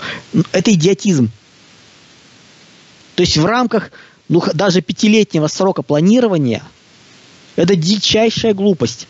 это 0.52 0.74
идиотизм. 0.74 1.30
То 3.16 3.22
есть 3.22 3.38
в 3.38 3.46
рамках 3.46 3.92
ну, 4.30 4.42
даже 4.54 4.82
пятилетнего 4.82 5.48
срока 5.48 5.82
планирования 5.82 6.64
это 7.56 7.76
дичайшая 7.76 8.54
глупость. 8.54 9.08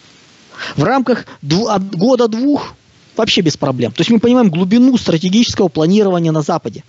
В 0.75 0.83
рамках 0.83 1.25
дв- 1.41 1.67
от 1.67 1.95
года-двух 1.95 2.73
вообще 3.15 3.41
без 3.41 3.57
проблем. 3.57 3.91
То 3.91 4.01
есть 4.01 4.11
мы 4.11 4.19
понимаем 4.19 4.49
глубину 4.49 4.97
стратегического 4.97 5.67
планирования 5.67 6.31
на 6.31 6.41
Западе. 6.41 6.83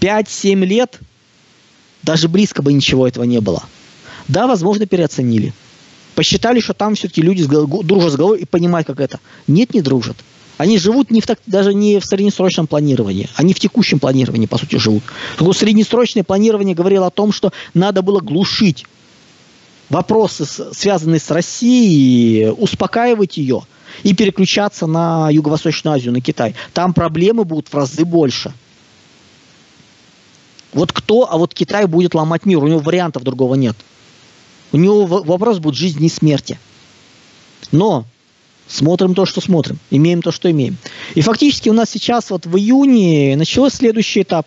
5-7 0.00 0.64
лет 0.64 1.00
даже 2.02 2.28
близко 2.28 2.62
бы 2.62 2.72
ничего 2.72 3.06
этого 3.06 3.24
не 3.24 3.40
было. 3.40 3.64
Да, 4.28 4.46
возможно, 4.46 4.86
переоценили. 4.86 5.52
Посчитали, 6.14 6.60
что 6.60 6.74
там 6.74 6.94
все-таки 6.94 7.22
люди 7.22 7.44
дружат 7.44 8.12
с 8.12 8.16
головой 8.16 8.40
и 8.40 8.44
понимают, 8.44 8.86
как 8.86 9.00
это. 9.00 9.20
Нет, 9.46 9.74
не 9.74 9.82
дружат. 9.82 10.16
Они 10.60 10.76
живут 10.76 11.10
не 11.10 11.22
в 11.22 11.26
так, 11.26 11.38
даже 11.46 11.72
не 11.72 12.00
в 12.00 12.04
среднесрочном 12.04 12.66
планировании, 12.66 13.30
они 13.34 13.54
в 13.54 13.58
текущем 13.58 13.98
планировании, 13.98 14.44
по 14.44 14.58
сути, 14.58 14.76
живут. 14.76 15.02
Только 15.38 15.54
среднесрочное 15.54 16.22
планирование 16.22 16.74
говорило 16.74 17.06
о 17.06 17.10
том, 17.10 17.32
что 17.32 17.50
надо 17.72 18.02
было 18.02 18.20
глушить 18.20 18.84
вопросы, 19.88 20.44
связанные 20.44 21.18
с 21.18 21.30
Россией, 21.30 22.50
успокаивать 22.50 23.38
ее 23.38 23.62
и 24.02 24.14
переключаться 24.14 24.86
на 24.86 25.30
Юго-Восточную 25.30 25.94
Азию, 25.94 26.12
на 26.12 26.20
Китай. 26.20 26.54
Там 26.74 26.92
проблемы 26.92 27.44
будут 27.44 27.68
в 27.68 27.74
разы 27.74 28.04
больше. 28.04 28.52
Вот 30.74 30.92
кто, 30.92 31.26
а 31.32 31.38
вот 31.38 31.54
Китай 31.54 31.86
будет 31.86 32.14
ломать 32.14 32.44
мир, 32.44 32.58
у 32.58 32.68
него 32.68 32.80
вариантов 32.80 33.22
другого 33.22 33.54
нет. 33.54 33.76
У 34.72 34.76
него 34.76 35.06
вопрос 35.06 35.58
будет 35.58 35.76
жизни 35.76 36.08
и 36.08 36.10
смерти. 36.10 36.58
Но 37.72 38.04
смотрим 38.70 39.14
то, 39.14 39.26
что 39.26 39.40
смотрим, 39.40 39.78
имеем 39.90 40.22
то, 40.22 40.30
что 40.30 40.50
имеем. 40.50 40.76
И 41.14 41.20
фактически 41.20 41.68
у 41.68 41.72
нас 41.72 41.90
сейчас 41.90 42.30
вот 42.30 42.46
в 42.46 42.56
июне 42.56 43.36
начался 43.36 43.76
следующий 43.76 44.22
этап, 44.22 44.46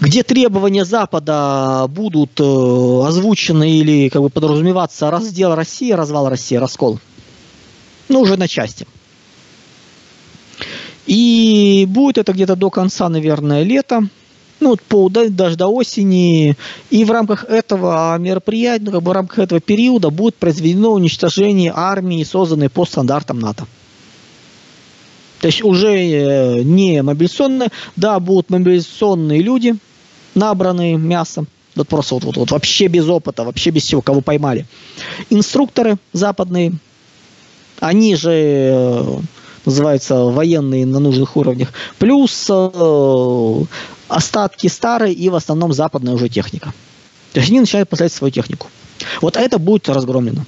где 0.00 0.22
требования 0.22 0.84
Запада 0.84 1.86
будут 1.88 2.38
э, 2.38 3.02
озвучены 3.06 3.78
или 3.78 4.08
как 4.08 4.22
бы 4.22 4.30
подразумеваться 4.30 5.10
раздел 5.10 5.54
России, 5.54 5.92
развал 5.92 6.28
России, 6.28 6.56
раскол. 6.56 7.00
Ну, 8.08 8.20
уже 8.20 8.36
на 8.36 8.46
части. 8.46 8.86
И 11.06 11.86
будет 11.88 12.18
это 12.18 12.32
где-то 12.32 12.56
до 12.56 12.70
конца, 12.70 13.08
наверное, 13.08 13.62
лета 13.62 14.08
ну, 14.60 14.76
по, 14.88 15.08
даже 15.08 15.56
до 15.56 15.68
осени. 15.68 16.56
И 16.90 17.04
в 17.04 17.10
рамках 17.10 17.44
этого 17.44 18.16
мероприятия, 18.18 18.84
ну, 18.84 18.92
как 18.92 19.02
бы 19.02 19.10
в 19.10 19.14
рамках 19.14 19.38
этого 19.40 19.60
периода 19.60 20.10
будет 20.10 20.36
произведено 20.36 20.92
уничтожение 20.92 21.72
армии, 21.74 22.24
созданной 22.24 22.68
по 22.68 22.84
стандартам 22.84 23.38
НАТО. 23.38 23.66
То 25.40 25.48
есть 25.48 25.62
уже 25.62 25.94
э, 25.94 26.62
не 26.62 27.02
мобилизационные, 27.02 27.68
да, 27.94 28.18
будут 28.18 28.50
мобилизационные 28.50 29.42
люди, 29.42 29.76
набранные 30.34 30.96
мясом, 30.96 31.46
вот 31.74 31.88
просто 31.88 32.14
вот, 32.14 32.24
вот, 32.24 32.36
вот 32.36 32.50
вообще 32.52 32.86
без 32.86 33.06
опыта, 33.08 33.44
вообще 33.44 33.70
без 33.70 33.82
всего, 33.82 34.00
кого 34.00 34.22
поймали. 34.22 34.66
Инструкторы 35.28 35.98
западные, 36.12 36.72
они 37.80 38.16
же 38.16 38.32
э, 38.32 39.18
называются 39.66 40.24
военные 40.24 40.86
на 40.86 41.00
нужных 41.00 41.36
уровнях, 41.36 41.68
плюс 41.98 42.46
э, 42.48 43.62
остатки 44.08 44.66
старой 44.66 45.12
и 45.12 45.28
в 45.28 45.34
основном 45.34 45.72
западная 45.72 46.14
уже 46.14 46.28
техника. 46.28 46.72
То 47.32 47.40
есть 47.40 47.50
они 47.50 47.60
начинают 47.60 47.88
поставить 47.88 48.12
свою 48.12 48.30
технику. 48.30 48.68
Вот 49.20 49.36
это 49.36 49.58
будет 49.58 49.88
разгромлено. 49.88 50.44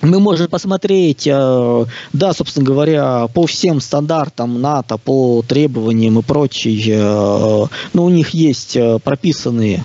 Мы 0.00 0.18
можем 0.18 0.48
посмотреть, 0.48 1.28
э, 1.28 1.84
да, 2.12 2.32
собственно 2.32 2.66
говоря, 2.66 3.28
по 3.28 3.46
всем 3.46 3.80
стандартам 3.80 4.60
НАТО, 4.60 4.98
по 4.98 5.44
требованиям 5.46 6.18
и 6.18 6.22
прочей, 6.22 6.84
э, 6.88 7.66
но 7.92 8.04
у 8.04 8.08
них 8.08 8.30
есть 8.30 8.76
э, 8.76 8.98
прописанные 8.98 9.84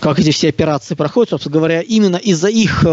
как 0.00 0.18
эти 0.20 0.30
все 0.30 0.48
операции 0.48 0.94
проходят, 0.94 1.30
собственно 1.30 1.54
говоря, 1.54 1.80
именно 1.80 2.16
из-за 2.16 2.48
их 2.48 2.84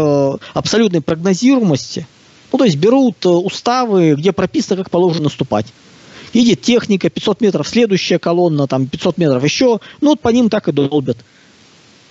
абсолютной 0.54 1.00
прогнозируемости. 1.00 2.06
Ну, 2.50 2.58
то 2.58 2.64
есть 2.64 2.76
берут 2.76 3.24
уставы, 3.24 4.14
где 4.14 4.32
прописано, 4.32 4.82
как 4.82 4.90
положено 4.90 5.24
наступать 5.24 5.66
едет 6.34 6.60
техника, 6.60 7.08
500 7.08 7.40
метров 7.40 7.68
следующая 7.68 8.18
колонна, 8.18 8.66
там 8.66 8.86
500 8.86 9.18
метров 9.18 9.42
еще, 9.44 9.80
ну 10.00 10.10
вот 10.10 10.20
по 10.20 10.28
ним 10.28 10.50
так 10.50 10.68
и 10.68 10.72
долбят. 10.72 11.18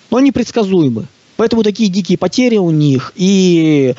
Но 0.10 0.18
они 0.18 0.32
предсказуемы. 0.32 1.08
Поэтому 1.38 1.64
такие 1.64 1.90
дикие 1.90 2.18
потери 2.18 2.58
у 2.58 2.72
них. 2.72 3.14
И 3.16 3.96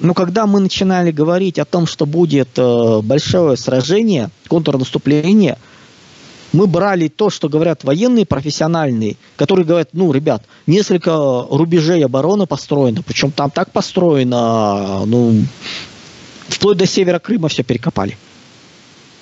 ну, 0.00 0.14
когда 0.14 0.46
мы 0.46 0.60
начинали 0.60 1.10
говорить 1.10 1.58
о 1.58 1.64
том, 1.64 1.86
что 1.86 2.06
будет 2.06 2.48
э, 2.56 3.00
большое 3.02 3.56
сражение, 3.56 4.30
контрнаступление, 4.48 5.58
мы 6.52 6.66
брали 6.66 7.08
то, 7.08 7.28
что 7.28 7.48
говорят 7.48 7.84
военные 7.84 8.24
профессиональные, 8.24 9.16
которые 9.36 9.66
говорят, 9.66 9.90
ну, 9.92 10.10
ребят, 10.12 10.44
несколько 10.66 11.46
рубежей 11.50 12.04
обороны 12.04 12.46
построено, 12.46 13.02
причем 13.02 13.32
там 13.32 13.50
так 13.50 13.70
построено, 13.70 15.04
ну, 15.04 15.44
вплоть 16.48 16.78
до 16.78 16.86
севера 16.86 17.18
Крыма 17.18 17.48
все 17.48 17.62
перекопали. 17.62 18.16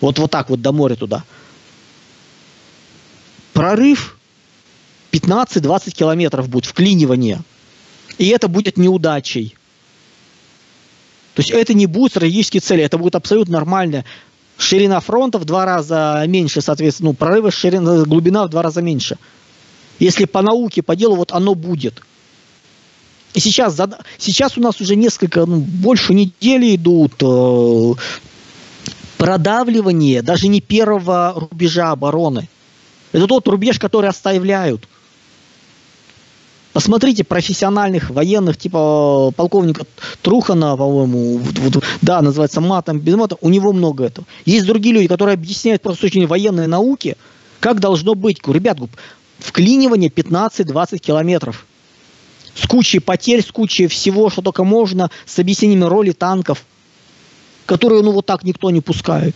Вот, 0.01 0.18
вот 0.18 0.30
так 0.30 0.51
вот 0.51 0.61
до 0.61 0.72
моря 0.72 0.97
туда. 0.97 1.24
Прорыв 3.53 4.18
15-20 5.12 5.92
километров 5.92 6.49
будет, 6.49 6.66
вклинивание. 6.66 7.40
И 8.18 8.28
это 8.28 8.49
будет 8.49 8.76
неудачей. 8.76 9.57
То 11.34 11.40
есть 11.40 11.51
это 11.51 11.74
не 11.74 11.86
будет 11.86 12.12
стратегические 12.12 12.61
цели, 12.61 12.82
это 12.82 12.99
будет 12.99 13.14
абсолютно 13.14 13.55
нормально. 13.55 14.05
Ширина 14.59 15.01
фронта 15.01 15.38
в 15.38 15.44
два 15.44 15.66
раза 15.66 16.24
меньше, 16.26 16.62
соответственно, 16.62 17.11
ну, 17.11 17.14
прорыва, 17.14 17.51
ширина, 17.51 18.05
глубина 18.05 18.47
в 18.47 18.49
два 18.49 18.62
раза 18.62 18.80
меньше. 18.80 19.18
Если 19.99 20.24
по 20.24 20.40
науке, 20.40 20.82
по 20.82 20.97
делу, 20.97 21.16
вот 21.16 21.32
оно 21.32 21.55
будет. 21.55 22.03
И 23.34 23.40
сейчас, 23.40 23.78
сейчас 24.16 24.57
у 24.57 24.62
нас 24.62 24.80
уже 24.80 24.97
несколько, 24.97 25.44
ну, 25.44 25.59
больше 25.59 26.14
недели 26.14 26.74
идут 26.74 27.12
э, 27.20 27.92
продавливание 29.17 30.23
даже 30.23 30.49
не 30.49 30.61
первого 30.61 31.49
рубежа 31.51 31.91
обороны. 31.91 32.49
Это 33.12 33.27
тот 33.27 33.49
рубеж, 33.49 33.79
который 33.79 34.11
оставляют. 34.11 34.89
Посмотрите 36.73 37.25
профессиональных 37.25 38.11
военных, 38.11 38.59
типа 38.59 39.33
полковника 39.35 39.87
Трухана, 40.21 40.77
по-моему, 40.77 41.39
вот, 41.39 41.83
да, 42.03 42.21
называется 42.21 42.61
матом, 42.61 42.99
без 43.01 43.14
мата, 43.14 43.39
у 43.41 43.49
него 43.49 43.73
много 43.73 44.05
этого. 44.05 44.27
Есть 44.45 44.67
другие 44.67 44.95
люди, 44.95 45.09
которые 45.09 45.35
объясняют 45.35 45.81
просто 45.81 46.05
очень 46.07 46.27
военной 46.27 46.67
науки, 46.67 47.17
как 47.61 47.81
должно 47.81 48.14
быть. 48.14 48.47
Ребят, 48.47 48.79
вклинивание 49.39 50.11
15-20 50.11 50.99
километров. 50.99 51.64
С 52.55 52.67
кучей 52.67 52.99
потерь, 52.99 53.43
с 53.43 53.51
кучей 53.51 53.87
всего, 53.87 54.29
что 54.29 54.43
только 54.43 54.62
можно, 54.62 55.11
с 55.25 55.39
объяснениями 55.39 55.85
роли 55.85 56.12
танков– 56.12 56.62
которые, 57.67 58.03
ну, 58.03 58.12
вот 58.12 58.27
так 58.27 58.45
никто 58.45 58.71
не 58.71 58.81
пускает. 58.81 59.35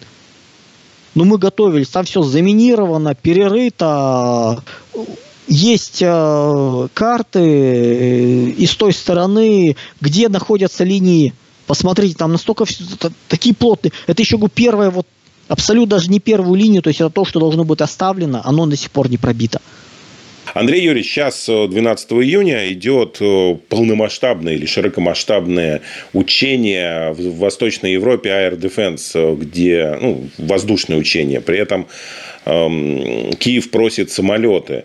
Но 1.14 1.24
мы 1.24 1.38
готовились, 1.38 1.88
там 1.88 2.04
все 2.04 2.22
заминировано, 2.22 3.14
перерыто, 3.14 4.62
есть 5.48 5.98
э, 6.00 6.88
карты 6.94 7.40
э, 7.40 8.50
и 8.50 8.66
с 8.66 8.76
той 8.76 8.92
стороны, 8.92 9.76
где 10.00 10.28
находятся 10.28 10.84
линии. 10.84 11.34
Посмотрите, 11.66 12.14
там 12.14 12.32
настолько 12.32 12.64
все, 12.64 12.84
такие 13.28 13.54
плотные. 13.54 13.92
Это 14.06 14.22
еще 14.22 14.38
первая 14.54 14.90
вот 14.90 15.06
абсолютно 15.48 15.96
даже 15.96 16.08
не 16.08 16.20
первую 16.20 16.54
линию, 16.54 16.82
то 16.82 16.88
есть 16.88 17.00
это 17.00 17.10
то, 17.10 17.24
что 17.24 17.40
должно 17.40 17.64
быть 17.64 17.80
оставлено, 17.80 18.40
оно 18.44 18.66
до 18.66 18.76
сих 18.76 18.92
пор 18.92 19.10
не 19.10 19.18
пробито. 19.18 19.60
Андрей 20.54 20.82
Юрьевич, 20.82 21.10
сейчас 21.10 21.46
12 21.46 22.12
июня 22.12 22.72
идет 22.72 23.18
полномасштабное 23.68 24.54
или 24.54 24.66
широкомасштабное 24.66 25.82
учение 26.12 27.12
в 27.12 27.38
Восточной 27.38 27.92
Европе 27.92 28.30
Air 28.30 28.58
Defense, 28.58 29.36
где 29.36 29.96
ну, 30.00 30.28
воздушное 30.38 30.98
учение. 30.98 31.40
При 31.40 31.58
этом 31.58 31.86
эм, 32.46 33.32
Киев 33.34 33.70
просит 33.70 34.10
самолеты 34.10 34.84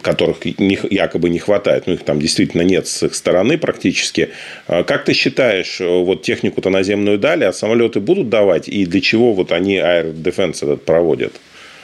которых 0.00 0.44
якобы 0.44 1.28
не 1.28 1.40
хватает, 1.40 1.88
ну 1.88 1.94
их 1.94 2.04
там 2.04 2.20
действительно 2.20 2.62
нет 2.62 2.86
с 2.86 3.02
их 3.02 3.16
стороны 3.16 3.58
практически. 3.58 4.28
А 4.68 4.84
как 4.84 5.04
ты 5.04 5.12
считаешь, 5.12 5.80
вот 5.80 6.22
технику-то 6.22 6.70
наземную 6.70 7.18
дали, 7.18 7.42
а 7.42 7.52
самолеты 7.52 7.98
будут 7.98 8.28
давать, 8.28 8.68
и 8.68 8.86
для 8.86 9.00
чего 9.00 9.32
вот 9.32 9.50
они 9.50 9.78
Air 9.78 10.14
Defense 10.14 10.58
этот 10.62 10.84
проводят? 10.84 11.32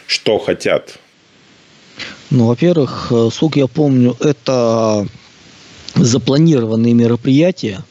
Что 0.07 0.39
хотят? 0.39 0.99
Ну, 2.31 2.47
во-первых, 2.47 3.09
э, 3.11 3.29
сколько 3.33 3.59
я 3.59 3.67
помню, 3.67 4.17
это 4.21 5.07
запланированные 5.95 6.95
мероприятия. 6.95 7.83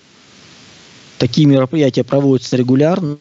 Такие 1.17 1.47
мероприятия 1.47 2.03
проводятся 2.03 2.57
регулярно, 2.57 3.17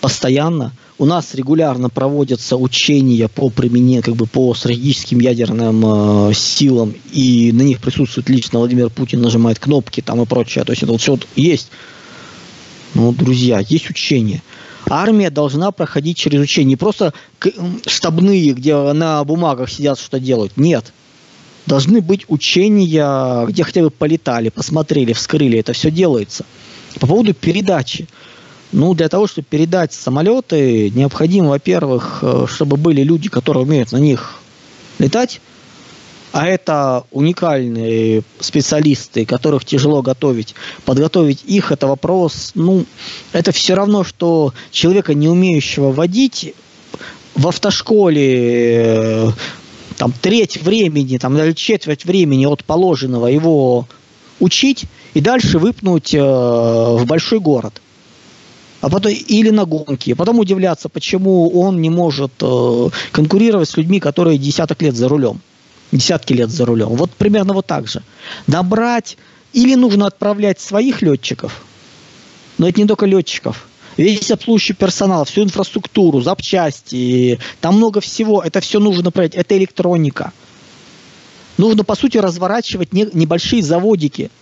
постоянно– 0.00 0.72
у 0.98 1.04
нас 1.04 1.34
регулярно 1.34 1.90
проводятся 1.90 2.56
учения 2.56 3.28
по 3.28 3.50
применению, 3.50 4.02
как 4.02 4.16
бы 4.16 4.26
по 4.26 4.54
стратегическим 4.54 5.20
ядерным 5.20 6.30
э, 6.30 6.34
силам, 6.34 6.94
и 7.12 7.52
на 7.52 7.62
них 7.62 7.80
присутствует 7.80 8.30
лично 8.30 8.60
Владимир 8.60 8.88
Путин, 8.88 9.20
нажимает 9.20 9.58
кнопки 9.58 10.00
там 10.00 10.22
и 10.22 10.26
прочее. 10.26 10.64
То 10.64 10.72
есть 10.72 10.82
это 10.82 10.92
вот 10.92 11.02
все 11.02 11.12
вот 11.12 11.26
есть. 11.36 11.68
Ну, 12.94 13.12
друзья, 13.12 13.62
есть 13.68 13.90
учения. 13.90 14.42
Армия 14.88 15.30
должна 15.30 15.72
проходить 15.72 16.16
через 16.16 16.40
учения. 16.40 16.70
Не 16.70 16.76
просто 16.76 17.12
штабные, 17.86 18.52
где 18.52 18.76
на 18.92 19.24
бумагах 19.24 19.70
сидят, 19.70 19.98
что 19.98 20.20
делают. 20.20 20.56
Нет. 20.56 20.92
Должны 21.66 22.00
быть 22.00 22.24
учения, 22.28 23.46
где 23.46 23.64
хотя 23.64 23.82
бы 23.82 23.90
полетали, 23.90 24.50
посмотрели, 24.50 25.12
вскрыли. 25.12 25.58
Это 25.58 25.72
все 25.72 25.90
делается. 25.90 26.44
По 27.00 27.06
поводу 27.06 27.34
передачи. 27.34 28.06
Ну, 28.72 28.94
для 28.94 29.08
того, 29.08 29.26
чтобы 29.26 29.46
передать 29.48 29.92
самолеты, 29.92 30.90
необходимо, 30.90 31.50
во-первых, 31.50 32.18
э, 32.22 32.46
чтобы 32.48 32.76
были 32.76 33.02
люди, 33.02 33.28
которые 33.28 33.62
умеют 33.62 33.92
на 33.92 33.98
них 33.98 34.40
летать, 34.98 35.40
а 36.36 36.46
это 36.46 37.04
уникальные 37.12 38.22
специалисты, 38.40 39.24
которых 39.24 39.64
тяжело 39.64 40.02
готовить. 40.02 40.54
Подготовить 40.84 41.42
их– 41.46 41.72
это 41.72 41.86
вопрос, 41.86 42.50
ну, 42.54 42.84
это 43.32 43.52
все 43.52 43.72
равно, 43.72 44.04
что 44.04 44.52
человека, 44.70 45.14
не 45.14 45.28
умеющего 45.28 45.92
водить, 45.92 46.52
в 47.34 47.48
автошколе 47.48 48.82
э, 48.84 49.30
там 49.96 50.12
треть 50.12 50.60
времени, 50.60 51.16
там, 51.16 51.38
или 51.38 51.52
четверть 51.52 52.04
времени 52.04 52.44
от 52.44 52.66
положенного 52.66 53.28
его 53.28 53.88
учить 54.38 54.84
и 55.14 55.22
дальше 55.22 55.58
выпнуть 55.58 56.12
э, 56.14 56.20
в 56.20 57.06
большой 57.06 57.40
город 57.40 57.80
а 58.82 58.90
потом 58.90 59.10
или 59.10 59.48
на 59.48 59.64
гонки, 59.64 60.12
потом 60.12 60.38
удивляться, 60.38 60.90
почему 60.90 61.48
он 61.58 61.80
не 61.80 61.88
может 61.88 62.32
э, 62.42 62.88
конкурировать 63.10 63.70
с 63.70 63.76
людьми, 63.78 64.00
которые 64.00 64.36
десяток 64.36 64.82
лет 64.82 64.94
за 64.94 65.08
рулем, 65.08 65.40
десятки 65.96 66.32
лет 66.32 66.50
за 66.50 66.64
рулем. 66.64 66.88
Вот 66.88 67.10
примерно 67.12 67.52
вот 67.52 67.66
так 67.66 67.88
же. 67.88 68.02
Набрать 68.46 69.16
или 69.52 69.74
нужно 69.74 70.06
отправлять 70.06 70.60
своих 70.60 71.02
летчиков, 71.02 71.64
но 72.58 72.68
это 72.68 72.80
не 72.80 72.86
только 72.86 73.06
летчиков, 73.06 73.68
весь 73.96 74.30
обслуживающий 74.30 74.74
персонал, 74.74 75.24
всю 75.24 75.42
инфраструктуру, 75.42 76.20
запчасти, 76.20 77.38
там 77.60 77.76
много 77.76 78.00
всего, 78.00 78.42
это 78.42 78.60
все 78.60 78.80
нужно 78.80 79.10
проверять, 79.10 79.34
это 79.34 79.56
электроника. 79.56 80.32
Нужно, 81.56 81.84
по 81.84 81.94
сути, 81.94 82.18
разворачивать 82.18 82.92
небольшие 82.92 83.62
заводики– 83.62 84.30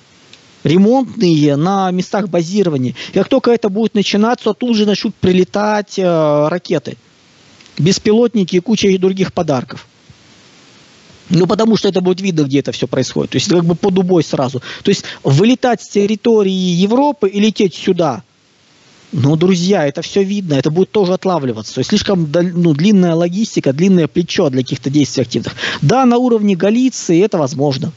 ремонтные 0.64 1.56
на 1.56 1.90
местах 1.90 2.28
базирования. 2.28 2.94
И 3.12 3.18
как 3.18 3.28
только 3.28 3.52
это 3.52 3.68
будет 3.68 3.94
начинаться, 3.94 4.52
тут 4.54 4.76
же 4.76 4.86
начнут 4.86 5.14
прилетать 5.14 5.98
э, 5.98 6.48
ракеты, 6.48 6.96
беспилотники 7.78 8.56
и 8.56 8.60
куча 8.60 8.98
других 8.98 9.32
подарков. 9.32 9.86
Ну, 11.30 11.46
потому 11.46 11.76
что 11.76 11.88
это 11.88 12.00
будет 12.00 12.20
видно, 12.20 12.42
где 12.42 12.60
это 12.60 12.72
все 12.72 12.86
происходит. 12.86 13.32
То 13.32 13.36
есть, 13.36 13.48
как 13.48 13.64
бы 13.64 13.74
под 13.74 13.98
убой 13.98 14.22
сразу. 14.22 14.60
То 14.82 14.90
есть, 14.90 15.04
вылетать 15.22 15.82
с 15.82 15.88
территории 15.88 16.50
Европы 16.50 17.28
и 17.28 17.40
лететь 17.40 17.74
сюда. 17.74 18.22
Ну, 19.12 19.36
друзья, 19.36 19.86
это 19.86 20.02
все 20.02 20.22
видно, 20.22 20.54
это 20.54 20.70
будет 20.70 20.90
тоже 20.90 21.14
отлавливаться. 21.14 21.74
То 21.74 21.80
есть, 21.80 21.90
слишком 21.90 22.30
ну, 22.32 22.74
длинная 22.74 23.14
логистика, 23.14 23.72
длинное 23.72 24.08
плечо 24.08 24.50
для 24.50 24.62
каких-то 24.62 24.90
действий 24.90 25.22
активных. 25.22 25.54
Да, 25.82 26.04
на 26.04 26.18
уровне 26.18 26.56
Галиции 26.56 27.22
это 27.22 27.38
возможно, 27.38 27.92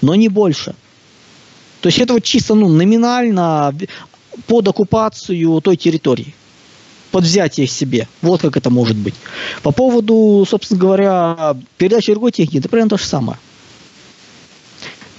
но 0.00 0.14
не 0.14 0.28
больше– 0.28 0.74
то 1.86 1.88
есть 1.88 2.00
это 2.00 2.14
вот 2.14 2.24
чисто 2.24 2.54
ну, 2.54 2.68
номинально 2.68 3.72
под 4.46 4.68
оккупацию 4.68 5.60
той 5.60 5.76
территории 5.76 6.34
под 7.16 7.24
взятие 7.24 7.66
себе. 7.66 8.08
Вот 8.20 8.42
как 8.42 8.58
это 8.58 8.68
может 8.68 8.94
быть. 8.94 9.14
По 9.62 9.72
поводу, 9.72 10.44
собственно 10.46 10.78
говоря, 10.78 11.56
передачи 11.78 12.12
другой 12.12 12.30
техники, 12.30 12.58
это 12.58 12.68
примерно 12.68 12.90
то 12.90 12.98
же 12.98 13.06
самое. 13.06 13.38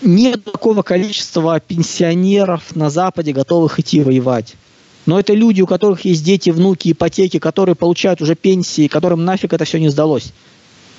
Нет 0.04 0.44
такого 0.44 0.84
количества 0.84 1.60
пенсионеров 1.60 2.76
на 2.76 2.92
Западе, 2.92 3.34
готовых 3.34 3.80
идти 3.80 4.02
воевать. 4.02 4.54
Но 5.08 5.20
это 5.20 5.34
люди, 5.34 5.64
у 5.64 5.66
которых 5.66 6.06
есть 6.06 6.24
дети, 6.24 6.52
внуки, 6.52 6.92
ипотеки, 6.92 7.40
которые 7.40 7.74
получают 7.74 8.22
уже 8.22 8.36
пенсии, 8.36 8.88
которым 8.88 9.26
нафиг 9.26 9.54
это 9.54 9.66
все 9.66 9.80
не 9.80 9.90
сдалось. 9.90 10.34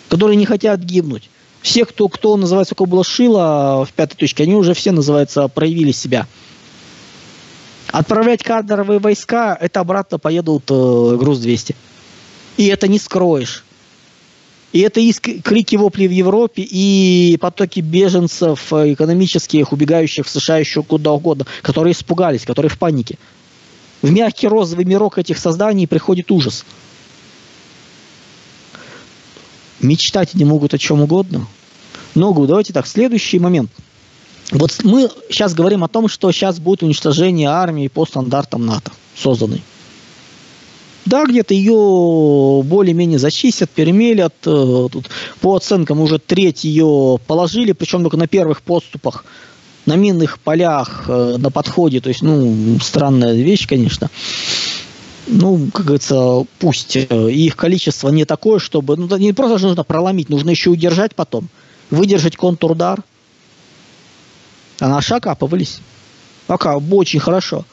Которые 0.09 0.35
не 0.35 0.47
хотят 0.47 0.81
гибнуть 0.81 1.31
все, 1.63 1.85
кто, 1.85 2.09
кто 2.09 2.37
называется, 2.37 2.75
какое 2.75 2.89
было 2.89 3.05
шило 3.05 3.85
в 3.89 3.93
пятой 3.93 4.17
точке, 4.17 4.45
они 4.45 4.55
уже 4.55 4.75
все, 4.75 4.93
называется, 4.93 5.49
проявили 5.49 5.93
себя. 5.93 6.27
Отправлять 7.93 8.43
кадровые 8.43 8.99
войска, 8.99 9.57
это 9.59 9.81
обратно 9.81 10.19
поедут 10.19 10.65
э, 10.71 11.17
груз 11.19 11.39
200. 11.39 11.75
И 12.57 12.67
это 12.67 12.89
не 12.89 12.99
скроешь. 12.99 13.65
И 14.73 14.81
это 14.81 15.01
и 15.01 15.13
крики 15.13 15.77
вопли 15.77 16.07
в 16.07 16.11
Европе, 16.11 16.63
и 16.63 17.39
потоки 17.41 17.81
беженцев 17.81 18.73
э, 18.73 18.93
экономических, 18.93 19.73
убегающих 19.73 20.27
в 20.27 20.31
США 20.31 20.59
еще 20.59 20.83
куда 20.83 21.13
угодно, 21.13 21.47
которые 21.63 21.93
испугались, 21.93 22.45
которые 22.45 22.71
в 22.71 22.79
панике. 22.79 23.19
В 24.03 24.11
мягкий 24.11 24.49
розовый 24.49 24.85
мирок 24.85 25.19
этих 25.19 25.39
созданий 25.39 25.87
приходит 25.87 26.31
ужас 26.31 26.65
мечтать 29.81 30.35
они 30.35 30.45
могут 30.45 30.75
о 30.75 30.79
чем 30.79 31.01
угодно. 31.01 31.47
Ногу, 32.15 32.47
давайте 32.47 32.73
так, 32.73 32.87
следующий 32.87 33.39
момент. 33.39 33.71
Вот 34.53 34.79
мы 34.83 35.11
сейчас 35.29 35.55
говорим 35.55 35.85
о 35.85 35.89
том, 35.89 36.09
что 36.09 36.33
сейчас 36.33 36.59
будет 36.59 36.83
уничтожение 36.83 37.49
армии 37.49 37.89
по 37.89 38.07
стандартам 38.07 38.65
НАТО 38.65 38.93
созданной. 39.15 39.63
Да, 41.05 41.25
где-то 41.25 41.55
ее 41.55 42.63
более-менее 42.65 43.19
зачистят, 43.19 43.71
перемелят. 43.71 44.35
Э, 44.45 44.89
тут, 44.93 45.09
по 45.41 45.57
оценкам 45.57 46.01
уже 46.01 46.19
треть 46.19 46.65
ее 46.65 47.19
положили, 47.27 47.73
причем 47.73 48.03
только 48.03 48.19
на 48.19 48.27
первых 48.27 48.61
подступах, 48.61 49.25
на 49.87 49.97
минных 49.97 50.39
полях, 50.39 51.05
э, 51.09 51.37
на 51.39 51.51
подходе. 51.51 52.01
То 52.01 52.11
есть, 52.11 52.21
ну, 52.21 52.79
странная 52.81 53.35
вещь, 53.35 53.67
конечно 53.67 54.11
ну, 55.29 55.69
как 55.73 55.87
говорится, 55.87 56.45
пусть 56.59 56.97
э, 56.97 57.31
их 57.31 57.57
количество 57.57 58.09
не 58.09 58.25
такое, 58.25 58.59
чтобы... 58.59 58.97
Ну, 58.97 59.17
не 59.17 59.33
просто 59.33 59.67
нужно 59.67 59.85
проломить, 59.85 60.29
нужно 60.29 60.51
еще 60.51 60.71
удержать 60.71 61.15
потом. 61.15 61.49
Выдержать 61.91 62.37
контрудар. 62.37 63.03
А 64.81 64.89
наши 64.89 65.15
окапывались. 65.15 65.81
Пока 66.47 66.77
очень 66.77 67.21
хорошо. 67.21 67.65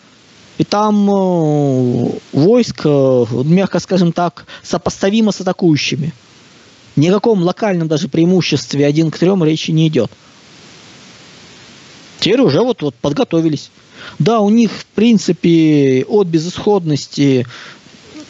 И 0.57 0.63
там 0.63 1.09
э, 1.09 2.11
войск, 2.31 2.81
э, 2.85 3.25
мягко 3.43 3.79
скажем 3.79 4.11
так, 4.11 4.45
сопоставимо 4.63 5.31
с 5.31 5.41
атакующими. 5.41 6.13
Ни 6.95 7.09
о 7.09 7.13
каком 7.13 7.41
локальном 7.41 7.87
даже 7.87 8.07
преимуществе 8.07 8.85
один 8.85 9.11
к 9.11 9.17
трем 9.17 9.43
речи 9.43 9.71
не 9.71 9.87
идет. 9.87 10.11
Теперь 12.19 12.41
уже 12.41 12.61
вот, 12.61 12.81
вот 12.81 12.95
подготовились. 12.95 13.69
Да, 14.17 14.39
у 14.39 14.49
них, 14.49 14.71
в 14.71 14.85
принципе, 14.85 16.05
от 16.07 16.27
безысходности 16.27 17.45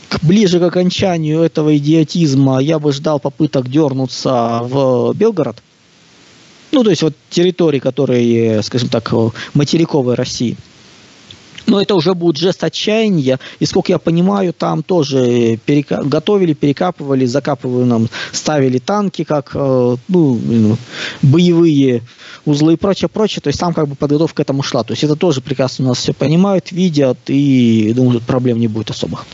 к, 0.09 0.23
ближе 0.23 0.59
к 0.59 0.63
окончанию 0.63 1.41
этого 1.41 1.77
идиотизма 1.77 2.59
я 2.59 2.79
бы 2.79 2.91
ждал 2.91 3.19
попыток 3.19 3.69
дернуться 3.69 4.61
в 4.63 5.13
Белгород. 5.13 5.57
Ну, 6.75 6.83
то 6.83 6.89
есть 6.89 7.03
вот 7.03 7.13
территории, 7.29 7.79
которые, 7.79 8.61
скажем 8.61 8.89
так, 8.89 9.13
материковой 9.53 10.15
России. 10.15 10.57
Но 11.67 11.81
это 11.81 11.95
уже 11.95 12.13
будет 12.13 12.35
жест 12.35 12.65
отчаяния. 12.65 13.39
И 13.59 13.65
сколько 13.65 13.93
я 13.93 13.97
понимаю, 13.97 14.51
там 14.51 14.83
тоже 14.83 15.57
перека... 15.65 16.03
готовили, 16.03 16.51
перекапывали, 16.51 17.25
закапывали 17.25 17.85
нам, 17.85 18.09
ставили 18.33 18.79
танки 18.79 19.23
как 19.23 19.51
э, 19.53 19.95
ну, 20.09 20.77
боевые 21.21 22.03
узлы 22.43 22.73
и 22.73 22.75
прочее, 22.75 23.07
прочее. 23.07 23.41
То 23.41 23.47
есть 23.47 23.59
там 23.59 23.73
как 23.73 23.87
бы 23.87 23.95
подготовка 23.95 24.35
к 24.35 24.39
этому 24.41 24.61
шла. 24.61 24.83
То 24.83 24.91
есть 24.91 25.03
это 25.05 25.15
тоже 25.15 25.39
прекрасно 25.39 25.85
у 25.85 25.87
нас 25.87 25.99
все 25.99 26.11
понимают, 26.13 26.73
видят 26.73 27.19
и 27.27 27.93
думаю, 27.95 28.19
тут 28.19 28.23
проблем 28.23 28.59
не 28.59 28.67
будет 28.67 28.91
особых. 28.91 29.25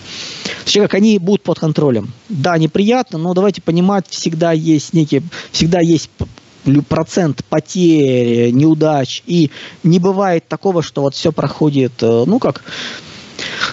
Точнее, 0.63 0.83
как 0.83 0.93
они 0.93 1.17
будут 1.17 1.41
под 1.41 1.57
контролем. 1.57 2.13
Да, 2.29 2.55
неприятно, 2.59 3.17
но 3.17 3.33
давайте 3.33 3.63
понимать, 3.63 4.05
всегда 4.11 4.51
есть 4.51 4.93
некий, 4.93 5.23
всегда 5.51 5.79
есть 5.79 6.11
процент 6.87 7.43
потерь, 7.45 8.51
неудач, 8.51 9.23
и 9.25 9.51
не 9.83 9.99
бывает 9.99 10.47
такого, 10.47 10.83
что 10.83 11.01
вот 11.01 11.15
все 11.15 11.31
проходит, 11.31 11.93
э, 12.01 12.23
ну 12.25 12.39
как, 12.39 12.63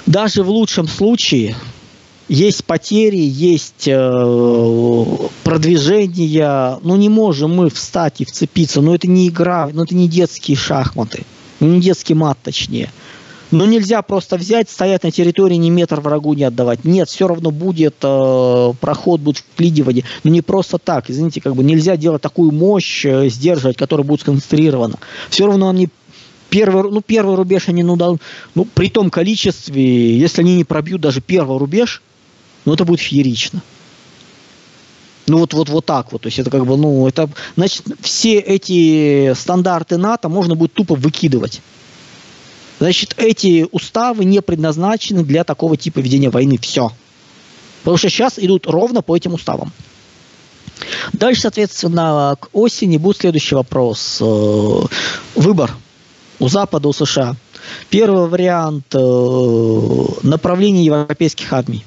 даже 0.07 0.43
в 0.43 0.51
лучшем 0.51 0.89
случае 0.89 1.55
есть 2.29 2.65
потери, 2.65 3.19
есть 3.19 3.89
э, 3.89 5.07
продвижение, 5.45 6.79
ну 6.83 6.97
не 6.97 7.09
можем 7.09 7.55
мы 7.55 7.71
встать 7.71 8.21
и 8.21 8.25
вцепиться, 8.25 8.81
но 8.81 8.95
это 8.95 9.09
не 9.09 9.29
игра, 9.29 9.71
ну 9.73 9.85
это 9.85 9.95
не 9.95 10.09
детские 10.09 10.57
шахматы, 10.57 11.25
ну 11.61 11.69
не 11.69 11.81
детский 11.81 12.15
мат 12.15 12.39
точнее. 12.43 12.91
Но 13.51 13.65
нельзя 13.65 14.03
просто 14.03 14.37
взять, 14.37 14.69
стоять 14.69 15.05
на 15.05 15.11
территории, 15.11 15.55
ни 15.57 15.71
метр 15.71 16.01
врагу 16.01 16.35
не 16.35 16.45
отдавать. 16.45 16.85
Нет, 16.85 17.09
все 17.09 17.27
равно 17.29 17.51
будет 17.51 17.97
э, 18.03 18.73
проход, 18.81 19.21
будет 19.21 19.39
вклинивание. 19.39 20.05
Но 20.23 20.31
не 20.31 20.43
просто 20.43 20.79
так. 20.79 21.09
Извините, 21.09 21.41
как 21.41 21.55
бы 21.55 21.65
нельзя 21.65 21.97
делать 21.97 22.21
такую 22.21 22.53
мощь, 22.53 23.07
э, 23.07 23.29
сдерживать, 23.29 23.77
которая 23.77 24.07
будет 24.07 24.21
сконцентрирована. 24.21 24.99
Все 25.31 25.47
равно 25.47 25.71
они 25.71 25.89
первый, 26.51 26.91
ну, 26.91 27.01
первый 27.01 27.37
рубеж 27.37 27.69
они, 27.69 27.83
ну, 27.83 27.97
да, 27.97 28.15
ну, 28.55 28.65
при 28.67 28.91
том 28.91 29.11
количестве, 29.11 30.19
если 30.19 30.43
они 30.43 30.57
не 30.57 30.65
пробьют 30.65 31.01
даже 31.01 31.21
первый 31.23 31.59
рубеж, 31.59 32.03
ну, 32.67 32.75
это 32.75 32.85
будет 32.85 33.01
феерично. 33.01 33.63
Ну 35.27 35.39
вот, 35.39 35.53
вот, 35.55 35.69
вот 35.69 35.85
так 35.87 36.13
вот. 36.13 36.23
То 36.23 36.29
есть 36.29 36.39
это 36.39 36.51
как 36.51 36.67
бы, 36.67 36.77
ну, 36.77 37.07
это, 37.07 37.31
значит, 37.57 37.85
все 38.01 38.39
эти 38.39 39.33
стандарты 39.35 39.97
НАТО 39.97 40.29
можно 40.29 40.55
будет 40.55 40.73
тупо 40.73 40.95
выкидывать. 40.95 41.61
Значит, 42.79 43.15
эти 43.17 43.67
уставы 43.73 44.25
не 44.25 44.41
предназначены 44.41 45.25
для 45.25 45.45
такого 45.45 45.77
типа 45.77 45.99
ведения 45.99 46.31
войны. 46.31 46.59
Все. 46.59 46.93
Потому 47.81 47.97
что 47.97 48.09
сейчас 48.09 48.39
идут 48.39 48.67
ровно 48.67 49.03
по 49.03 49.17
этим 49.17 49.35
уставам. 49.35 49.73
Дальше, 51.13 51.43
соответственно, 51.43 52.37
к 52.39 52.49
осени 52.53 52.99
будет 52.99 53.19
следующий 53.19 53.55
вопрос. 53.55 54.19
Э, 54.21 54.81
выбор 55.35 55.75
у 56.39 56.49
Запада, 56.49 56.89
у 56.89 56.93
США. 56.93 57.35
Первый 57.91 58.29
вариант 58.29 58.95
э, 58.95 60.05
направление 60.23 60.85
европейских 60.85 61.53
армий. 61.53 61.85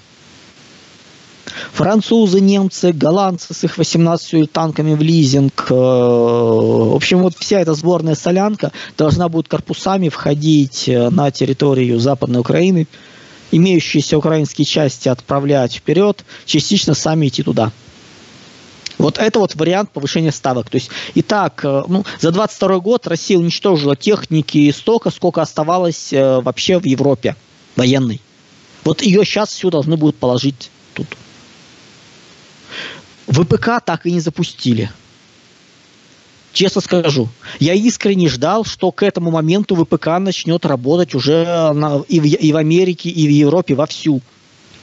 Французы, 1.73 2.39
немцы, 2.39 2.91
голландцы 2.91 3.53
с 3.53 3.63
их 3.63 3.77
18 3.77 4.51
танками 4.51 4.93
в 4.93 5.01
лизинг. 5.01 5.67
Э, 5.69 5.73
в 5.73 6.95
общем, 6.95 7.19
вот 7.19 7.35
вся 7.37 7.59
эта 7.59 7.73
сборная 7.73 8.15
солянка 8.15 8.71
должна 8.97 9.29
будет 9.29 9.47
корпусами 9.47 10.09
входить 10.09 10.87
э, 10.87 11.09
на 11.09 11.31
территорию 11.31 11.99
Западной 11.99 12.39
Украины. 12.39 12.87
Имеющиеся 13.51 14.17
украинские 14.17 14.65
части 14.65 15.09
отправлять 15.09 15.75
вперед, 15.75 16.23
частично 16.45 16.93
сами 16.93 17.27
идти 17.27 17.43
туда. 17.43 17.71
Вот 18.97 19.17
это 19.17 19.39
вот 19.39 19.55
вариант 19.55 19.91
повышения 19.91 20.31
ставок. 20.31 20.69
То 20.69 20.75
есть, 20.75 20.89
и 21.15 21.21
так, 21.21 21.61
э, 21.63 21.83
ну, 21.87 22.05
за 22.19 22.31
22 22.31 22.79
год 22.79 23.07
Россия 23.07 23.37
уничтожила 23.37 23.95
техники 23.95 24.71
столько, 24.71 25.09
сколько 25.09 25.41
оставалось 25.41 26.09
вообще 26.11 26.79
в 26.79 26.85
Европе 26.85 27.35
военной. 27.75 28.21
Вот 28.83 29.01
ее 29.01 29.23
сейчас 29.25 29.49
всю 29.49 29.69
должны 29.69 29.97
будут 29.97 30.17
положить. 30.17 30.69
ВПК 33.31 33.81
так 33.83 34.05
и 34.05 34.11
не 34.11 34.19
запустили. 34.19 34.91
Честно 36.53 36.81
скажу, 36.81 37.29
я 37.59 37.73
искренне 37.73 38.27
ждал, 38.27 38.65
что 38.65 38.91
к 38.91 39.03
этому 39.03 39.31
моменту 39.31 39.75
ВПК 39.75 40.19
начнет 40.19 40.65
работать 40.65 41.15
уже 41.15 41.71
на, 41.73 42.01
и, 42.09 42.19
в, 42.19 42.25
и 42.25 42.51
в 42.51 42.57
Америке, 42.57 43.09
и 43.09 43.25
в 43.25 43.31
Европе 43.31 43.73
вовсю. 43.73 44.21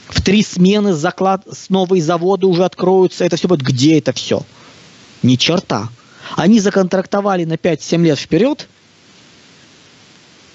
В 0.08 0.22
три 0.22 0.42
смены 0.42 0.94
заклад, 0.94 1.46
новые 1.68 2.02
заводы 2.02 2.46
уже 2.46 2.64
откроются. 2.64 3.26
Это 3.26 3.36
все 3.36 3.48
будет 3.48 3.60
где 3.60 3.98
это 3.98 4.14
все? 4.14 4.42
Ни 5.22 5.36
черта. 5.36 5.90
Они 6.36 6.58
законтрактовали 6.58 7.44
на 7.44 7.54
5-7 7.54 8.02
лет 8.02 8.18
вперед 8.18 8.66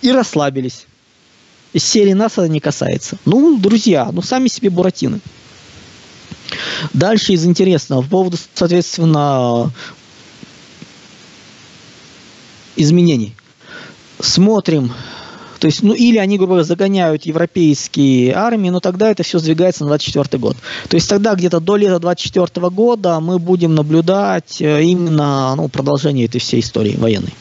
и 0.01 0.11
расслабились. 0.11 0.87
Из 1.73 1.83
серии 1.83 2.13
нас 2.13 2.33
это 2.33 2.47
не 2.47 2.59
касается. 2.59 3.17
Ну, 3.25 3.59
друзья, 3.59 4.09
ну 4.11 4.23
сами 4.23 4.47
себе 4.47 4.71
буратины. 4.71 5.19
Дальше 6.93 7.33
из 7.33 7.45
интересного, 7.45 8.01
по 8.01 8.09
поводу, 8.09 8.37
соответственно, 8.53 9.71
изменений. 12.75 13.35
Смотрим, 14.19 14.91
то 15.63 15.67
есть, 15.67 15.81
ну, 15.81 15.93
или 15.93 16.17
они, 16.17 16.37
грубо 16.37 16.55
говоря, 16.55 16.65
загоняют 16.65 17.25
европейские 17.25 18.33
армии, 18.33 18.69
но 18.69 18.81
тогда 18.81 19.09
это 19.09 19.23
все 19.23 19.39
сдвигается 19.39 19.83
на 19.83 19.91
24 19.91 20.37
год. 20.37 20.57
То 20.89 20.95
есть 20.95 21.07
тогда 21.07 21.35
где-то 21.35 21.61
до 21.61 21.77
лета 21.77 21.99
24 21.99 22.69
года 22.69 23.21
мы 23.21 23.39
будем 23.39 23.73
наблюдать 23.73 24.61
э, 24.61 24.83
именно 24.83 25.55
ну, 25.55 25.69
продолжение 25.69 26.25
этой 26.25 26.41
всей 26.41 26.59
истории 26.59 26.97
военной. 26.97 27.33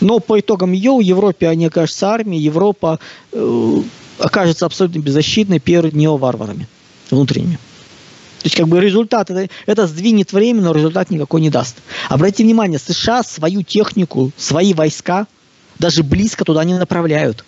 Но 0.00 0.18
по 0.18 0.38
итогам 0.38 0.72
ее 0.72 0.92
в 0.92 1.00
Европе 1.00 1.48
они 1.48 1.64
окажутся 1.64 2.10
армией, 2.10 2.42
Европа 2.42 3.00
э, 3.32 3.82
окажется 4.18 4.66
абсолютно 4.66 4.98
беззащитной 4.98 5.58
перед 5.58 5.94
неоварварами 5.94 6.68
внутренними. 7.10 7.58
То 8.40 8.46
есть, 8.46 8.56
как 8.56 8.68
бы 8.68 8.80
результат, 8.80 9.30
это, 9.30 9.48
это 9.66 9.86
сдвинет 9.86 10.32
время, 10.32 10.62
но 10.62 10.72
результат 10.72 11.10
никакой 11.10 11.40
не 11.40 11.50
даст. 11.50 11.76
Обратите 12.08 12.44
внимание, 12.44 12.78
США 12.78 13.22
свою 13.24 13.62
технику, 13.62 14.30
свои 14.36 14.74
войска 14.74 15.26
даже 15.78 16.02
близко 16.02 16.44
туда 16.44 16.62
не 16.64 16.74
направляют. 16.74 17.44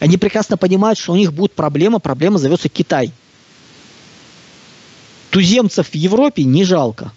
Они 0.00 0.16
прекрасно 0.16 0.56
понимают, 0.56 0.98
что 0.98 1.12
у 1.12 1.16
них 1.16 1.32
будет 1.32 1.52
проблема, 1.52 1.98
проблема 1.98 2.38
зовется 2.38 2.68
Китай. 2.68 3.12
Туземцев 5.30 5.88
в 5.88 5.94
Европе 5.94 6.44
не 6.44 6.64
жалко, 6.64 7.12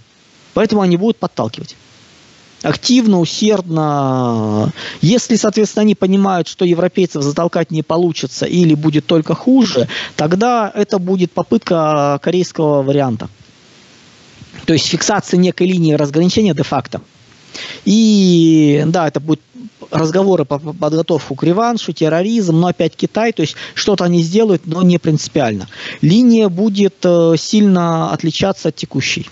поэтому 0.54 0.82
они 0.82 0.98
будут 0.98 1.18
подталкивать 1.18 1.76
активно, 2.64 3.20
усердно. 3.20 4.72
Если, 5.02 5.36
соответственно, 5.36 5.82
они 5.82 5.96
понимают, 5.96 6.48
что 6.48 6.66
европейцев 6.66 7.24
затолкать 7.24 7.72
не 7.72 7.84
получится 7.84 8.46
или 8.46 8.74
будет 8.74 9.06
только 9.06 9.36
хуже, 9.36 9.88
тогда 10.16 10.72
это 10.74 11.00
будет 11.00 11.32
попытка 11.32 12.20
корейского 12.22 12.84
варианта. 12.84 13.30
То 14.66 14.74
есть 14.74 14.88
фиксация 14.88 15.38
некой 15.38 15.68
линии 15.68 15.94
разграничения 15.94 16.54
де-факто. 16.54 17.02
И 17.86 18.84
да, 18.88 19.08
это 19.08 19.20
будет 19.20 19.42
разговоры 19.92 20.46
по 20.46 20.60
подготовку 20.60 21.36
к 21.36 21.44
реваншу, 21.44 21.94
терроризм, 21.94 22.60
но 22.60 22.68
опять 22.68 22.96
Китай, 22.96 23.32
то 23.32 23.42
есть 23.42 23.56
что-то 23.74 24.04
они 24.04 24.22
сделают, 24.22 24.66
но 24.66 24.82
не 24.84 24.98
принципиально. 24.98 25.68
Линия 26.02 26.50
будет 26.50 26.98
э, 27.04 27.36
сильно 27.38 28.12
отличаться 28.12 28.70
от 28.70 28.76
текущей. 28.76 29.28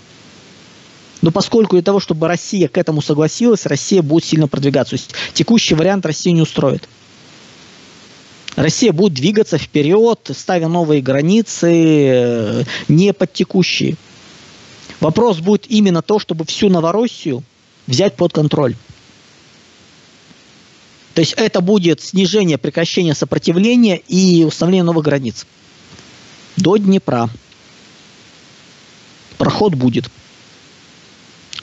Но 1.22 1.30
поскольку 1.30 1.76
для 1.76 1.82
того, 1.82 2.00
чтобы 2.00 2.28
Россия 2.28 2.68
к 2.68 2.76
этому 2.78 3.00
согласилась, 3.00 3.66
Россия 3.66 4.02
будет 4.02 4.24
сильно 4.24 4.48
продвигаться. 4.48 4.96
То 4.96 5.02
есть 5.02 5.14
текущий 5.34 5.74
вариант 5.74 6.04
России 6.04 6.30
не 6.30 6.42
устроит. 6.42 6.88
Россия 8.54 8.92
будет 8.92 9.14
двигаться 9.14 9.58
вперед, 9.58 10.30
ставя 10.34 10.68
новые 10.68 11.02
границы, 11.02 11.70
э, 11.72 12.64
не 12.88 13.12
под 13.12 13.32
текущие. 13.32 13.96
Вопрос 15.00 15.38
будет 15.38 15.66
именно 15.70 16.00
то, 16.00 16.18
чтобы 16.18 16.46
всю 16.46 16.70
Новороссию 16.70 17.42
взять 17.86 18.16
под 18.16 18.32
контроль. 18.32 18.74
То 21.12 21.20
есть 21.20 21.34
это 21.36 21.60
будет 21.60 22.00
снижение, 22.02 22.58
прекращение 22.58 23.14
сопротивления 23.14 23.96
и 23.96 24.44
установление 24.44 24.84
новых 24.84 25.04
границ. 25.04 25.46
До 26.56 26.76
Днепра. 26.76 27.28
Проход 29.38 29.74
будет. 29.74 30.10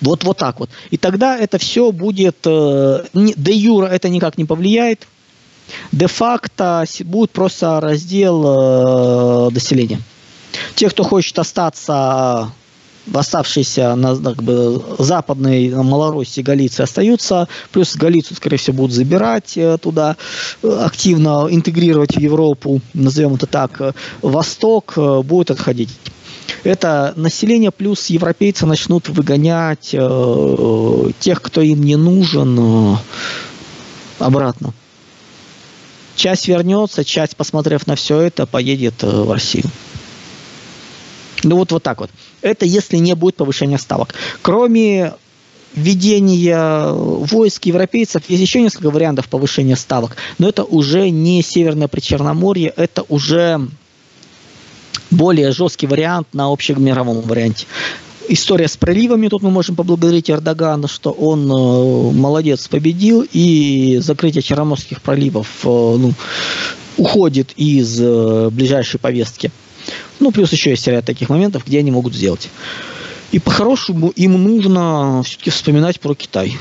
Вот, 0.04 0.24
вот 0.24 0.38
так 0.38 0.60
вот. 0.60 0.70
И 0.92 0.98
тогда 0.98 1.38
это 1.38 1.58
все 1.58 1.92
будет, 1.92 2.38
э, 2.46 3.06
де 3.14 3.54
юра 3.54 3.88
это 3.88 4.10
никак 4.10 4.38
не 4.38 4.46
повлияет, 4.46 5.08
де-факто 5.92 6.86
будет 7.06 7.32
просто 7.32 7.80
раздел 7.80 8.44
э, 8.46 9.50
населения. 9.52 10.02
Те, 10.76 10.90
кто 10.90 11.04
хочет 11.04 11.40
остаться 11.40 12.52
в 13.06 13.18
оставшейся 13.18 13.96
на 13.96 14.16
как 14.16 14.44
бы, 14.44 14.82
западной 15.00 15.70
Малороссии, 15.70 16.42
Галиции 16.42 16.84
остаются, 16.84 17.48
плюс 17.72 17.96
Галицию, 17.96 18.38
скорее 18.38 18.58
всего, 18.58 18.78
будут 18.78 18.94
забирать 18.94 19.58
э, 19.58 19.78
туда, 19.78 20.16
э, 20.62 20.68
активно 20.68 21.48
интегрировать 21.50 22.16
в 22.16 22.20
Европу, 22.20 22.82
назовем 22.94 23.36
это 23.36 23.46
так, 23.46 23.82
э, 23.82 23.94
Восток 24.22 24.94
будет 25.26 25.52
отходить 25.52 25.90
это 26.64 27.14
население 27.16 27.72
плюс 27.72 28.08
европейцы 28.08 28.66
начнут 28.66 29.10
выгонять 29.10 29.90
э, 29.94 31.12
тех, 31.20 31.42
кто 31.42 31.62
им 31.62 31.84
не 31.84 31.96
нужен, 31.96 32.94
э, 32.94 32.98
обратно. 34.20 34.74
Часть 36.16 36.48
вернется, 36.48 37.04
часть, 37.04 37.36
посмотрев 37.36 37.88
на 37.88 37.96
все 37.96 38.20
это, 38.20 38.46
поедет 38.46 39.04
э, 39.04 39.08
в 39.08 39.32
Россию. 39.32 39.66
Ну 41.44 41.58
вот, 41.58 41.72
вот 41.72 41.84
так 41.84 42.00
вот. 42.00 42.10
Это 42.42 42.66
если 42.66 42.98
не 42.98 43.16
будет 43.16 43.36
повышения 43.36 43.78
ставок. 43.78 44.16
Кроме 44.42 45.14
введения 45.74 46.92
войск 46.92 47.66
европейцев 47.66 48.24
есть 48.30 48.42
еще 48.42 48.62
несколько 48.62 48.92
вариантов 48.92 49.28
повышения 49.28 49.76
ставок, 49.76 50.16
но 50.38 50.48
это 50.48 50.64
уже 50.64 51.10
не 51.10 51.42
Северное 51.42 51.88
Причерноморье, 51.88 52.72
это 52.76 53.04
уже 53.10 53.68
более 55.14 55.52
жесткий 55.52 55.88
вариант 55.88 56.28
на 56.34 56.52
общемировом 56.52 57.22
варианте. 57.22 57.66
История 58.30 58.68
с 58.68 58.78
проливами, 58.78 59.28
тут 59.28 59.42
мы 59.42 59.52
можем 59.52 59.76
поблагодарить 59.76 60.30
Эрдогана, 60.30 60.88
что 60.88 61.12
он 61.12 61.52
э, 61.52 62.12
молодец, 62.14 62.68
победил, 62.70 63.26
и 63.34 64.00
закрытие 64.02 64.42
Черноморских 64.42 65.02
проливов 65.02 65.48
э, 65.66 65.68
ну, 65.68 66.14
уходит 66.98 67.52
из 67.58 68.00
э, 68.00 68.50
ближайшей 68.50 69.00
повестки. 69.00 69.52
Ну, 70.22 70.32
плюс 70.32 70.54
еще 70.54 70.70
есть 70.70 70.88
ряд 70.88 71.06
таких 71.06 71.30
моментов, 71.30 71.66
где 71.66 71.80
они 71.80 71.92
могут 71.92 72.16
сделать. 72.16 72.50
И 73.34 73.40
по-хорошему 73.40 74.10
им 74.10 74.42
нужно 74.42 75.22
все-таки 75.26 75.50
вспоминать 75.50 76.00
про 76.00 76.16
Китай. 76.16 76.58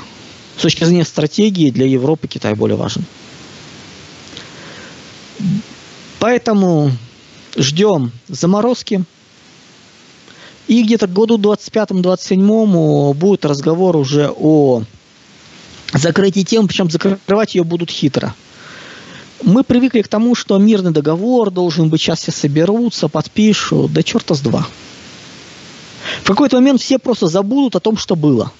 С 0.57 0.63
точки 0.63 0.83
зрения 0.83 1.05
стратегии 1.05 1.71
для 1.71 1.87
Европы 1.87 2.27
Китай 2.27 2.55
более 2.55 2.77
важен. 2.77 3.05
Поэтому 6.19 6.91
ждем 7.57 8.13
заморозки. 8.29 9.05
И 10.69 10.83
где-то 10.83 11.07
к 11.07 11.13
году 11.13 11.39
25-27 11.39 13.15
будет 13.15 13.45
разговор 13.45 13.97
уже 13.97 14.31
о 14.31 14.85
закрытии 15.93 16.43
темы, 16.43 16.69
причем 16.69 16.91
закрывать 16.91 17.55
ее 17.55 17.65
будут 17.65 17.91
хитро. 17.91 18.35
Мы 19.43 19.65
привыкли 19.65 20.03
к 20.03 20.09
тому, 20.09 20.37
что 20.37 20.57
мирный 20.59 20.93
договор 20.93 21.51
должен 21.51 21.89
быть, 21.89 22.01
сейчас 22.01 22.21
все 22.21 22.31
соберутся, 22.31 23.09
подпишут, 23.09 23.93
да 23.93 24.03
черта 24.03 24.35
с 24.35 24.41
два. 24.41 24.67
В 26.23 26.27
какой-то 26.27 26.57
момент 26.57 26.81
все 26.81 26.99
просто 26.99 27.27
забудут 27.27 27.75
о 27.75 27.81
том, 27.81 27.97
что 27.97 28.15
было. 28.15 28.53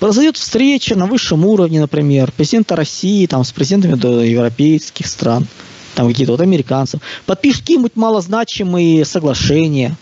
Произойдет 0.00 0.38
встреча 0.38 0.96
на 0.96 1.06
высшем 1.06 1.44
уровне, 1.44 1.80
например, 1.80 2.32
президента 2.32 2.74
России 2.74 3.26
там, 3.26 3.44
с 3.44 3.52
президентами 3.52 4.26
европейских 4.26 5.06
стран– 5.06 5.46
там 5.98 6.06
какие-то 6.06 6.30
вот 6.30 6.40
американцев, 6.40 7.00
подпишут 7.26 7.62
какие-нибудь 7.62 7.96
малозначимые 7.96 9.04
соглашения. 9.04 9.96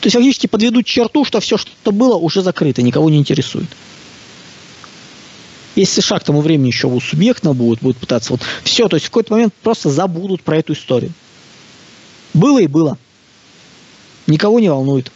То 0.00 0.08
есть 0.08 0.14
фактически 0.14 0.46
подведут 0.46 0.84
черту, 0.84 1.24
что 1.24 1.40
все, 1.40 1.56
что 1.56 1.90
было, 1.90 2.16
уже 2.16 2.42
закрыто, 2.42 2.82
никого 2.82 3.08
не 3.08 3.16
интересует. 3.16 3.68
Если 5.74 6.02
США 6.02 6.18
к 6.18 6.24
тому 6.24 6.42
времени 6.42 6.66
еще 6.66 7.00
субъектно 7.00 7.54
будет, 7.54 7.80
будет 7.80 7.96
пытаться 7.96 8.34
вот 8.34 8.42
все, 8.62 8.88
то 8.88 8.96
есть 8.96 9.06
в 9.06 9.08
какой-то 9.08 9.32
момент 9.32 9.54
просто 9.62 9.88
забудут 9.88 10.42
про 10.42 10.58
эту 10.58 10.74
историю. 10.74 11.14
Было 12.34 12.60
и 12.60 12.66
было. 12.66 12.98
Никого 14.26 14.60
не 14.60 14.68
волнует. 14.68 15.10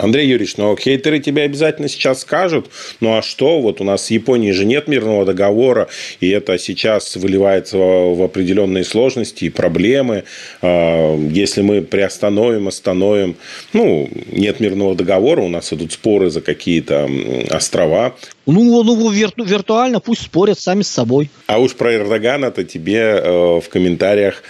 Андрей 0.00 0.28
Юрьевич, 0.28 0.56
ну 0.56 0.74
хейтеры 0.76 1.20
тебе 1.20 1.42
обязательно 1.42 1.88
сейчас 1.88 2.22
скажут, 2.22 2.70
ну 3.00 3.18
а 3.18 3.22
что, 3.22 3.60
вот 3.60 3.82
у 3.82 3.84
нас 3.84 4.06
с 4.06 4.10
Японией 4.10 4.52
же 4.52 4.64
нет 4.64 4.88
мирного 4.88 5.26
договора, 5.26 5.88
и 6.20 6.30
это 6.30 6.58
сейчас 6.58 7.16
выливается 7.16 7.76
в 7.76 8.22
определенные 8.22 8.84
сложности 8.84 9.44
и 9.44 9.50
проблемы. 9.50 10.24
А, 10.62 11.16
если 11.30 11.60
мы 11.60 11.82
приостановим, 11.82 12.68
остановим, 12.68 13.36
ну, 13.74 14.08
нет 14.32 14.58
мирного 14.60 14.94
договора, 14.94 15.42
у 15.42 15.48
нас 15.48 15.70
идут 15.72 15.92
споры 15.92 16.30
за 16.30 16.40
какие-то 16.40 17.08
острова. 17.50 18.14
Ну, 18.46 18.82
ну 18.82 19.10
вирту, 19.10 19.44
виртуально 19.44 20.00
пусть 20.00 20.22
спорят 20.22 20.58
сами 20.58 20.82
с 20.82 20.88
собой. 20.88 21.30
А 21.46 21.58
уж 21.58 21.74
про 21.74 21.94
Эрдогана-то 21.94 22.64
тебе 22.64 23.20
э, 23.22 23.60
в 23.60 23.68
комментариях 23.68 24.42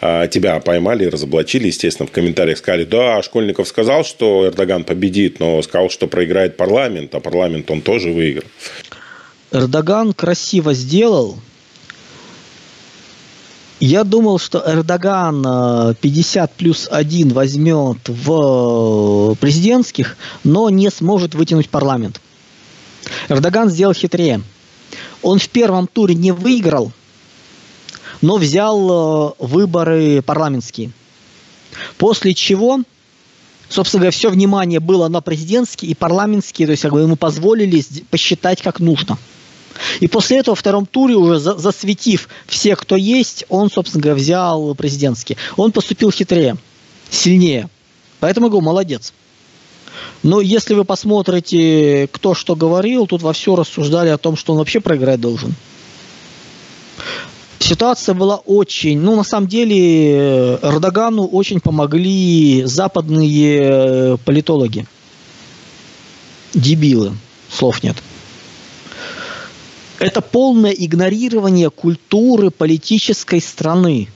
тебя 0.00 0.60
поймали 0.60 1.04
и 1.04 1.08
разоблачили, 1.08 1.66
естественно, 1.66 2.06
в 2.06 2.12
комментариях 2.12 2.58
сказали, 2.58 2.84
да, 2.84 3.20
Школьников 3.22 3.66
сказал, 3.66 4.04
что 4.04 4.46
Эрдоган 4.46 4.84
победит, 4.84 5.40
но 5.40 5.60
сказал, 5.62 5.90
что 5.90 6.06
проиграет 6.06 6.56
парламент, 6.56 7.14
а 7.14 7.20
парламент 7.20 7.70
он 7.70 7.80
тоже 7.80 8.12
выиграл. 8.12 8.46
Эрдоган 9.50 10.12
красиво 10.12 10.74
сделал. 10.74 11.38
Я 13.80 14.02
думал, 14.02 14.38
что 14.38 14.62
Эрдоган 14.66 15.94
50 16.00 16.50
э, 16.50 16.54
плюс 16.56 16.88
1 16.90 17.30
возьмет 17.30 17.98
в 18.08 19.36
президентских, 19.36 20.16
но 20.42 20.68
не 20.68 20.90
сможет 20.90 21.34
вытянуть 21.34 21.70
парламент. 21.70 22.20
Эрдоган 23.28 23.70
сделал 23.70 23.94
хитрее. 23.94 24.42
Он 25.22 25.38
в 25.38 25.48
первом 25.48 25.86
туре 25.86 26.14
не 26.14 26.32
выиграл, 26.32 26.92
но 28.20 28.36
взял 28.36 29.30
э, 29.30 29.32
выборы 29.38 30.22
парламентские. 30.22 30.90
После 31.96 32.34
чего, 32.34 32.80
собственно 33.68 34.00
говоря, 34.00 34.12
все 34.12 34.30
внимание 34.30 34.80
было 34.80 35.08
на 35.08 35.20
президентские 35.20 35.92
и 35.92 35.94
парламентские, 35.94 36.66
то 36.66 36.72
есть 36.72 36.82
как 36.82 36.92
бы 36.92 37.00
ему 37.00 37.16
позволили 37.16 37.84
посчитать 38.10 38.62
как 38.62 38.80
нужно. 38.80 39.18
И 40.00 40.08
после 40.08 40.38
этого 40.38 40.54
во 40.54 40.56
втором 40.56 40.86
туре, 40.86 41.14
уже 41.14 41.38
засветив 41.38 42.28
все, 42.46 42.74
кто 42.74 42.96
есть, 42.96 43.44
он, 43.48 43.70
собственно 43.70 44.02
говоря, 44.02 44.18
взял 44.20 44.74
президентский. 44.74 45.36
Он 45.56 45.70
поступил 45.70 46.10
хитрее, 46.10 46.56
сильнее. 47.10 47.68
Поэтому 48.18 48.46
я 48.46 48.50
говорю, 48.50 48.66
молодец. 48.66 49.12
Но 50.22 50.40
если 50.40 50.74
вы 50.74 50.84
посмотрите, 50.84 52.08
кто 52.12 52.34
что 52.34 52.56
говорил, 52.56 53.06
тут 53.06 53.22
во 53.22 53.32
все 53.32 53.54
рассуждали 53.54 54.08
о 54.08 54.18
том, 54.18 54.36
что 54.36 54.52
он 54.52 54.58
вообще 54.58 54.80
проиграть 54.80 55.20
должен. 55.20 55.54
Ситуация 57.58 58.14
была 58.14 58.36
очень, 58.36 59.00
ну 59.00 59.16
на 59.16 59.24
самом 59.24 59.48
деле 59.48 60.54
Эрдогану 60.62 61.26
очень 61.26 61.60
помогли 61.60 62.62
западные 62.64 63.60
э, 63.60 64.16
политологи. 64.24 64.86
Дебилы, 66.54 67.14
слов 67.50 67.82
нет. 67.82 67.96
Это 69.98 70.20
полное 70.20 70.70
игнорирование 70.70 71.70
культуры 71.70 72.50
политической 72.50 73.40
страны. 73.40 74.08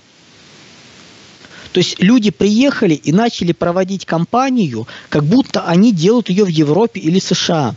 То 1.72 1.78
есть 1.78 2.00
люди 2.00 2.30
приехали 2.30 2.94
и 2.94 3.12
начали 3.12 3.52
проводить 3.52 4.06
кампанию, 4.06 4.86
как 5.08 5.24
будто 5.24 5.62
они 5.62 5.92
делают 5.92 6.28
ее 6.28 6.44
в 6.44 6.48
Европе 6.48 7.00
или 7.00 7.18
США. 7.18 7.74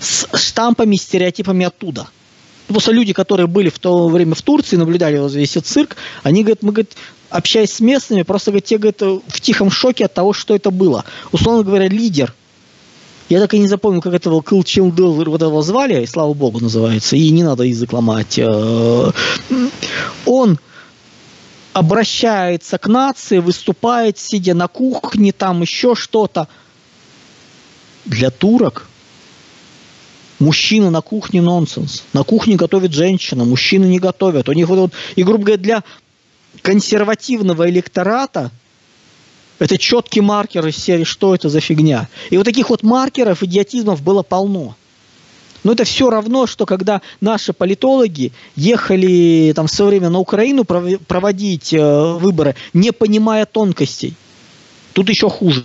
С 0.00 0.26
штампами, 0.32 0.96
стереотипами 0.96 1.66
оттуда– 1.66 2.08
Просто 2.68 2.92
люди, 2.92 3.12
которые 3.12 3.46
были 3.46 3.68
в 3.68 3.78
то 3.78 4.08
время 4.08 4.34
в 4.34 4.42
Турции, 4.42 4.76
наблюдали 4.76 5.18
вот 5.18 5.32
весь 5.32 5.56
этот 5.56 5.66
цирк, 5.66 5.96
они 6.22 6.42
говорят, 6.42 6.62
мы, 6.62 6.72
говорят, 6.72 6.92
общаясь 7.30 7.72
с 7.72 7.80
местными, 7.80 8.22
просто 8.22 8.50
говорят, 8.50 8.64
те 8.64 8.78
говорят, 8.78 9.00
в 9.00 9.40
тихом 9.40 9.70
шоке 9.70 10.06
от 10.06 10.14
того, 10.14 10.32
что 10.32 10.54
это 10.54 10.70
было. 10.70 11.04
Условно 11.32 11.62
говоря, 11.62 11.88
лидер. 11.88 12.34
Я 13.28 13.40
так 13.40 13.54
и 13.54 13.58
не 13.58 13.66
запомнил, 13.66 14.00
как 14.00 14.14
этого 14.14 14.40
Кыл 14.40 14.62
Чилдыл 14.62 15.12
вот 15.12 15.42
этого 15.42 15.62
звали, 15.62 16.02
и 16.02 16.06
слава 16.06 16.32
богу 16.32 16.60
называется, 16.60 17.16
и 17.16 17.30
не 17.30 17.42
надо 17.42 17.64
язык 17.64 17.92
ломать. 17.92 18.38
Э, 18.38 19.10
он 20.24 20.58
обращается 21.72 22.78
к 22.78 22.86
нации, 22.86 23.38
выступает, 23.38 24.18
сидя 24.18 24.54
на 24.54 24.68
кухне, 24.68 25.32
там 25.32 25.62
еще 25.62 25.94
что-то. 25.94 26.48
Для 28.04 28.30
турок 28.30 28.86
Мужчина 30.38 30.90
на 30.90 31.00
кухне 31.00 31.40
нонсенс. 31.40 32.04
На 32.12 32.22
кухне 32.22 32.56
готовит 32.56 32.92
женщина, 32.92 33.44
мужчины 33.44 33.86
не 33.86 33.98
готовят. 33.98 34.48
У 34.48 34.52
них 34.52 34.68
вот, 34.68 34.78
вот 34.78 34.92
и, 35.14 35.22
грубо 35.22 35.44
говоря, 35.44 35.62
для 35.62 35.84
консервативного 36.62 37.68
электората 37.70 38.50
это 39.58 39.78
четкий 39.78 40.20
маркер 40.20 40.66
из 40.66 40.76
серии 40.76 41.04
«Что 41.04 41.34
это 41.34 41.48
за 41.48 41.60
фигня?». 41.60 42.08
И 42.28 42.36
вот 42.36 42.44
таких 42.44 42.68
вот 42.68 42.82
маркеров, 42.82 43.42
идиотизмов 43.42 44.02
было 44.02 44.22
полно. 44.22 44.76
Но 45.64 45.72
это 45.72 45.84
все 45.84 46.10
равно, 46.10 46.46
что 46.46 46.66
когда 46.66 47.00
наши 47.20 47.52
политологи 47.52 48.32
ехали 48.54 49.52
там 49.56 49.66
в 49.66 49.70
свое 49.70 49.90
время 49.90 50.10
на 50.10 50.18
Украину 50.18 50.64
проводить 50.64 51.72
э, 51.72 52.12
выборы, 52.12 52.54
не 52.72 52.92
понимая 52.92 53.46
тонкостей. 53.46 54.14
Тут 54.92 55.08
еще 55.08 55.28
хуже. 55.28 55.64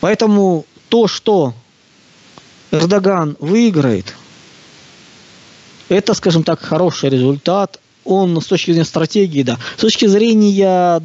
Поэтому 0.00 0.64
то, 0.88 1.08
что 1.08 1.52
Эрдоган 2.70 3.36
выиграет, 3.40 4.14
это, 5.88 6.14
скажем 6.14 6.44
так, 6.44 6.60
хороший 6.60 7.10
результат. 7.10 7.80
Он 8.04 8.40
с 8.40 8.46
точки 8.46 8.70
зрения 8.70 8.84
стратегии, 8.84 9.42
да. 9.42 9.58
С 9.76 9.80
точки 9.80 10.06
зрения 10.06 11.02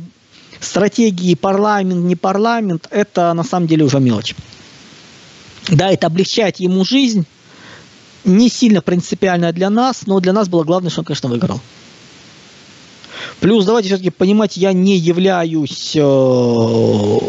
стратегии 0.60 1.36
парламент, 1.36 2.06
не 2.06 2.16
парламент, 2.16 2.88
это 2.92 3.34
на 3.34 3.44
самом 3.44 3.68
деле 3.68 3.84
уже 3.84 4.00
мелочь. 4.00 4.36
Да, 5.70 5.90
это 5.90 6.08
облегчает 6.08 6.58
ему 6.58 6.86
жизнь, 6.86 7.26
не 8.24 8.50
сильно 8.50 8.82
принципиально 8.82 9.52
для 9.52 9.70
нас, 9.70 10.06
но 10.06 10.20
для 10.20 10.34
нас 10.34 10.48
было 10.48 10.64
главное, 10.64 10.92
что 10.92 11.02
он, 11.02 11.06
конечно, 11.06 11.30
выиграл. 11.30 11.60
Плюс 13.40 13.66
давайте 13.66 13.90
все-таки 13.90 14.12
понимать, 14.12 14.58
я 14.58 14.72
не 14.72 14.98
являюсь 14.98 15.96
э, 15.96 17.20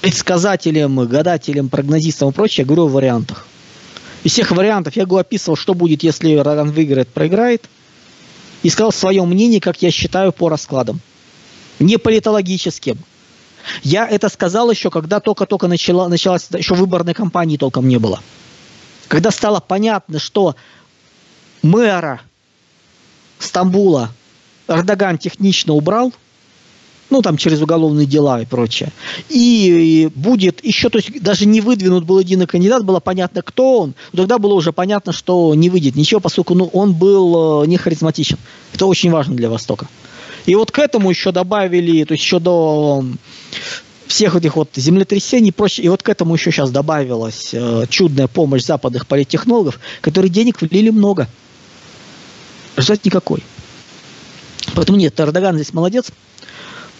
предсказателем, 0.00 1.06
гадателем, 1.06 1.68
прогнозистом 1.68 2.30
и 2.30 2.32
прочее, 2.32 2.62
я 2.62 2.66
говорю 2.66 2.86
о 2.86 2.88
вариантах. 2.88 3.46
Из 4.24 4.32
всех 4.32 4.50
вариантов 4.50 4.96
я 4.96 5.06
говорю, 5.06 5.22
описывал, 5.22 5.56
что 5.56 5.74
будет, 5.74 6.02
если 6.02 6.34
Роган 6.36 6.70
выиграет, 6.70 7.08
проиграет. 7.08 7.68
И 8.62 8.68
сказал 8.68 8.92
свое 8.92 9.24
мнение, 9.24 9.60
как 9.60 9.80
я 9.80 9.90
считаю, 9.90 10.32
по 10.32 10.50
раскладам. 10.50 11.00
Не 11.78 11.96
политологическим. 11.96 12.98
Я 13.82 14.06
это 14.06 14.28
сказал 14.28 14.70
еще, 14.70 14.90
когда 14.90 15.20
только-только 15.20 15.66
начала, 15.66 16.08
началась, 16.08 16.48
еще 16.56 16.74
выборной 16.74 17.14
кампании 17.14 17.56
толком 17.56 17.88
не 17.88 17.98
было. 17.98 18.20
Когда 19.08 19.30
стало 19.30 19.60
понятно, 19.60 20.18
что 20.18 20.56
мэра 21.62 22.20
Стамбула 23.38 24.10
Эрдоган 24.68 25.18
технично 25.18 25.72
убрал, 25.72 26.12
ну, 27.10 27.22
там, 27.22 27.36
через 27.36 27.60
уголовные 27.60 28.06
дела 28.06 28.40
и 28.40 28.46
прочее. 28.46 28.92
И 29.28 30.10
будет 30.14 30.64
еще, 30.64 30.88
то 30.88 30.98
есть, 30.98 31.22
даже 31.22 31.46
не 31.46 31.60
выдвинут 31.60 32.04
был 32.04 32.18
единый 32.20 32.46
кандидат, 32.46 32.84
было 32.84 33.00
понятно, 33.00 33.42
кто 33.42 33.80
он, 33.80 33.94
тогда 34.14 34.38
было 34.38 34.54
уже 34.54 34.72
понятно, 34.72 35.12
что 35.12 35.54
не 35.54 35.70
выйдет 35.70 35.96
ничего, 35.96 36.20
поскольку 36.20 36.54
ну, 36.54 36.66
он 36.72 36.92
был 36.92 37.62
э, 37.62 37.66
не 37.66 37.76
харизматичен. 37.76 38.38
Это 38.72 38.86
очень 38.86 39.10
важно 39.10 39.34
для 39.34 39.50
Востока. 39.50 39.88
И 40.46 40.54
вот 40.54 40.70
к 40.70 40.78
этому 40.78 41.10
еще 41.10 41.32
добавили, 41.32 42.04
то 42.04 42.12
есть 42.14 42.24
еще 42.24 42.38
до 42.38 43.04
всех 44.06 44.34
этих 44.34 44.56
вот 44.56 44.70
землетрясений 44.74 45.48
и 45.48 45.52
прочее, 45.52 45.86
и 45.86 45.88
вот 45.88 46.02
к 46.02 46.08
этому 46.08 46.34
еще 46.34 46.50
сейчас 46.50 46.70
добавилась 46.70 47.50
э, 47.52 47.84
чудная 47.88 48.26
помощь 48.26 48.64
западных 48.64 49.06
политтехнологов, 49.06 49.78
которые 50.00 50.30
денег 50.30 50.60
влили 50.60 50.90
много. 50.90 51.28
Результат 52.76 53.04
никакой. 53.04 53.42
Поэтому 54.74 54.98
нет, 54.98 55.18
Эрдоган 55.18 55.56
здесь 55.56 55.72
молодец. 55.72 56.10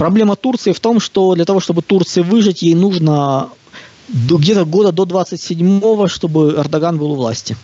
Проблема 0.01 0.35
Турции 0.35 0.73
в 0.73 0.81
том, 0.81 0.99
что 0.99 1.35
для 1.35 1.45
того, 1.45 1.61
чтобы 1.61 1.83
Турции 1.83 2.23
выжить, 2.23 2.63
ей 2.63 2.75
нужно 2.75 3.51
где-то 4.09 4.65
года 4.65 4.93
до 4.93 5.03
27-го, 5.03 6.09
чтобы 6.09 6.55
Эрдоган 6.57 6.97
был 6.97 7.13
у 7.13 7.17
власти. 7.17 7.55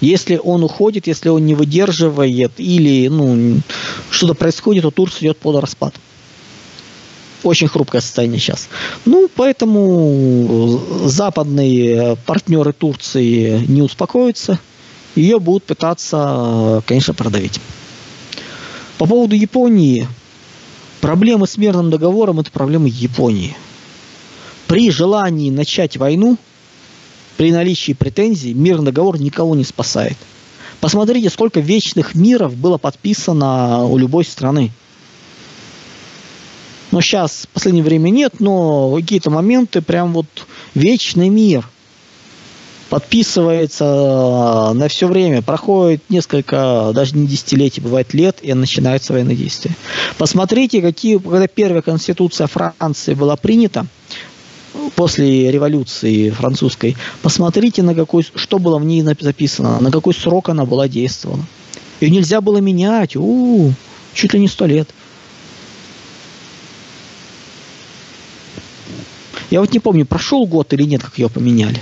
Если 0.00 0.40
он 0.42 0.64
уходит, 0.64 1.06
если 1.06 1.28
он 1.28 1.44
не 1.44 1.54
выдерживает 1.54 2.52
или 2.56 3.08
ну, 3.08 3.60
что-то 4.08 4.32
происходит, 4.32 4.84
то 4.84 4.90
Турция 4.90 5.26
идет 5.26 5.36
под 5.36 5.60
распад. 5.60 5.94
Очень 7.42 7.68
хрупкое 7.68 8.00
состояние 8.00 8.40
сейчас. 8.40 8.68
Ну, 9.04 9.28
поэтому 9.36 10.80
западные 11.04 12.16
партнеры 12.24 12.72
Турции 12.72 13.62
не 13.68 13.82
успокоятся. 13.82 14.58
Ее 15.14 15.38
будут 15.38 15.64
пытаться, 15.64 16.82
конечно, 16.86 17.12
продавить. 17.12 17.60
По 18.96 19.04
поводу 19.04 19.36
Японии, 19.36 20.08
Проблемы 21.06 21.46
с 21.46 21.56
мирным 21.56 21.88
договором– 21.88 22.40
это 22.40 22.50
проблемы 22.50 22.88
Японии. 22.88 23.56
При 24.66 24.90
желании 24.90 25.52
начать 25.52 25.96
войну, 25.96 26.36
при 27.36 27.52
наличии 27.52 27.92
претензий, 27.92 28.52
мирный 28.54 28.86
договор 28.86 29.16
никого 29.20 29.54
не 29.54 29.62
спасает. 29.62 30.16
Посмотрите, 30.80 31.30
сколько 31.30 31.60
вечных 31.60 32.16
миров 32.16 32.56
было 32.56 32.76
подписано 32.76 33.84
у 33.84 33.96
любой 33.96 34.24
страны. 34.24 34.72
Но 36.90 37.00
сейчас 37.00 37.44
в 37.44 37.48
последнее 37.50 37.84
время 37.84 38.10
нет, 38.10 38.40
но 38.40 38.96
какие-то 38.96 39.30
моменты 39.30 39.82
прям 39.82 40.12
вот 40.12 40.26
вечный 40.74 41.28
мир– 41.28 41.70
подписывается 42.88 43.84
э, 43.84 44.72
на 44.74 44.88
все 44.88 45.06
время, 45.08 45.42
проходит 45.42 46.02
несколько, 46.08 46.92
даже 46.94 47.16
не 47.16 47.26
десятилетий, 47.26 47.80
бывает 47.80 48.14
лет, 48.14 48.38
и 48.42 48.52
начинаются 48.54 49.12
военные 49.12 49.36
действия. 49.36 49.72
Посмотрите, 50.18 50.80
какие, 50.80 51.18
когда 51.18 51.46
первая 51.48 51.82
конституция 51.82 52.46
Франции 52.46 53.14
была 53.14 53.36
принята, 53.36 53.86
после 54.94 55.50
революции 55.50 56.30
французской, 56.30 56.96
посмотрите, 57.22 57.82
на 57.82 57.94
какой, 57.94 58.24
что 58.34 58.58
было 58.58 58.78
в 58.78 58.84
ней 58.84 59.02
записано, 59.02 59.80
на 59.80 59.90
какой 59.90 60.14
срок 60.14 60.48
она 60.48 60.64
была 60.64 60.86
действовала. 60.86 61.44
Ее 62.00 62.10
нельзя 62.10 62.40
было 62.40 62.58
менять, 62.58 63.16
у, 63.16 63.68
-у 63.68 63.72
чуть 64.14 64.34
ли 64.34 64.40
не 64.40 64.48
сто 64.48 64.66
лет. 64.66 64.88
Я 69.50 69.60
вот 69.60 69.72
не 69.72 69.78
помню, 69.78 70.04
прошел 70.04 70.46
год 70.46 70.72
или 70.72 70.82
нет, 70.82 71.02
как 71.02 71.18
ее 71.18 71.28
поменяли 71.28 71.80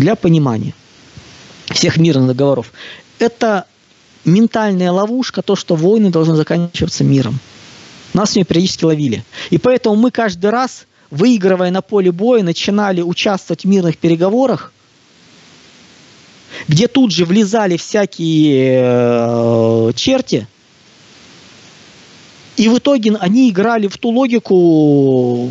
для 0.00 0.16
понимания 0.16 0.74
всех 1.66 1.98
мирных 1.98 2.28
договоров. 2.28 2.72
Это 3.18 3.66
ментальная 4.24 4.90
ловушка, 4.90 5.42
то, 5.42 5.54
что 5.54 5.76
войны 5.76 6.10
должны 6.10 6.34
заканчиваться 6.34 7.04
миром. 7.04 7.38
Нас 8.12 8.32
с 8.32 8.36
ней 8.36 8.44
периодически 8.44 8.84
ловили. 8.84 9.24
И 9.50 9.58
поэтому 9.58 9.94
мы 9.94 10.10
каждый 10.10 10.50
раз, 10.50 10.86
выигрывая 11.10 11.70
на 11.70 11.82
поле 11.82 12.10
боя, 12.10 12.42
начинали 12.42 13.02
участвовать 13.02 13.64
в 13.64 13.68
мирных 13.68 13.98
переговорах, 13.98 14.72
где 16.66 16.88
тут 16.88 17.12
же 17.12 17.24
влезали 17.24 17.76
всякие 17.76 18.80
э, 18.82 19.92
черти, 19.94 20.48
и 22.56 22.68
в 22.68 22.78
итоге 22.78 23.16
они 23.20 23.48
играли 23.48 23.86
в 23.86 23.96
ту 23.96 24.10
логику 24.10 25.50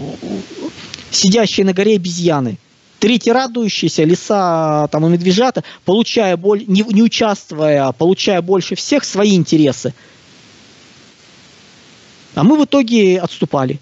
сидящие 1.11 1.65
на 1.65 1.73
горе 1.73 1.95
обезьяны– 1.95 2.57
Третий 2.99 3.31
радующийся, 3.31 4.03
лиса 4.03 4.87
там, 4.91 5.05
и 5.05 5.09
медвежата, 5.09 5.63
получая 5.85 6.35
боль, 6.35 6.65
не, 6.67 6.83
не 6.83 7.01
участвуя, 7.01 7.91
получая 7.93 8.41
больше 8.41 8.75
всех 8.75 9.05
свои 9.05 9.35
интересы. 9.35 9.93
А 12.35 12.43
мы 12.43 12.57
в 12.57 12.65
итоге 12.65 13.19
отступали. 13.19 13.79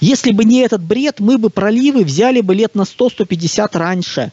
Если 0.00 0.32
бы 0.32 0.44
не 0.44 0.60
этот 0.60 0.82
бред, 0.82 1.20
мы 1.20 1.38
бы 1.38 1.50
проливы 1.50 2.04
взяли 2.04 2.40
бы 2.40 2.54
лет 2.54 2.74
на 2.74 2.82
100-150 2.82 3.68
раньше. 3.78 4.32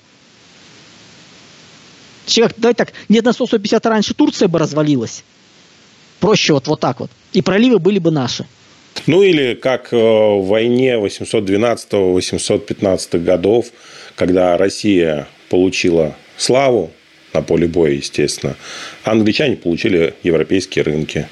Как, 2.36 2.54
давай 2.58 2.74
так, 2.74 2.94
лет 3.08 3.24
на 3.24 3.30
100-150 3.30 3.88
раньше 3.88 4.14
Турция 4.14 4.48
бы 4.48 4.60
развалилась. 4.60 5.24
Проще 6.20 6.54
вот, 6.54 6.68
вот 6.68 6.80
так 6.80 7.00
вот. 7.00 7.12
И 7.34 7.42
проливы 7.42 7.80
были 7.80 8.00
бы 8.00 8.10
наши. 8.10 8.48
Ну 9.08 9.22
или 9.22 9.54
как 9.54 9.94
э, 9.94 9.98
в 9.98 10.48
войне 10.48 10.96
812-815 10.96 13.24
годов, 13.24 13.68
когда 14.16 14.58
Россия 14.58 15.28
получила 15.50 16.16
славу 16.38 16.92
на 17.34 17.42
поле 17.42 17.68
боя, 17.68 17.92
естественно, 17.92 18.56
а 19.04 19.12
англичане 19.12 19.58
получили 19.58 20.16
европейские 20.24 20.84
рынки. 20.84 21.28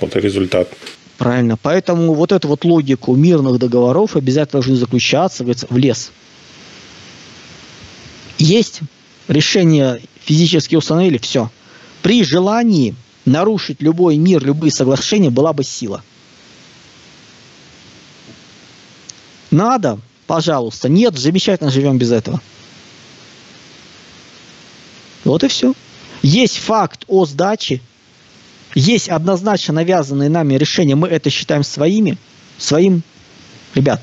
Вот 0.00 0.16
и 0.16 0.20
результат. 0.20 0.68
Правильно. 1.16 1.56
Поэтому 1.56 2.12
вот 2.14 2.32
эту 2.32 2.48
вот 2.48 2.64
логику 2.64 3.14
мирных 3.16 3.58
договоров 3.58 4.16
обязательно 4.16 4.60
должны 4.60 4.76
заключаться 4.76 5.44
в 5.44 5.76
лес. 5.76 6.12
Есть 8.38 8.80
решение 9.26 10.00
физически 10.24 10.76
установили, 10.76 11.18
все. 11.18 11.50
При 12.02 12.22
желании 12.22 12.94
нарушить 13.24 13.82
любой 13.82 14.16
мир, 14.16 14.44
любые 14.44 14.70
соглашения 14.70 15.30
была 15.30 15.52
бы 15.52 15.64
сила. 15.64 16.04
Надо, 19.50 19.98
пожалуйста. 20.26 20.88
Нет, 20.88 21.16
замечательно 21.18 21.70
живем 21.70 21.98
без 21.98 22.12
этого. 22.12 22.40
Вот 25.24 25.44
и 25.44 25.48
все. 25.48 25.74
Есть 26.22 26.58
факт 26.58 27.04
о 27.06 27.24
сдаче, 27.26 27.80
есть 28.74 29.08
однозначно 29.08 29.74
навязанные 29.74 30.28
нами 30.28 30.54
решения, 30.54 30.94
мы 30.94 31.08
это 31.08 31.30
считаем 31.30 31.64
своими, 31.64 32.18
своим, 32.58 33.02
ребят. 33.74 34.02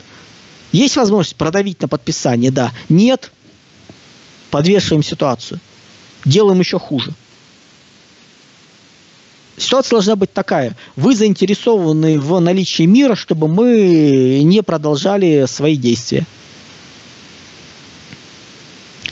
Есть 0.72 0.96
возможность 0.98 1.36
продавить 1.36 1.82
на 1.82 1.88
подписание, 1.88 2.52
да. 2.52 2.72
Нет, 2.90 3.32
подвешиваем 4.52 5.04
ситуацию. 5.04 5.60
Делаем 6.26 6.60
еще 6.60 6.80
хуже. 6.80 7.14
Ситуация 9.58 9.92
должна 9.92 10.16
быть 10.16 10.34
такая. 10.34 10.76
Вы 10.96 11.16
заинтересованы 11.16 12.20
в 12.20 12.40
наличии 12.40 12.84
мира, 12.84 13.16
чтобы 13.16 13.48
мы 13.48 14.42
не 14.44 14.62
продолжали 14.62 15.46
свои 15.48 15.78
действия. 15.78 16.26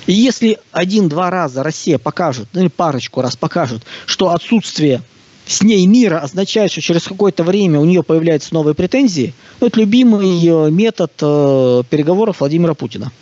И 0.05 0.11
если 0.11 0.59
один-два 0.73 1.29
раза 1.29 1.63
Россия 1.63 1.97
покажет, 1.97 2.49
ну 2.51 2.59
или 2.59 2.67
парочку 2.67 3.21
раз 3.21 3.37
покажет, 3.37 3.83
что 4.05 4.31
отсутствие 4.31 5.01
с 5.45 5.61
ней 5.61 5.85
мира 5.85 6.19
означает, 6.19 6.71
что 6.71 6.81
через 6.81 7.03
какое-то 7.03 7.45
время 7.45 7.79
у 7.79 7.85
нее 7.85 8.03
появляются 8.03 8.53
новые 8.53 8.75
претензии, 8.75 9.33
ну, 9.61 9.67
это 9.67 9.79
любимый 9.79 10.71
метод 10.71 11.13
э, 11.21 11.83
переговоров 11.89 12.41
Владимира 12.41 12.73
Путина. 12.73 13.13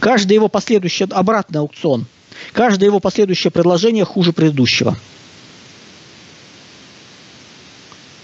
Каждый 0.00 0.34
его 0.34 0.48
последующий 0.48 1.06
обратный 1.06 1.60
аукцион, 1.60 2.04
каждое 2.52 2.86
его 2.86 3.00
последующее 3.00 3.50
предложение 3.50 4.04
хуже 4.04 4.34
предыдущего– 4.34 4.98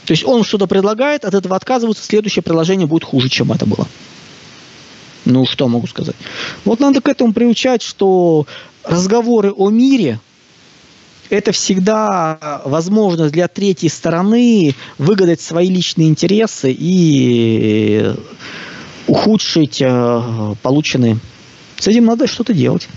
То 0.07 0.13
есть 0.13 0.25
он 0.25 0.45
что-то 0.45 0.67
предлагает, 0.67 1.25
от 1.25 1.35
этого 1.35 1.57
отказываются, 1.57 2.05
следующее 2.05 2.43
предложение 2.43 2.87
будет 2.87 3.05
хуже, 3.05 3.29
чем 3.29 3.53
это 3.53 3.65
было. 3.67 3.87
Ну, 5.25 5.47
что 5.47 5.69
могу 5.69 5.87
сказать? 5.87 6.17
Вот 6.65 6.81
надо 6.81 7.01
к 7.01 7.09
этому 7.09 7.33
приучать, 7.33 7.83
что 7.83 8.47
разговоры 8.85 9.51
о 9.51 9.71
мире 9.71 10.21
это 11.31 11.53
всегда 11.53 12.61
возможность 12.65 13.33
для 13.33 13.49
третьей 13.49 13.89
стороны 13.89 14.75
выгадать 14.99 15.41
свои 15.41 15.69
личные 15.69 16.09
интересы 16.09 16.75
и 16.77 18.13
ухудшить 19.07 19.81
э, 19.81 20.55
полученные. 20.63 21.19
С 21.79 21.89
этим 21.89 22.05
надо 22.05 22.27
что-то 22.27 22.53
делать. 22.53 22.89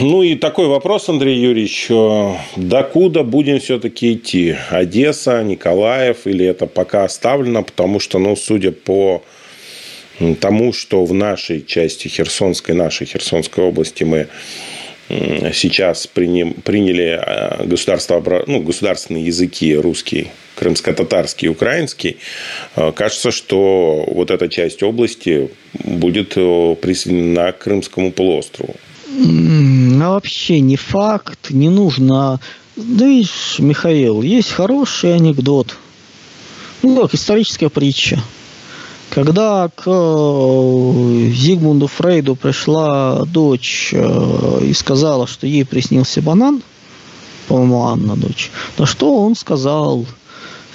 Ну 0.00 0.22
и 0.22 0.36
такой 0.36 0.68
вопрос, 0.68 1.08
Андрей 1.08 1.40
Юрьевич. 1.40 1.88
Э, 1.90 2.36
докуда 2.54 3.24
будем 3.24 3.58
все-таки 3.58 4.12
идти? 4.12 4.54
Одесса, 4.70 5.42
Николаев 5.42 6.18
или 6.24 6.46
это 6.46 6.66
пока 6.66 7.02
оставлено? 7.02 7.64
Потому 7.64 7.98
что, 7.98 8.20
ну, 8.20 8.36
судя 8.36 8.70
по 8.70 9.24
тому, 10.40 10.72
что 10.72 11.04
в 11.04 11.12
нашей 11.12 11.64
части 11.64 12.06
Херсонской, 12.06 12.76
нашей 12.76 13.08
Херсонской 13.08 13.64
области 13.64 14.04
мы 14.04 14.28
сейчас 15.08 16.06
приняли 16.06 17.20
э, 17.20 17.66
государство, 17.66 18.44
ну, 18.46 18.60
государственные 18.60 19.26
языки 19.26 19.74
русский, 19.74 20.28
крымско-татарский, 20.54 21.48
украинский, 21.48 22.18
э, 22.76 22.92
кажется, 22.92 23.32
что 23.32 24.04
вот 24.06 24.30
эта 24.30 24.48
часть 24.48 24.80
области 24.84 25.50
будет 25.72 26.34
присоединена 26.34 27.50
к 27.50 27.58
Крымскому 27.58 28.12
полуострову. 28.12 28.76
А 29.20 30.10
вообще 30.10 30.60
не 30.60 30.76
факт, 30.76 31.50
не 31.50 31.68
нужно. 31.68 32.40
Да 32.76 33.06
видишь, 33.06 33.56
Михаил, 33.58 34.22
есть 34.22 34.52
хороший 34.52 35.16
анекдот. 35.16 35.76
Ну, 36.82 37.02
как 37.02 37.14
историческая 37.14 37.68
притча. 37.68 38.22
Когда 39.10 39.68
к 39.74 39.84
э, 39.86 41.30
Зигмунду 41.34 41.88
Фрейду 41.88 42.36
пришла 42.36 43.24
дочь 43.24 43.90
э, 43.92 44.60
и 44.62 44.72
сказала, 44.74 45.26
что 45.26 45.46
ей 45.46 45.64
приснился 45.64 46.22
банан, 46.22 46.62
по-моему, 47.48 47.86
Анна 47.86 48.16
дочь, 48.16 48.50
на 48.76 48.86
что 48.86 49.24
он 49.24 49.34
сказал, 49.34 50.06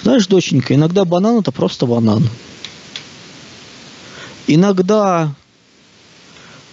знаешь, 0.02 0.26
доченька, 0.26 0.74
иногда 0.74 1.04
банан 1.04 1.38
это 1.38 1.52
просто 1.52 1.86
банан. 1.86 2.28
Иногда 4.46 5.32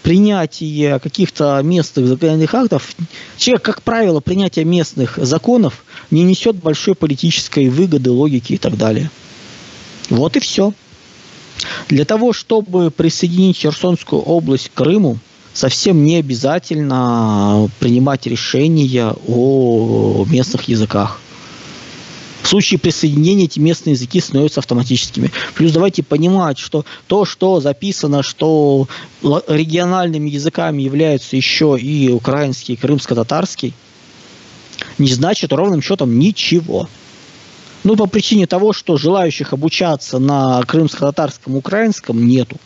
принятие 0.03 0.99
каких-то 0.99 1.61
местных 1.63 2.07
законодательных 2.07 2.53
актов, 2.53 2.95
человек, 3.37 3.63
как 3.63 3.81
правило, 3.83 4.19
принятие 4.19 4.65
местных 4.65 5.17
законов 5.17 5.83
не 6.09 6.23
несет 6.23 6.55
большой 6.55 6.95
политической 6.95 7.69
выгоды, 7.69 8.11
логики 8.11 8.53
и 8.53 8.57
так 8.57 8.77
далее. 8.77 9.09
Вот 10.09 10.35
и 10.35 10.39
все. 10.39 10.73
Для 11.89 12.05
того, 12.05 12.33
чтобы 12.33 12.91
присоединить 12.91 13.57
Херсонскую 13.57 14.21
область 14.21 14.69
к 14.69 14.73
Крыму, 14.73 15.19
совсем 15.53 16.03
не 16.03 16.17
обязательно 16.17 17.69
принимать 17.79 18.25
решения 18.25 19.13
о 19.27 20.25
местных 20.29 20.63
языках. 20.63 21.19
В 22.43 22.47
случае 22.47 22.79
присоединения 22.79 23.45
эти 23.45 23.59
местные 23.59 23.93
языки 23.93 24.19
становятся 24.19 24.59
автоматическими. 24.59 25.31
Плюс 25.55 25.71
давайте 25.71 26.03
понимать, 26.03 26.57
что 26.57 26.85
то, 27.07 27.25
что 27.25 27.59
записано, 27.59 28.23
что 28.23 28.87
региональными 29.21 30.29
языками 30.29 30.81
являются 30.81 31.35
еще 31.35 31.77
и 31.79 32.09
украинский, 32.09 32.73
и 32.73 32.77
крымско-татарский, 32.77 33.73
не 34.97 35.13
значит 35.13 35.53
ровным 35.53 35.81
счетом 35.81 36.17
ничего. 36.17 36.89
Ну, 37.83 37.95
по 37.95 38.05
причине 38.05 38.47
того, 38.47 38.73
что 38.73 38.97
желающих 38.97 39.53
обучаться 39.53 40.19
на 40.19 40.61
крымско-татарском, 40.63 41.55
украинском 41.55 42.27
нету. 42.27 42.57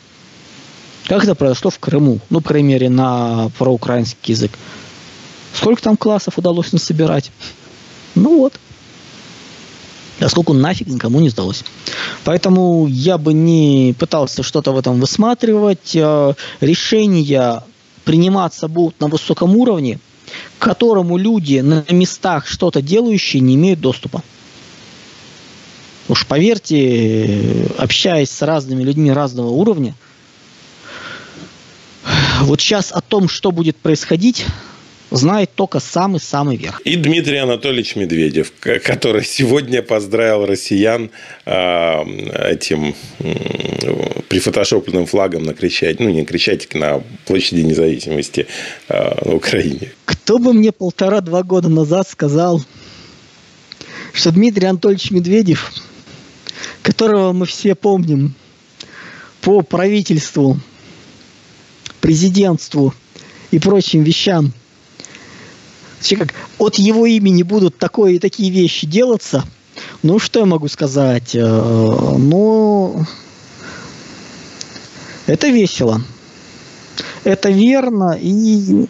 Как 1.07 1.23
это 1.23 1.35
произошло 1.35 1.69
в 1.69 1.79
Крыму? 1.79 2.19
Ну, 2.29 2.41
по 2.41 2.49
крайней 2.49 2.69
мере, 2.69 2.89
на 2.89 3.49
проукраинский 3.57 4.33
язык. 4.33 4.51
Сколько 5.53 5.81
там 5.81 5.95
классов 5.97 6.37
удалось 6.37 6.73
насобирать? 6.73 7.31
Ну 8.15 8.37
вот. 8.37 8.53
Сколько 10.27 10.53
нафиг 10.53 10.87
никому 10.87 11.19
не 11.19 11.29
сдалось. 11.29 11.63
Поэтому 12.23 12.87
я 12.87 13.17
бы 13.17 13.33
не 13.33 13.93
пытался 13.97 14.43
что-то 14.43 14.71
в 14.71 14.77
этом 14.77 14.99
высматривать. 14.99 15.95
Э, 15.95 16.33
решения 16.61 17.63
приниматься 18.05 18.67
будут 18.67 18.99
на 19.01 19.07
высоком 19.07 19.57
уровне, 19.57 19.99
к 20.57 20.63
которому 20.63 21.17
люди 21.17 21.59
на 21.59 21.83
местах 21.89 22.47
что-то 22.47 22.81
делающие 22.81 23.41
не 23.41 23.55
имеют 23.55 23.81
доступа. 23.81 24.23
Уж 26.07 26.27
поверьте, 26.27 27.67
общаясь 27.77 28.29
с 28.29 28.41
разными 28.43 28.83
людьми 28.83 29.11
разного 29.11 29.49
уровня, 29.49 29.95
вот 32.41 32.61
сейчас 32.61 32.91
о 32.91 33.01
том, 33.01 33.27
что 33.27 33.51
будет 33.51 33.75
происходить, 33.77 34.45
знает 35.17 35.51
только 35.55 35.79
самый-самый 35.79 36.57
верх. 36.57 36.81
И 36.81 36.95
Дмитрий 36.95 37.37
Анатольевич 37.37 37.95
Медведев, 37.95 38.51
который 38.59 39.23
сегодня 39.23 39.81
поздравил 39.81 40.45
россиян 40.45 41.09
э, 41.45 42.51
этим 42.51 42.95
прифотошопленным 44.29 45.05
флагом 45.05 45.43
на 45.43 45.53
Крещатике, 45.53 46.03
ну, 46.03 46.09
не 46.09 46.25
Крещатик, 46.25 46.75
на 46.75 47.01
площади 47.25 47.61
независимости 47.61 48.47
э, 48.89 49.25
на 49.25 49.35
Украине. 49.35 49.91
Кто 50.05 50.37
бы 50.37 50.53
мне 50.53 50.71
полтора-два 50.71 51.43
года 51.43 51.69
назад 51.69 52.07
сказал, 52.09 52.61
что 54.13 54.31
Дмитрий 54.31 54.67
Анатольевич 54.67 55.11
Медведев– 55.11 55.71
которого 56.81 57.33
мы 57.33 57.45
все 57.45 57.73
помним 57.73 58.33
по 59.41 59.61
правительству, 59.61 60.59
президентству 61.99 62.93
и 63.51 63.59
прочим 63.59 64.03
вещам. 64.03 64.53
Как 66.17 66.33
от 66.57 66.75
его 66.75 67.05
имени 67.05 67.43
будут 67.43 67.77
такое, 67.77 68.19
такие 68.19 68.51
вещи 68.51 68.85
делаться. 68.85 69.43
Ну, 70.03 70.19
что 70.19 70.39
я 70.39 70.45
могу 70.45 70.67
сказать? 70.67 71.35
Э, 71.35 71.39
ну, 72.17 73.05
это 75.27 75.47
весело. 75.47 76.01
Это 77.23 77.49
верно 77.49 78.17
и 78.21 78.87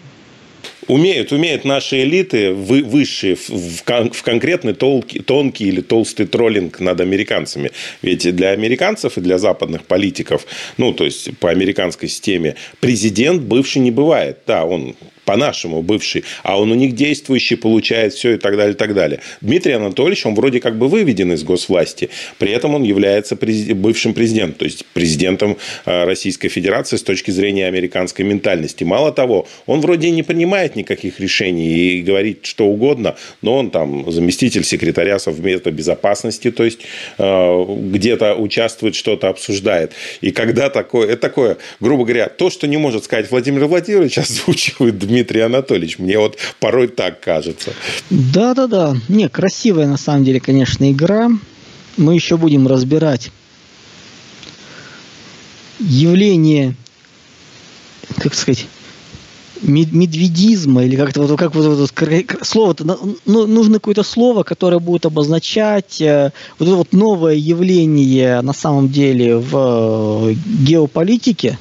Умеют, 0.88 1.32
умеют 1.32 1.66
наши 1.66 2.04
элиты 2.04 2.54
вы, 2.54 2.84
высшие 2.84 3.36
в, 3.36 3.50
в, 3.50 3.84
в 4.12 4.24
конкретный 4.24 4.74
толки, 4.74 5.20
тонкий 5.20 5.66
или 5.66 5.82
толстый 5.82 6.28
троллинг 6.28 6.80
над 6.80 7.02
американцами. 7.02 7.72
Ведь 8.04 8.36
для 8.36 8.52
американцев 8.52 9.18
и 9.18 9.22
для 9.22 9.40
западных 9.40 9.86
политиков, 9.86 10.46
ну, 10.78 10.94
то 10.94 11.06
есть 11.06 11.36
по 11.40 11.50
американской 11.50 12.08
системе, 12.08 12.56
президент 12.82 13.42
бывший 13.42 13.80
не 13.80 13.90
бывает. 13.90 14.40
Да, 14.46 14.66
он 14.66 14.96
по-нашему 15.26 15.82
бывший, 15.82 16.24
а 16.44 16.60
он 16.60 16.72
у 16.72 16.76
них 16.76 16.96
действующий, 16.96 17.56
получает 17.56 18.14
все 18.14 18.36
и 18.36 18.38
так 18.38 18.56
далее, 18.56 18.74
и 18.74 18.78
так 18.78 18.94
далее. 18.94 19.20
Дмитрий 19.42 19.74
Анатольевич, 19.74 20.26
он 20.26 20.36
вроде 20.36 20.60
как 20.60 20.78
бы 20.78 20.88
выведен 20.88 21.34
из 21.34 21.44
госвласти, 21.44 22.10
при 22.38 22.52
этом 22.52 22.76
он 22.76 22.84
является 22.84 23.36
бывшим 23.36 24.14
президентом, 24.14 24.58
то 24.60 24.66
есть 24.66 24.86
президентом 24.94 25.58
э, 25.86 26.06
Российской 26.06 26.50
Федерации 26.50 26.98
с 26.98 27.04
точки 27.04 27.32
зрения 27.32 27.68
американской 27.68 28.24
ментальности. 28.24 28.84
Мало 28.84 29.12
того, 29.12 29.48
он 29.66 29.82
вроде 29.82 30.12
не 30.12 30.24
принимает 30.24 30.76
никаких 30.76 31.20
решений 31.20 31.68
и 31.68 32.02
говорит 32.02 32.46
что 32.46 32.68
угодно, 32.68 33.16
но 33.42 33.58
он 33.58 33.72
там 33.72 34.12
заместитель 34.12 34.64
секретаря 34.64 35.20
Совмета 35.20 35.72
Безопасности, 35.72 36.52
то 36.52 36.64
есть 36.64 36.82
э, 37.18 37.66
где-то 37.68 38.36
участвует, 38.36 38.96
что-то 38.96 39.30
обсуждает. 39.30 39.92
И 40.22 40.32
когда 40.32 40.70
такое, 40.70 41.08
это 41.08 41.22
такое, 41.22 41.58
грубо 41.80 42.04
говоря, 42.04 42.30
то, 42.30 42.50
что 42.50 42.68
не 42.68 42.78
может 42.78 43.06
сказать 43.06 43.32
Владимир 43.32 43.66
Владимирович, 43.66 44.18
озвучивает 44.26 45.00
Дмитрий 45.00 45.15
Дмитрий 45.16 45.40
Анатольевич. 45.40 45.98
Мне 45.98 46.20
вот 46.20 46.38
порой 46.60 46.90
так 46.90 47.22
кажется. 47.22 47.72
Да-да-да. 48.10 48.98
Не, 49.08 49.30
красивая 49.30 49.88
на 49.88 49.96
самом 49.96 50.26
деле, 50.26 50.42
конечно, 50.42 50.92
игра. 50.92 51.30
Мы 51.96 52.16
еще 52.16 52.36
будем 52.36 52.68
разбирать 52.68 53.32
явление, 55.80 56.76
как 58.18 58.34
сказать, 58.34 58.68
медведизма 59.62 60.84
или 60.84 60.98
как-то 60.98 61.22
вот 61.22 61.40
как 61.40 61.56
вот, 61.56 61.66
вот 61.66 61.92
слово-то 62.46 63.00
ну, 63.26 63.48
нужно 63.48 63.76
какое-то 63.76 64.04
слово, 64.04 64.44
которое 64.44 64.80
будет 64.80 65.06
обозначать 65.06 66.02
э, 66.02 66.34
вот 66.60 66.68
это 66.68 66.76
вот 66.76 66.92
новое 66.92 67.36
явление 67.36 68.42
на 68.42 68.52
самом 68.52 68.90
деле 68.90 69.38
в 69.38 70.30
э, 70.30 70.34
геополитике, 70.34 71.58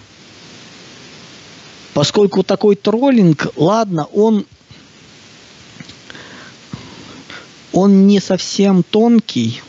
Поскольку 1.95 2.43
такой 2.43 2.75
троллинг, 2.75 3.47
ладно, 3.57 4.09
он, 4.13 4.45
он 7.73 8.09
не 8.09 8.21
совсем 8.21 8.83
тонкий, 8.83 9.63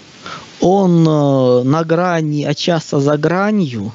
он 0.60 1.07
э, 1.07 1.64
на 1.64 1.84
грани, 1.84 2.43
а 2.43 2.56
часто 2.56 2.99
за 2.99 3.18
гранью. 3.18 3.91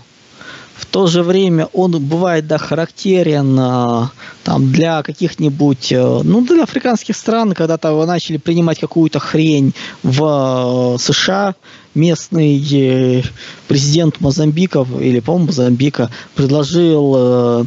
В 0.77 0.87
то 0.87 1.09
же 1.09 1.23
время 1.25 1.69
он 1.73 2.01
бывает 2.01 2.47
да, 2.47 2.59
характерен 2.59 3.59
э, 3.59 4.09
там, 4.45 4.71
для 4.71 5.03
каких-нибудь, 5.03 5.91
э, 5.91 6.21
ну, 6.23 6.41
для 6.43 6.63
африканских 6.63 7.17
стран, 7.17 7.53
когда-то 7.53 8.07
начали 8.07 8.37
принимать 8.37 8.79
какую-то 8.79 9.19
хрень 9.19 9.75
в 10.05 10.95
э, 10.95 10.99
США, 11.01 11.57
местный 11.97 12.65
э, 12.73 13.23
президент 13.67 14.21
Мозамбика, 14.21 14.87
или, 15.01 15.19
по-моему, 15.19 15.49
Мозамбика, 15.49 16.11
предложил 16.37 17.15
э, 17.17 17.65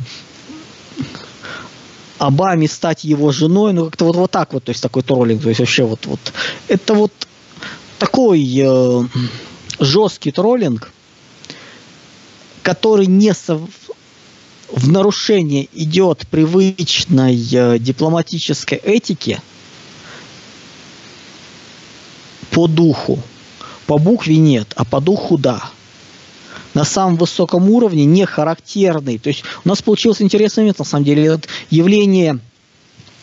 Обаме 2.24 2.70
стать 2.70 3.04
его 3.04 3.34
женой, 3.34 3.74
ну 3.74 3.86
как-то 3.86 4.06
вот, 4.06 4.16
вот 4.16 4.32
так 4.32 4.54
вот, 4.54 4.64
то 4.64 4.70
есть 4.70 4.82
такой 4.82 5.04
троллинг, 5.04 5.44
то 5.44 5.50
есть 5.50 5.60
вообще 5.60 5.84
вот, 5.84 6.06
вот 6.06 6.20
это 6.70 6.94
вот 6.94 7.12
такой 8.00 8.42
э, 8.58 9.04
жесткий 9.82 10.32
троллинг, 10.32 10.94
который 12.62 13.08
не 13.08 13.34
сов... 13.34 13.70
в 14.72 14.90
нарушение 14.90 15.68
идет 15.74 16.26
привычной 16.30 17.46
э, 17.52 17.78
дипломатической 17.80 18.78
этики 18.78 19.42
по 22.52 22.68
духу. 22.68 23.20
По 23.86 23.98
букве 23.98 24.38
нет, 24.38 24.72
а 24.78 24.86
по 24.86 25.02
духу 25.02 25.38
да 25.38 25.62
на 26.74 26.84
самом 26.86 27.18
высоком 27.18 27.70
уровне, 27.70 28.06
не 28.06 28.26
характерный. 28.26 29.18
То 29.18 29.30
есть 29.30 29.44
у 29.64 29.70
нас 29.70 29.82
получился 29.82 30.24
интересный 30.24 30.62
момент, 30.64 30.80
на 30.80 30.86
самом 30.86 31.06
деле, 31.06 31.26
это 31.26 31.48
явление 31.70 32.40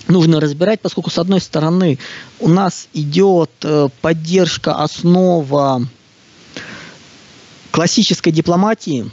нужно 0.09 0.41
разбирать, 0.41 0.81
поскольку, 0.81 1.11
с 1.11 1.19
одной 1.19 1.41
стороны, 1.41 1.99
у 2.39 2.49
нас 2.49 2.89
идет 2.93 3.51
э, 3.63 3.89
поддержка, 4.01 4.75
основа 4.75 5.87
классической 7.71 8.33
дипломатии, 8.33 9.11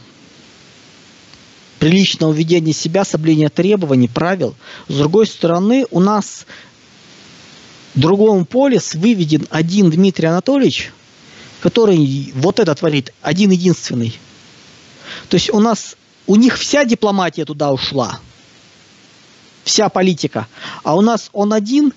приличного 1.80 2.34
ведения 2.34 2.74
себя, 2.74 3.06
соблюдения 3.06 3.50
требований, 3.50 4.08
правил. 4.08 4.56
С 4.88 4.96
другой 4.96 5.28
стороны, 5.28 5.86
у 5.92 6.00
нас 6.00 6.46
в 7.94 8.00
другом 8.00 8.46
поле 8.46 8.80
выведен 8.94 9.48
один 9.50 9.90
Дмитрий 9.90 10.28
Анатольевич, 10.28 10.92
который 11.62 12.32
вот 12.36 12.60
это 12.60 12.74
творит, 12.76 13.14
один 13.22 13.52
единственный. 13.52 14.18
То 15.30 15.36
есть 15.36 15.50
у 15.52 15.60
нас, 15.60 15.96
у 16.26 16.36
них 16.36 16.58
вся 16.58 16.86
дипломатия 16.86 17.46
туда 17.46 17.72
ушла, 17.72 18.20
вся 19.64 19.90
политика, 19.90 20.48
а 20.84 20.96
у 20.96 21.02
нас 21.02 21.30
он 21.34 21.54
один, 21.54 21.94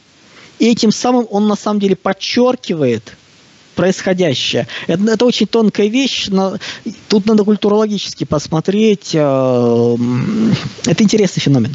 и 0.58 0.70
этим 0.70 0.92
самым 0.92 1.26
он 1.30 1.46
на 1.48 1.56
самом 1.56 1.80
деле 1.80 1.96
подчеркивает 1.96 3.16
происходящее. 3.74 4.66
Это, 4.88 5.04
это 5.04 5.24
очень 5.24 5.46
тонкая 5.46 5.88
вещь, 5.88 6.26
но 6.28 6.56
тут 7.08 7.26
надо 7.26 7.44
культурологически 7.44 8.24
посмотреть. 8.24 9.12
Э, 9.14 9.96
это 10.84 11.02
интересный 11.02 11.40
феномен. 11.40 11.74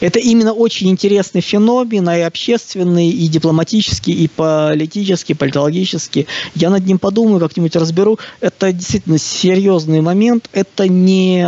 Это 0.00 0.18
именно 0.18 0.52
очень 0.52 0.88
интересный 0.88 1.42
феномен, 1.42 2.08
и 2.10 2.20
общественный, 2.20 3.10
и 3.10 3.28
дипломатический, 3.28 4.12
и 4.12 4.28
политический, 4.28 5.34
политологический. 5.34 6.26
Я 6.54 6.70
над 6.70 6.86
ним 6.86 6.98
подумаю, 6.98 7.38
как-нибудь 7.40 7.76
разберу. 7.76 8.18
Это 8.40 8.72
действительно 8.72 9.18
серьезный 9.18 10.00
момент. 10.00 10.48
Это 10.52 10.88
не 10.88 11.46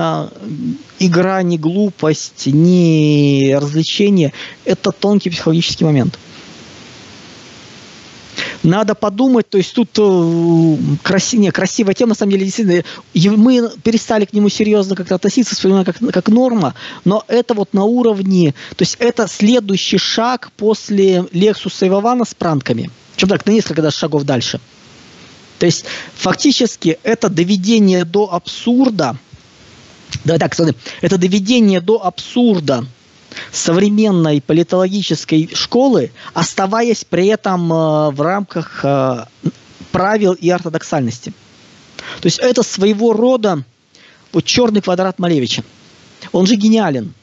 игра, 0.99 1.43
не 1.43 1.59
глупость, 1.59 2.47
не 2.47 3.57
развлечение. 3.59 4.33
Это 4.65 4.93
тонкий 4.93 5.31
психологический 5.31 5.85
момент 5.85 6.19
надо 8.63 8.95
подумать, 8.95 9.49
то 9.49 9.59
есть 9.59 9.75
тут 9.75 9.91
э, 9.99 10.77
краси, 11.03 11.39
не, 11.39 11.51
красивая 11.51 11.95
тема, 11.95 12.11
на 12.11 12.15
самом 12.15 12.33
деле, 12.33 12.45
действительно, 12.45 12.85
мы 13.37 13.71
перестали 13.83 14.25
к 14.25 14.33
нему 14.33 14.49
серьезно 14.49 14.95
как-то 14.97 15.15
относиться, 15.17 15.55
вспоминаем 15.55 15.85
как, 15.85 15.97
как 15.99 16.29
норма, 16.29 16.75
но 17.05 17.25
это 17.29 17.55
вот 17.55 17.75
на 17.75 17.85
уровне, 17.85 18.55
то 18.77 18.83
есть 18.83 18.97
это 18.99 19.27
следующий 19.29 19.99
шаг 19.99 20.51
после 20.57 21.25
Лексуса 21.33 21.87
и 21.87 21.89
Вавана 21.89 22.25
с 22.25 22.35
пранками. 22.35 22.91
Чем 23.17 23.29
так, 23.29 23.45
на 23.47 23.51
несколько 23.51 23.83
даже 23.83 23.97
шагов 23.97 24.25
дальше. 24.25 24.61
То 25.59 25.67
есть 25.67 25.85
фактически 26.17 26.99
это 27.03 27.29
доведение 27.29 28.05
до 28.05 28.33
абсурда, 28.33 29.17
давай 30.25 30.41
так, 30.41 30.55
это 31.03 31.19
доведение 31.19 31.81
до 31.81 32.05
абсурда 32.05 32.87
современной 33.51 34.41
политологической 34.41 35.51
школы, 35.55 36.11
оставаясь 36.35 37.05
при 37.05 37.27
этом 37.29 37.73
э, 37.73 38.11
в 38.11 38.21
рамках 38.21 38.81
э, 38.85 39.25
правил 39.91 40.33
и 40.33 40.49
ортодоксальности. 40.51 41.33
То 42.21 42.27
есть 42.27 42.39
это 42.39 42.63
своего 42.63 43.13
рода 43.13 43.65
вот 44.33 44.45
черный 44.45 44.81
квадрат 44.81 45.19
Малевича. 45.19 45.63
Он 46.33 46.47
же 46.47 46.57
гениален. 46.57 47.15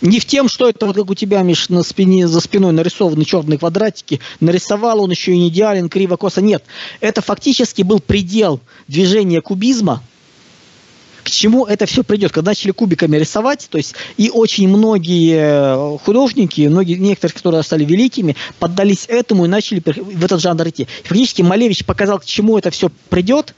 Не 0.00 0.20
в 0.20 0.26
тем, 0.26 0.48
что 0.48 0.68
это 0.68 0.86
вот 0.86 0.94
как 0.94 1.10
у 1.10 1.14
тебя, 1.14 1.42
Миш, 1.42 1.68
на 1.70 1.82
спине, 1.82 2.28
за 2.28 2.40
спиной 2.40 2.72
нарисованы 2.72 3.24
черные 3.24 3.58
квадратики, 3.58 4.20
нарисовал 4.38 5.02
он 5.02 5.10
еще 5.10 5.32
и 5.32 5.38
не 5.38 5.48
идеален, 5.48 5.88
криво-косо. 5.88 6.40
Нет, 6.40 6.62
это 7.00 7.20
фактически 7.20 7.82
был 7.82 7.98
предел 7.98 8.60
движения 8.86 9.40
кубизма– 9.40 10.02
к 11.28 11.30
чему 11.30 11.66
это 11.66 11.84
все 11.84 12.02
придет, 12.02 12.32
когда 12.32 12.52
начали 12.52 12.70
кубиками 12.70 13.18
рисовать, 13.18 13.68
то 13.70 13.76
есть 13.76 13.94
и 14.16 14.30
очень 14.30 14.66
многие 14.66 15.36
э, 15.36 15.98
художники, 15.98 16.62
многие, 16.62 16.94
некоторые, 16.94 17.34
которые 17.34 17.62
стали 17.62 17.84
великими, 17.84 18.34
поддались 18.58 19.04
этому 19.08 19.44
и 19.44 19.48
начали 19.48 19.82
в 19.84 20.24
этот 20.24 20.40
жанр 20.40 20.66
идти. 20.68 20.88
Фактически 21.04 21.42
Малевич 21.42 21.84
показал, 21.84 22.18
к 22.18 22.24
чему 22.24 22.56
это 22.56 22.70
все 22.70 22.90
придет, 23.10 23.54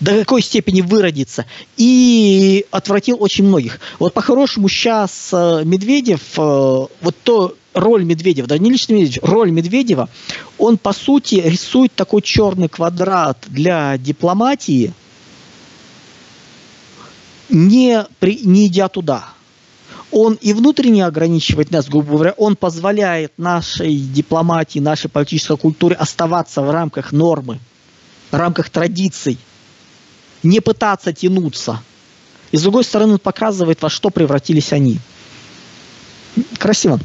до 0.00 0.18
какой 0.18 0.42
степени 0.42 0.80
выродится, 0.80 1.46
и 1.76 2.66
отвратил 2.72 3.18
очень 3.20 3.44
многих. 3.44 3.78
Вот 4.00 4.12
по-хорошему 4.12 4.68
сейчас 4.68 5.30
э, 5.32 5.62
Медведев, 5.64 6.20
э, 6.36 6.40
вот 6.40 7.16
то 7.22 7.54
роль 7.72 8.02
Медведева, 8.02 8.48
да 8.48 8.58
не 8.58 8.70
лично 8.72 8.94
Медведев, 8.94 9.22
роль 9.22 9.52
Медведева, 9.52 10.08
он 10.58 10.76
по 10.76 10.92
сути 10.92 11.36
рисует 11.36 11.94
такой 11.94 12.22
черный 12.22 12.68
квадрат 12.68 13.38
для 13.48 13.96
дипломатии– 13.96 14.92
не, 17.48 18.06
при, 18.18 18.40
не 18.44 18.66
идя 18.66 18.88
туда. 18.88 19.28
Он 20.10 20.34
и 20.34 20.52
внутренне 20.52 21.04
ограничивает 21.04 21.70
нас, 21.70 21.88
грубо 21.88 22.12
говоря, 22.12 22.34
он 22.36 22.56
позволяет 22.56 23.32
нашей 23.38 23.96
дипломатии, 23.98 24.78
нашей 24.78 25.10
политической 25.10 25.56
культуре 25.56 25.96
оставаться 25.96 26.62
в 26.62 26.70
рамках 26.70 27.12
нормы, 27.12 27.58
в 28.30 28.36
рамках 28.36 28.70
традиций, 28.70 29.38
не 30.42 30.60
пытаться 30.60 31.12
тянуться. 31.12 31.82
И 32.52 32.56
с 32.56 32.62
другой 32.62 32.84
стороны, 32.84 33.14
он 33.14 33.18
показывает, 33.18 33.82
во 33.82 33.90
что 33.90 34.10
превратились 34.10 34.72
они. 34.72 34.98
Красиво. 36.58 37.00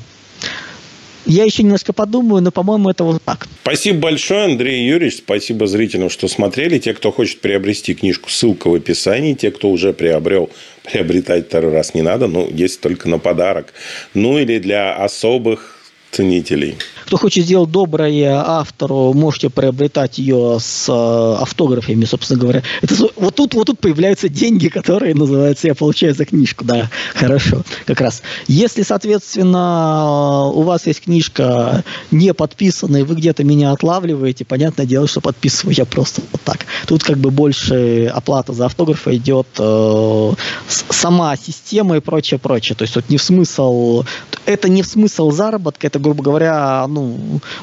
Я 1.26 1.44
еще 1.44 1.64
немножко 1.64 1.94
подумаю, 1.94 2.42
но, 2.42 2.52
по-моему, 2.52 2.90
это 2.90 3.04
вот 3.04 3.22
так. 3.24 3.48
Спасибо 3.64 4.00
большое, 4.00 4.46
Андрей 4.46 4.88
Юрьевич. 4.88 5.18
Спасибо 5.18 5.68
зрителям, 5.68 6.10
что 6.10 6.28
смотрели. 6.28 6.80
Те, 6.80 6.94
кто 6.94 7.12
хочет 7.12 7.42
приобрести 7.42 7.94
книжку, 7.94 8.30
ссылка 8.30 8.70
в 8.70 8.74
описании. 8.74 9.34
Те, 9.34 9.52
кто 9.52 9.70
уже 9.70 9.94
приобрел, 9.94 10.50
приобретать 10.84 11.48
второй 11.48 11.74
раз 11.74 11.94
не 11.94 12.02
надо. 12.02 12.28
Ну, 12.28 12.50
есть 12.52 12.82
только 12.82 13.08
на 13.08 13.20
подарок. 13.20 13.74
Ну, 14.14 14.40
или 14.40 14.60
для 14.60 14.96
особых 14.96 15.81
ценителей. 16.12 16.78
Кто 17.06 17.18
хочет 17.18 17.46
сделать 17.46 17.72
доброе 17.72 18.36
автору, 18.36 19.14
можете 19.14 19.50
приобретать 19.50 20.18
ее 20.18 20.60
с 20.62 20.88
э, 20.88 21.42
автографами, 21.42 22.06
собственно 22.06 22.40
говоря. 22.40 22.64
Это, 22.82 22.96
вот, 23.16 23.36
тут, 23.36 23.54
вот 23.54 23.68
тут 23.68 23.80
появляются 23.80 24.30
деньги, 24.30 24.68
которые 24.68 25.14
называются 25.16 25.68
«Я 25.68 25.76
получаю 25.76 26.14
за 26.14 26.26
книжку». 26.26 26.64
Да, 26.64 26.90
хорошо, 27.14 27.64
как 27.86 28.00
раз. 28.02 28.22
Если, 28.48 28.84
соответственно, 28.84 30.48
у 30.54 30.62
вас 30.62 30.88
есть 30.88 31.02
книжка 31.04 31.84
не 32.12 32.34
подписанная, 32.34 33.04
вы 33.04 33.16
где-то 33.16 33.44
меня 33.44 33.72
отлавливаете, 33.72 34.46
понятное 34.46 34.86
дело, 34.86 35.08
что 35.08 35.22
подписываю 35.22 35.76
я 35.76 35.86
просто 35.86 36.22
вот 36.32 36.42
так. 36.42 36.66
Тут 36.88 37.04
как 37.04 37.18
бы 37.18 37.32
больше 37.32 38.12
оплата 38.14 38.54
за 38.54 38.66
автографы 38.68 39.16
идет 39.16 39.48
э, 39.60 40.32
сама 40.68 41.36
система 41.36 41.98
и 41.98 42.00
прочее, 42.00 42.40
прочее. 42.40 42.76
То 42.76 42.84
есть 42.84 42.96
вот 42.96 43.10
не 43.10 43.18
в 43.18 43.24
смысл, 43.24 44.04
это 44.46 44.70
не 44.70 44.82
в 44.82 44.88
смысл 44.88 45.32
заработка, 45.32 45.88
это, 45.88 46.00
грубо 46.02 46.24
говоря, 46.24 46.86
ну, 46.88 47.18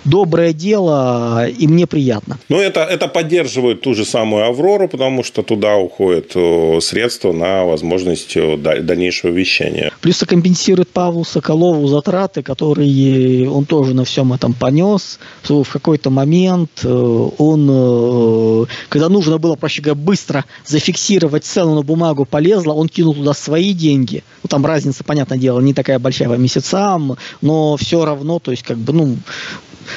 доброе 0.05 0.53
дело, 0.53 1.47
и 1.49 1.67
мне 1.67 1.87
приятно. 1.87 2.39
Ну, 2.49 2.59
это, 2.59 2.81
это 2.81 3.09
поддерживает 3.09 3.81
ту 3.83 3.95
же 3.95 4.05
самую 4.05 4.47
«Аврору», 4.47 4.89
потому 4.89 5.25
что 5.25 5.43
туда 5.43 5.77
уходят 5.77 6.35
средства 6.83 7.33
на 7.33 7.65
возможность 7.65 8.37
дальнейшего 8.37 9.31
вещания. 9.31 9.93
Плюс 10.01 10.19
компенсирует 10.27 10.89
Павлу 10.91 11.25
Соколову 11.25 11.87
затраты, 11.89 12.43
которые 12.43 13.51
он 13.51 13.65
тоже 13.65 13.95
на 13.95 14.05
всем 14.05 14.33
этом 14.33 14.53
понес. 14.53 15.19
В 15.49 15.65
какой-то 15.65 16.11
момент 16.11 16.71
э, 16.85 16.89
он, 16.89 17.69
э, 17.71 18.67
когда 18.89 19.09
нужно 19.09 19.39
было, 19.39 19.57
проще 19.57 19.83
говоря, 19.83 20.01
быстро 20.01 20.45
зафиксировать 20.65 21.45
цену 21.45 21.75
на 21.75 21.83
бумагу, 21.83 22.25
полезла, 22.25 22.73
он 22.75 22.89
кинул 22.89 23.15
туда 23.15 23.35
свои 23.35 23.73
деньги. 23.73 24.23
Ну, 24.43 24.49
там 24.49 24.65
разница, 24.67 25.05
понятное 25.05 25.39
дело, 25.39 25.61
не 25.61 25.75
такая 25.75 25.99
большая 25.99 26.29
по 26.29 26.35
месяцам, 26.35 27.17
но 27.41 27.77
все 27.77 28.05
равно, 28.05 28.28
то 28.39 28.51
есть, 28.51 28.63
как 28.63 28.77
бы, 28.77 28.93
ну, 28.93 29.17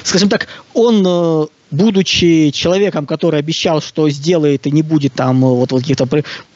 скажем 0.03 0.30
так, 0.30 0.48
он 0.74 1.03
э, 1.06 1.45
будучи 1.72 2.52
человеком, 2.52 3.06
который 3.06 3.40
обещал, 3.40 3.82
что 3.82 4.10
сделает 4.10 4.68
и 4.68 4.72
не 4.72 4.82
будет 4.82 5.14
там 5.14 5.44
э, 5.44 5.48
вот, 5.48 5.72
вот 5.72 5.82
каких-то 5.82 6.08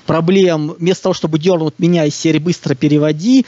проблем, 0.05 0.75
вместо 0.79 1.03
того, 1.03 1.13
чтобы 1.13 1.39
дернуть 1.39 1.75
меня 1.77 2.05
из 2.05 2.15
серии 2.15 2.39
«Быстро 2.39 2.75
переводи», 2.75 3.45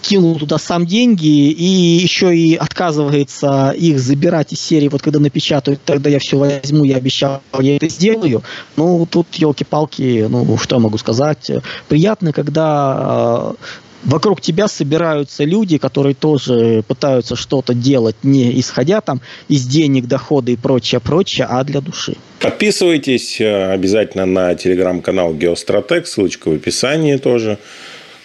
кинул 0.00 0.38
туда 0.38 0.58
сам 0.58 0.86
деньги 0.86 1.50
и 1.50 1.64
еще 1.64 2.36
и 2.36 2.54
отказывается 2.54 3.74
их 3.76 3.98
забирать 3.98 4.52
из 4.52 4.60
серии, 4.60 4.88
вот 4.88 5.02
когда 5.02 5.18
напечатают, 5.18 5.80
тогда 5.84 6.08
я 6.08 6.18
все 6.20 6.38
возьму, 6.38 6.84
я 6.84 6.96
обещал, 6.96 7.42
я 7.58 7.76
это 7.76 7.88
сделаю. 7.88 8.42
Ну, 8.76 9.06
тут, 9.10 9.26
елки-палки, 9.34 10.26
ну, 10.28 10.56
что 10.56 10.76
я 10.76 10.80
могу 10.80 10.98
сказать. 10.98 11.50
Приятно, 11.88 12.32
когда 12.32 13.54
э, 13.58 13.64
вокруг 14.04 14.40
тебя 14.40 14.68
собираются 14.68 15.44
люди, 15.44 15.78
которые 15.78 16.14
тоже 16.14 16.82
пытаются 16.86 17.36
что-то 17.36 17.74
делать, 17.74 18.16
не 18.22 18.58
исходя 18.60 19.00
там 19.00 19.20
из 19.48 19.66
денег, 19.66 20.06
дохода 20.06 20.52
и 20.52 20.56
прочее, 20.56 21.00
прочее, 21.00 21.46
а 21.48 21.64
для 21.64 21.80
души. 21.80 22.16
Подписывайтесь 22.40 23.40
э, 23.40 23.72
обязательно 23.72 24.26
на 24.26 24.54
телеграм-канал 24.54 25.34
Геостратег, 25.34 26.06
ссылочка 26.06 26.48
в 26.48 26.54
описании 26.54 27.16
тоже. 27.16 27.58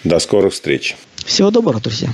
До 0.03 0.19
скорых 0.19 0.51
встреч. 0.51 0.97
Всего 1.25 1.49
доброго, 1.49 1.79
друзья. 1.79 2.09